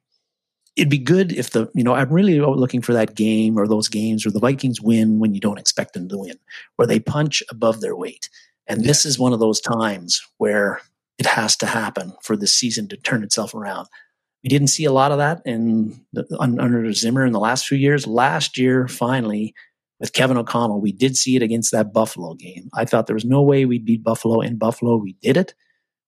[0.76, 3.90] it'd be good if the you know I'm really looking for that game or those
[3.90, 6.38] games where the Vikings win when you don't expect them to win,
[6.76, 8.30] where they punch above their weight.
[8.68, 10.80] And this is one of those times where
[11.18, 13.88] it has to happen for the season to turn itself around.
[14.44, 17.78] We didn't see a lot of that in the, under Zimmer in the last few
[17.78, 18.07] years.
[18.07, 19.53] Last year, finally,
[19.99, 22.70] with Kevin O'Connell, we did see it against that Buffalo game.
[22.74, 24.95] I thought there was no way we'd beat Buffalo in Buffalo.
[24.95, 25.53] We did it.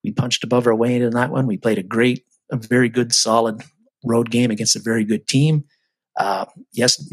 [0.04, 1.46] We punched above our weight in that one.
[1.46, 3.62] We played a great, a very good, solid
[4.06, 5.66] road game against a very good team.
[6.18, 7.04] Uh, yes,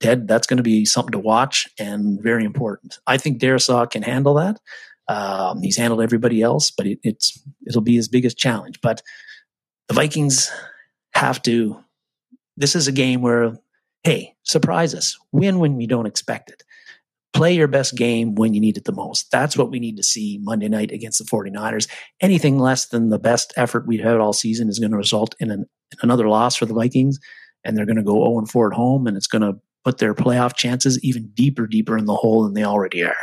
[0.00, 2.98] Ted, that's going to be something to watch and very important.
[3.06, 4.60] I think Darrisaw can handle that.
[5.08, 8.80] Um, he's handled everybody else, but it, it's it'll be his biggest challenge.
[8.82, 9.02] But
[9.92, 10.50] the Vikings
[11.12, 11.78] have to.
[12.56, 13.58] This is a game where,
[14.04, 16.62] hey, surprise us, win when we don't expect it.
[17.34, 19.30] Play your best game when you need it the most.
[19.30, 21.88] That's what we need to see Monday night against the 49ers.
[22.22, 25.50] Anything less than the best effort we've had all season is going to result in,
[25.50, 27.18] an, in another loss for the Vikings,
[27.62, 30.14] and they're going to go 0 4 at home, and it's going to put their
[30.14, 33.14] playoff chances even deeper, deeper in the hole than they already are.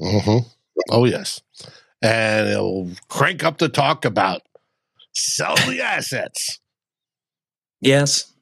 [0.00, 0.48] Mm-hmm.
[0.90, 1.40] Oh, yes.
[2.02, 4.42] And it'll crank up the talk about
[5.14, 6.60] sell the assets.
[7.80, 8.32] Yes.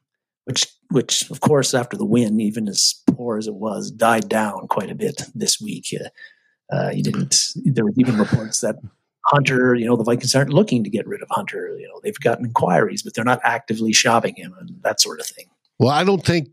[0.45, 4.67] Which, which, of course, after the win, even as poor as it was, died down
[4.67, 5.93] quite a bit this week.
[5.93, 7.35] Uh, uh, you didn't.
[7.55, 8.75] There were even reports that
[9.25, 11.77] Hunter, you know, the Vikings aren't looking to get rid of Hunter.
[11.79, 15.25] You know, they've gotten inquiries, but they're not actively shopping him and that sort of
[15.25, 15.45] thing.
[15.79, 16.49] Well, I don't think.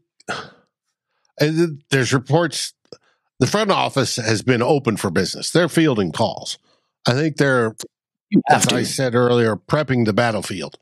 [1.41, 2.75] And there's reports
[3.41, 5.51] the front office has been open for business.
[5.51, 6.59] They're fielding calls.
[7.07, 7.75] I think they're,
[8.49, 8.77] as to.
[8.77, 10.79] I said earlier, prepping the battlefield.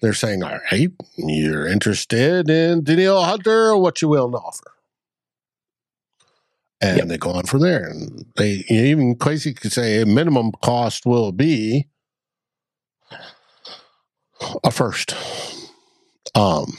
[0.00, 4.72] They're saying, all right, you're interested in Danielle Hunter or what you will offer.
[6.80, 7.08] And yep.
[7.08, 7.88] they go on from there.
[7.88, 11.86] And they even Kwesi could say a minimum cost will be
[14.62, 15.16] a first.
[16.34, 16.76] Um,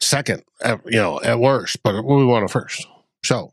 [0.00, 0.42] second,
[0.86, 2.84] you know, at worst, but we want a first.
[3.24, 3.52] So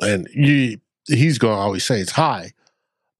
[0.00, 2.52] and you, he's going to always say it's high,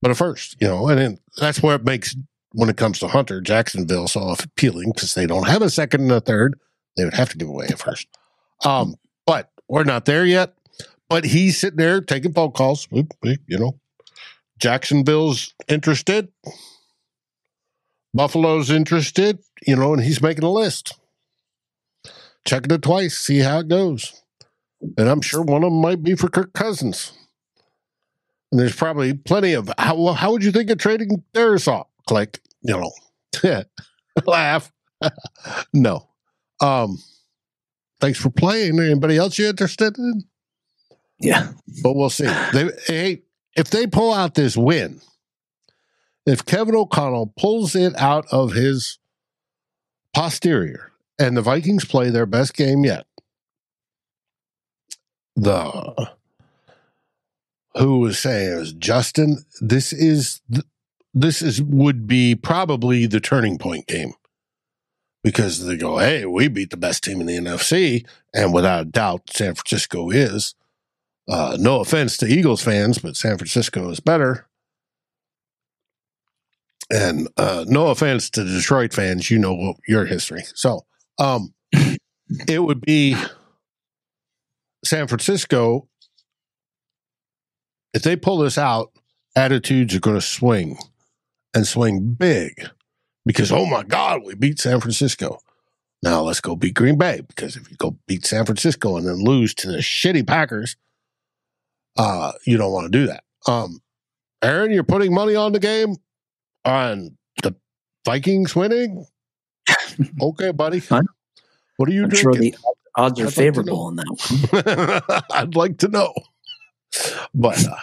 [0.05, 2.15] but at first, you know, and then that's where it makes
[2.53, 6.13] when it comes to Hunter Jacksonville so appealing because they don't have a second and
[6.13, 6.61] a third.
[6.95, 8.07] They would have to give away a first.
[8.67, 10.53] Um, but we're not there yet.
[11.09, 12.87] But he's sitting there taking phone calls.
[12.93, 13.81] You know,
[14.59, 16.29] Jacksonville's interested.
[18.13, 20.99] Buffalo's interested, you know, and he's making a list.
[22.45, 24.21] Checking it twice, see how it goes.
[24.99, 27.15] And I'm sure one of them might be for Kirk Cousins.
[28.55, 31.87] And there's probably plenty of how well, how would you think of trading Darrisaw?
[32.07, 32.73] Click, you
[33.43, 33.65] know,
[34.27, 34.71] laugh.
[35.75, 36.07] no.
[36.61, 37.03] Um,
[38.01, 38.79] thanks for playing.
[38.79, 40.23] Anybody else you interested in?
[41.19, 41.51] Yeah,
[41.83, 42.33] but we'll see.
[42.53, 43.23] They, hey,
[43.57, 45.01] if they pull out this win,
[46.25, 49.01] if Kevin O'Connell pulls it out of his
[50.15, 53.07] posterior, and the Vikings play their best game yet,
[55.35, 56.13] the
[57.77, 59.45] who was saying Justin.
[59.61, 60.41] This is
[61.13, 64.15] this is would be probably the turning point game
[65.23, 68.85] because they go, hey, we beat the best team in the NFC, and without a
[68.85, 70.55] doubt, San Francisco is.
[71.27, 74.47] Uh, no offense to Eagles fans, but San Francisco is better.
[76.91, 80.43] And uh, no offense to Detroit fans, you know your history.
[80.55, 80.85] So
[81.19, 81.55] um,
[82.47, 83.17] it would be
[84.85, 85.89] San Francisco,
[87.95, 88.93] if they pull this out,
[89.37, 90.77] attitudes are going to swing
[91.55, 92.69] and swing big
[93.25, 95.39] because, oh my God, we beat San Francisco.
[96.03, 99.25] Now let's go beat Green Bay because if you go beat San Francisco and then
[99.25, 100.77] lose to the shitty Packers,
[101.97, 103.25] uh, you don't want to do that.
[103.47, 103.81] Um,
[104.43, 105.97] Aaron, you're putting money on the game
[106.65, 107.55] on the
[108.05, 109.07] Vikings winning?
[110.21, 110.83] okay, buddy.
[111.77, 112.33] What are you I'm drinking?
[112.33, 112.55] Sure the
[112.97, 115.23] odds are I'd favorable like on that one.
[115.33, 116.13] I'd like to know.
[117.35, 117.77] But uh,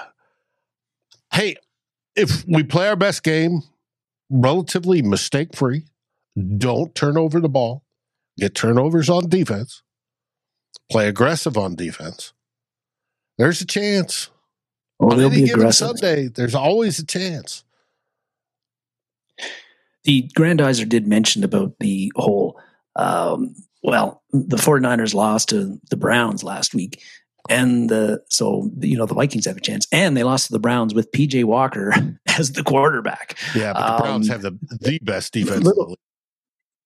[1.34, 1.56] hey,
[2.16, 3.62] if we play our best game,
[4.30, 5.86] relatively mistake free,
[6.58, 7.84] don't turn over the ball,
[8.38, 9.82] get turnovers on defense,
[10.90, 12.34] play aggressive on defense,
[13.38, 14.30] there's a chance.
[15.00, 15.98] Well, on any be given aggressive.
[16.00, 17.64] Sunday, there's always a chance.
[20.04, 22.60] The Grandizer did mention about the whole,
[22.96, 27.02] um, well, the 49ers lost to the Browns last week.
[27.50, 29.88] And the, so, you know, the Vikings have a chance.
[29.92, 31.94] And they lost to the Browns with PJ Walker
[32.38, 33.38] as the quarterback.
[33.56, 35.64] Yeah, but the Browns Um, have the the best defense.
[35.66, 35.98] little-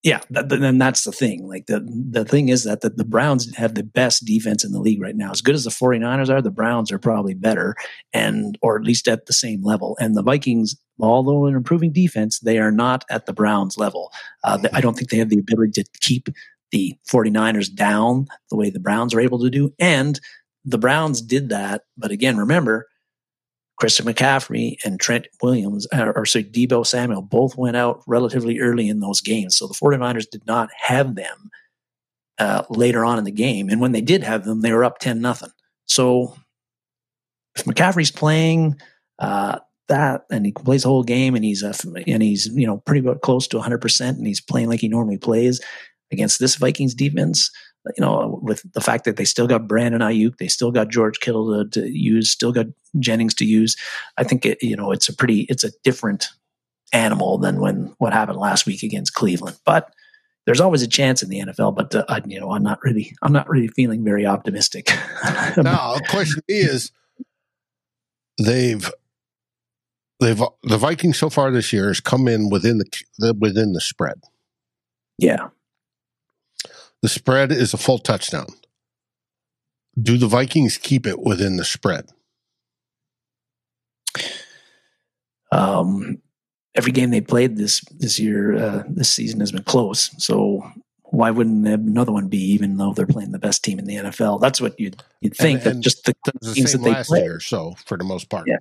[0.03, 1.47] Yeah, that, then that's the thing.
[1.47, 1.79] Like the
[2.11, 5.15] the thing is that the, the Browns have the best defense in the league right
[5.15, 5.31] now.
[5.31, 7.75] As good as the 49ers are, the Browns are probably better
[8.13, 9.97] and or at least at the same level.
[9.99, 14.11] And the Vikings, although an improving defense, they are not at the Browns level.
[14.43, 16.29] Uh, I don't think they have the ability to keep
[16.71, 19.73] the 49ers down the way the Browns are able to do.
[19.79, 20.19] And
[20.65, 22.87] the Browns did that, but again, remember
[23.77, 28.87] Christian McCaffrey and Trent Williams, or, or sorry, Debo Samuel, both went out relatively early
[28.89, 29.57] in those games.
[29.57, 31.49] So the 49ers did not have them
[32.39, 33.69] uh, later on in the game.
[33.69, 35.51] And when they did have them, they were up 10 nothing.
[35.85, 36.35] So
[37.55, 38.79] if McCaffrey's playing
[39.19, 41.73] uh, that and he plays the whole game and he's uh,
[42.07, 45.61] and he's you know pretty close to 100% and he's playing like he normally plays
[46.11, 47.51] against this Vikings defense,
[47.97, 51.19] you know, with the fact that they still got Brandon Aiyuk, they still got George
[51.19, 52.67] Kittle to, to use, still got
[52.99, 53.75] Jennings to use.
[54.17, 56.29] I think it, you know, it's a pretty, it's a different
[56.93, 59.57] animal than when what happened last week against Cleveland.
[59.65, 59.93] But
[60.45, 61.75] there's always a chance in the NFL.
[61.75, 64.91] But uh, I, you know, I'm not really, I'm not really feeling very optimistic.
[65.57, 66.91] Now, the question is,
[68.37, 68.91] they've
[70.19, 72.85] they've the Vikings so far this year has come in within the,
[73.19, 74.21] the within the spread.
[75.17, 75.47] yeah,
[77.01, 78.47] The spread is a full touchdown.
[80.01, 82.09] Do the Vikings keep it within the spread?
[85.51, 86.21] um,
[86.75, 90.11] every game they played this this year, uh, this season has been close.
[90.23, 90.69] So
[91.03, 92.39] why wouldn't another one be?
[92.39, 95.59] Even though they're playing the best team in the NFL, that's what you'd you'd think.
[95.59, 97.21] And- that and just the the teams that they last play.
[97.21, 98.45] year, so for the most part.
[98.47, 98.57] Yeah.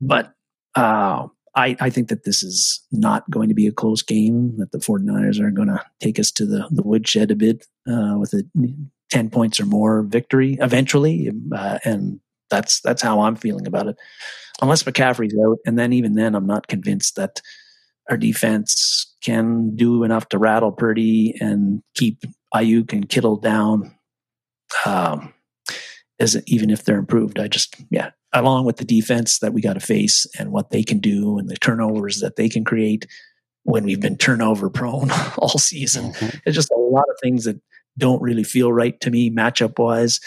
[0.00, 0.32] But
[0.74, 4.72] uh, I, I think that this is not going to be a close game, that
[4.72, 8.34] the 49ers are going to take us to the, the woodshed a bit uh, with
[8.34, 8.44] a
[9.10, 11.30] 10 points or more victory eventually.
[11.54, 12.20] Uh, and
[12.50, 13.96] that's that's how I'm feeling about it.
[14.62, 15.58] Unless McCaffrey's out.
[15.66, 17.40] And then even then, I'm not convinced that
[18.10, 22.22] our defense can do enough to rattle Purdy and keep
[22.54, 23.94] Aiyuk and Kittle down.
[24.84, 25.32] Um,
[26.18, 28.10] as even if they're improved, I just yeah,
[28.44, 31.48] along with the defense that we got to face and what they can do and
[31.48, 33.06] the turnovers that they can create
[33.64, 36.12] when we've been turnover prone all season.
[36.12, 36.40] Mhm.
[36.46, 37.60] It's just a lot of things that
[37.98, 40.20] don't really feel right to me matchup wise.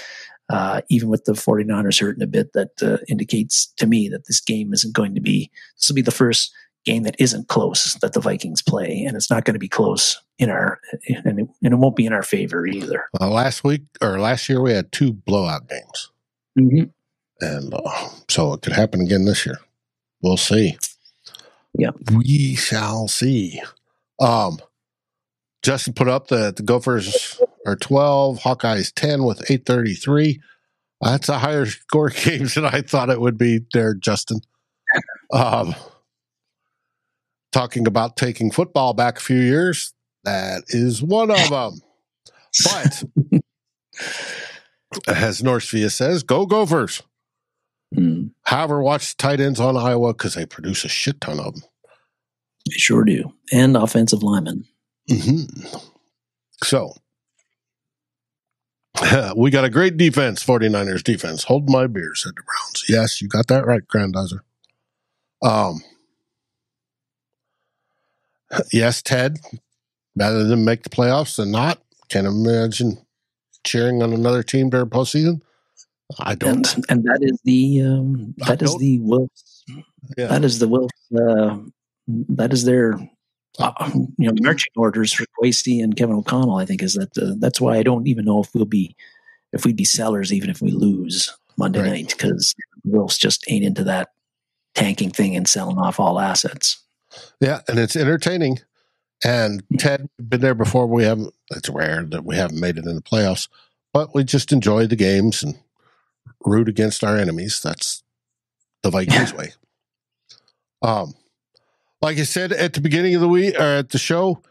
[0.49, 4.39] Uh, even with the 49ers hurting a bit, that uh, indicates to me that this
[4.41, 6.51] game isn't going to be, this will be the first
[6.85, 9.03] game that isn't close that the Vikings play.
[9.07, 12.07] And it's not going to be close in our, and it, and it won't be
[12.07, 13.05] in our favor either.
[13.21, 16.09] Uh, last week or last year, we had two blowout games,
[16.57, 16.89] Mm-hmm.
[17.41, 19.59] And uh, so it could happen again this year.
[20.21, 20.77] We'll see.
[21.77, 21.95] Yep.
[22.13, 23.61] we shall see.
[24.19, 24.59] Um,
[25.61, 30.41] Justin put up that the Gophers are twelve, Hawkeyes ten with eight thirty three.
[31.01, 33.61] That's a higher score games than I thought it would be.
[33.73, 34.41] There, Justin.
[35.31, 35.75] Um,
[37.51, 39.93] talking about taking football back a few years,
[40.23, 41.81] that is one of them.
[42.63, 43.03] But
[45.07, 47.03] as Northvia says, go Gophers.
[47.95, 51.63] Mm, However, watch tight ends on Iowa because they produce a shit ton of them.
[52.67, 53.33] they sure do.
[53.51, 54.65] And offensive linemen.
[55.09, 55.77] Mm-hmm.
[56.63, 56.93] So,
[59.35, 61.43] we got a great defense, 49ers defense.
[61.45, 62.85] Hold my beer, said the Browns.
[62.87, 64.41] Yes, you got that right, Grandizer.
[65.41, 65.81] Um,
[68.73, 69.39] yes, Ted,
[70.15, 71.79] rather than make the playoffs than not,
[72.09, 72.97] can imagine
[73.65, 75.41] cheering on another team during postseason.
[76.17, 76.73] I don't.
[76.75, 79.61] And, and that is the, um, that is the Wilfs
[80.17, 80.27] Yeah.
[80.27, 80.91] That is the Wilf.
[81.15, 81.57] Uh,
[82.07, 82.95] that is their
[83.59, 86.55] uh, you know marching orders for Kwesi and Kevin O'Connell.
[86.55, 88.95] I think is that uh, that's why I don't even know if we'll be
[89.53, 91.89] if we'd be sellers even if we lose Monday Right.
[91.91, 92.55] night because
[92.87, 94.09] Wilfs just ain't into that
[94.75, 96.81] tanking thing and selling off all assets.
[97.41, 98.59] Yeah, and it's entertaining.
[99.23, 100.87] And Ted, been there before.
[100.87, 101.33] We haven't.
[101.51, 103.49] It's rare that we haven't made it in the playoffs,
[103.93, 105.59] but we just enjoy the games and
[106.45, 107.59] root against our enemies.
[107.63, 108.03] That's
[108.83, 109.53] the Vikings way.
[110.81, 111.13] Um,
[112.01, 114.41] like I said at the beginning of the week or at the show,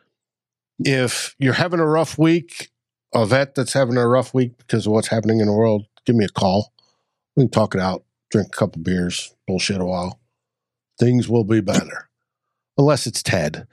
[0.79, 2.71] if you're having a rough week,
[3.15, 6.15] a vet that's having a rough week because of what's happening in the world, give
[6.15, 6.73] me a call.
[7.37, 10.21] We can talk it out, drink a couple beers, bullshit a while.
[11.01, 12.11] Things will be better.
[12.77, 13.67] Unless it's Ted.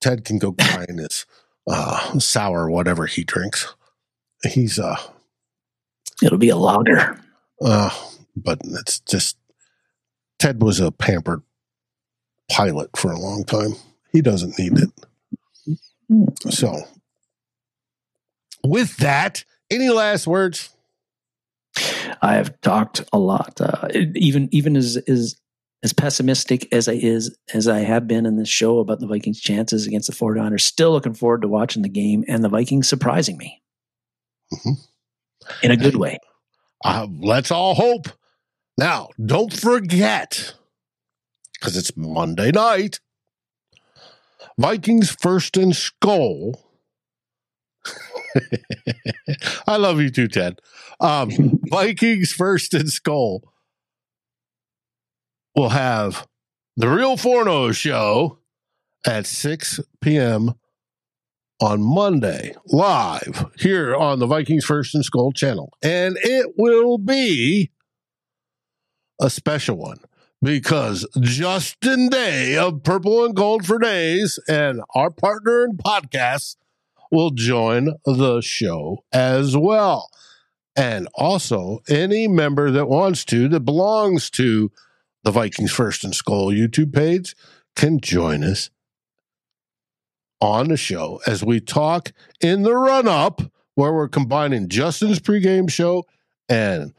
[0.00, 1.24] Ted can go cry in his
[1.66, 3.74] uh, sour, whatever he drinks.
[4.44, 4.96] He's uh,
[6.22, 7.18] It'll be a lager.
[7.62, 7.90] Uh,
[8.36, 9.36] but it's just
[10.38, 11.42] Ted was a pampered
[12.50, 13.74] pilot for a long time.
[14.12, 14.90] He doesn't need it.
[16.50, 16.82] So,
[18.64, 20.70] with that, any last words?
[22.20, 25.36] I have talked a lot, uh, even even as as
[25.82, 29.40] as pessimistic as I is as I have been in this show about the Vikings'
[29.40, 30.60] chances against the 49ers.
[30.60, 33.62] Still looking forward to watching the game and the Vikings surprising me
[34.52, 34.76] Mhm.
[35.62, 36.18] in a good way.
[36.84, 38.08] Uh, let's all hope.
[38.76, 40.54] Now, don't forget,
[41.54, 43.00] because it's Monday night,
[44.58, 46.60] Vikings first and SKOL.
[49.66, 50.60] I love you too, Ted.
[51.00, 53.40] Um, Vikings first and SKOL
[55.54, 56.26] will have
[56.76, 58.38] the Real Forno show
[59.06, 60.54] at 6 p.m.
[61.62, 65.72] on Monday, live here on the Vikings First and SKOL channel.
[65.80, 67.70] And it will be
[69.20, 69.98] a special one
[70.42, 76.56] because Justin Day of Purple and Gold for Days and our partner in podcasts
[77.12, 80.10] will join the show as well.
[80.74, 84.72] And also, any member that wants to, that belongs to
[85.22, 87.36] the Vikings First and SKOL YouTube page,
[87.76, 88.68] can join us
[90.42, 93.40] on the show as we talk in the run up,
[93.76, 96.04] where we're combining Justin's pregame show
[96.48, 96.92] and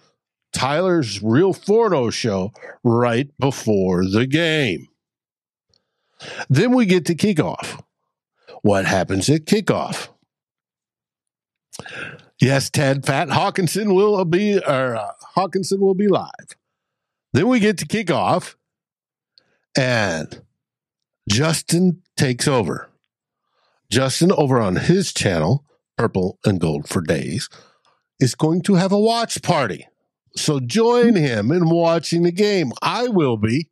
[0.54, 2.52] Tyler's Real Forno show
[2.84, 4.88] right before the game.
[6.50, 7.84] Then we get to kickoff.
[8.62, 10.08] What happens at kickoff?
[12.40, 16.56] Yes, Ted Pat Hawkinson will be or uh, Hawkinson will be live.
[17.34, 18.56] Then we get to kickoff,
[19.76, 20.42] and
[21.28, 22.90] Justin takes over.
[23.94, 25.64] Justin over on his channel,
[26.00, 27.48] Purple and Gold for Days,
[28.20, 29.88] is going to have a watch party.
[30.36, 32.72] So join him in watching the game.
[32.82, 33.70] I will be.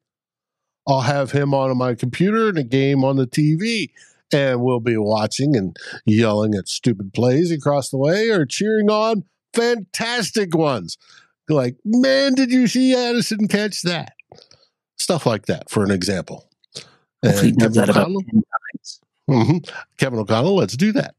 [0.88, 3.90] I'll have him on my computer and a game on the TV,
[4.32, 5.76] and we'll be watching and
[6.06, 9.24] yelling at stupid plays across the way or cheering on
[9.56, 11.00] fantastic ones.
[11.50, 14.14] Like, man, did you see Addison catch that?
[15.00, 16.48] Stuff like that, for an example.
[17.26, 18.12] Hopefully, he does that about
[19.32, 19.74] O'Connell- 10 times.
[19.74, 19.98] Mhm.
[19.98, 21.16] Kevin O'Connell, let's do that.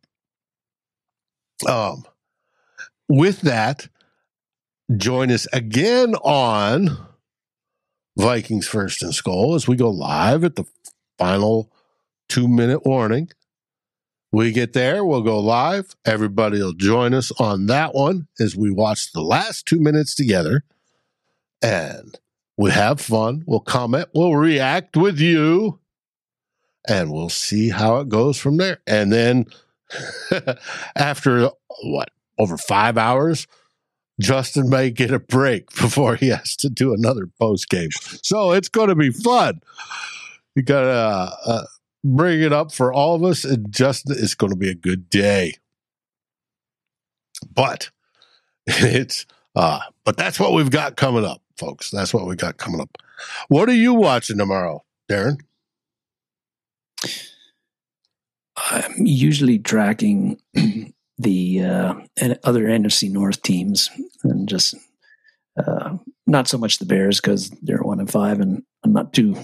[1.67, 2.05] Um,
[3.09, 3.89] with that,
[4.97, 6.99] join us again on
[8.17, 10.65] Vikings First and SKOL as we go live at the
[11.19, 11.73] final
[12.29, 13.31] two minute warning.
[14.33, 15.95] We get there, we'll go live.
[16.07, 20.65] Everybody will join us on that one as we watch the last two minutes together.
[21.61, 22.19] And
[22.57, 23.45] we have fun.
[23.47, 25.81] We'll comment, we'll react with you
[26.89, 28.79] and we'll see how it goes from there.
[28.87, 29.47] And then
[30.97, 31.51] after
[31.83, 33.47] what, over five hours,
[34.21, 37.91] Justin may get a break before he has to do another post game.
[38.23, 39.61] So it's going to be fun.
[40.55, 41.65] You got to uh,
[42.05, 45.09] bring it up for all of us, and Justin, it's going to be a good
[45.09, 45.55] day.
[47.55, 47.91] But
[48.67, 49.27] it's,
[49.57, 51.91] uh, but that's what we've got coming up, folks.
[51.91, 52.99] That's what we got coming up.
[53.49, 55.39] What are you watching tomorrow, Darren?
[58.71, 60.39] I'm usually tracking
[61.19, 61.95] the uh,
[62.45, 63.91] other NFC North teams
[64.25, 64.75] and just
[65.57, 69.37] uh, not so much the Bears because they're one and five, and I'm not too.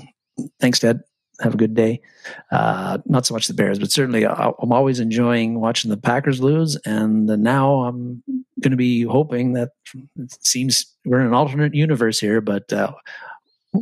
[0.60, 1.00] Thanks, Dad.
[1.40, 2.00] Have a good day.
[2.50, 6.40] Uh, not so much the Bears, but certainly I- I'm always enjoying watching the Packers
[6.40, 6.76] lose.
[6.84, 8.24] And now I'm
[8.60, 9.70] going to be hoping that
[10.16, 12.92] it seems we're in an alternate universe here, but uh,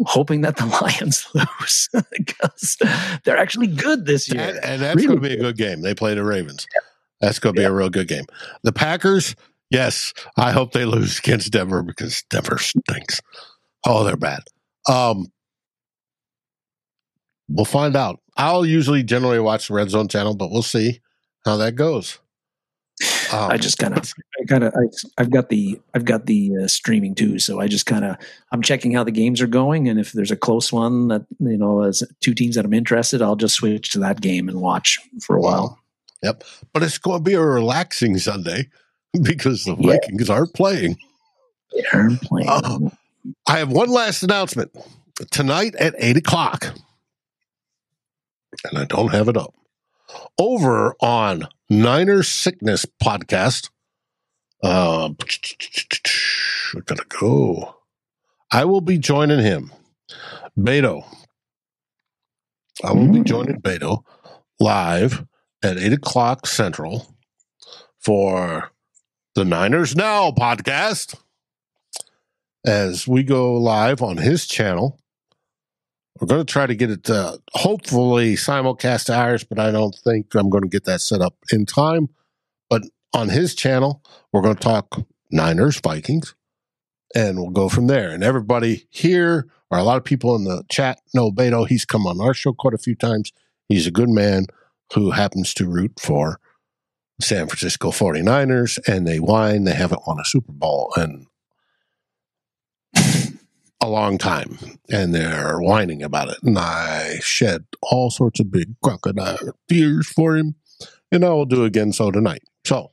[0.06, 2.76] hoping that the Lions lose because
[3.24, 4.40] they're actually good this year.
[4.40, 5.80] And, and that's Really going to be a good game.
[5.80, 6.66] They play the Ravens.
[7.20, 8.24] That's going to be a real good game.
[8.62, 9.34] The Packers,
[9.70, 13.20] yes, I hope they lose against Denver because Denver stinks.
[13.86, 14.40] Oh, they're bad.
[14.88, 15.26] Um,
[17.48, 18.20] we'll find out.
[18.36, 21.00] I'll usually generally watch the Red Zone channel, but we'll see
[21.44, 22.18] how that goes.
[23.32, 24.72] Um, I just kind of, I kind of,
[25.18, 27.38] I've got the, I've got the uh, streaming too.
[27.38, 28.16] So I just kind of,
[28.52, 31.58] I'm checking how the games are going, and if there's a close one that you
[31.58, 34.98] know, as two teams that I'm interested, I'll just switch to that game and watch
[35.20, 35.78] for a while.
[36.22, 36.44] Yep.
[36.72, 38.70] But it's going to be a relaxing Sunday
[39.22, 39.92] because the Yeah.
[40.00, 40.96] Vikings aren't playing.
[41.92, 42.48] They're playing.
[42.50, 42.92] Oh.
[43.46, 44.70] I have one last announcement.
[45.30, 46.74] Tonight at 8 o'clock,
[48.64, 49.54] and I don't have it up,
[50.38, 53.70] over on Niner Sickness Podcast.
[54.62, 57.76] Uh, I gotta go.
[58.50, 59.72] I will be joining him,
[60.58, 61.04] Beto.
[62.84, 63.24] I will be Mm.
[63.26, 64.04] joining Beto
[64.60, 65.24] live
[65.62, 67.14] at 8 o'clock Central
[67.98, 68.70] for
[69.34, 71.16] the Niners Now podcast
[72.64, 74.98] as we go live on his channel.
[76.20, 79.94] We're going to try to get it uh, hopefully simulcast to ours, but I don't
[79.94, 82.08] think I'm going to get that set up in time.
[82.70, 82.82] But
[83.14, 84.02] on his channel,
[84.32, 86.34] we're going to talk Niners, Vikings,
[87.14, 88.10] and we'll go from there.
[88.10, 91.66] And everybody here, or a lot of people in the chat know Beto.
[91.68, 93.32] He's come on our show quite a few times.
[93.68, 94.46] He's a good man
[94.94, 96.40] who happens to root for
[97.20, 101.26] San Francisco 49ers, and they whine they haven't won a Super Bowl in
[103.86, 104.58] a long time,
[104.90, 106.38] and they're whining about it.
[106.42, 110.56] And I shed all sorts of big crocodile tears for him,
[111.12, 112.42] and I will do again so tonight.
[112.64, 112.92] So,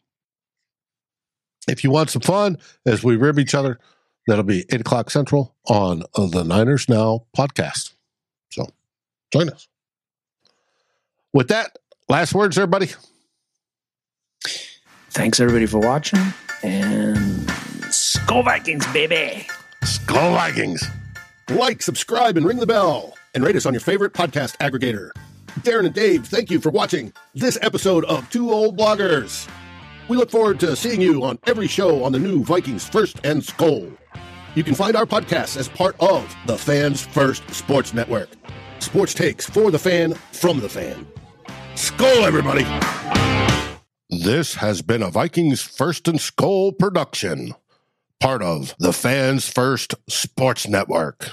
[1.67, 3.79] if you want some fun as we rib each other,
[4.27, 7.93] that'll be 8 o'clock Central on the Niners Now podcast.
[8.51, 8.67] So,
[9.31, 9.67] join us.
[11.33, 12.91] With that, last words, everybody.
[15.09, 16.19] Thanks everybody for watching,
[16.61, 17.47] and
[17.89, 19.47] SKOL Vikings, baby.
[19.83, 20.81] SKOL Vikings.
[21.49, 25.11] Like, subscribe, and ring the bell, and rate us on your favorite podcast aggregator.
[25.59, 29.45] Darren and Dave, thank you for watching this episode of Two Old Bloggers.
[30.07, 33.41] We look forward to seeing you on every show on the new Vikings First and
[33.41, 33.97] SKOL.
[34.55, 38.29] You can find our podcasts as part of the Fans First Sports Network.
[38.79, 41.05] Sports takes for the fan, from the fan.
[41.75, 42.63] SKOL, everybody!
[44.09, 47.53] This has been a Vikings First and SKOL production,
[48.23, 51.31] part of the Fans First Sports Network.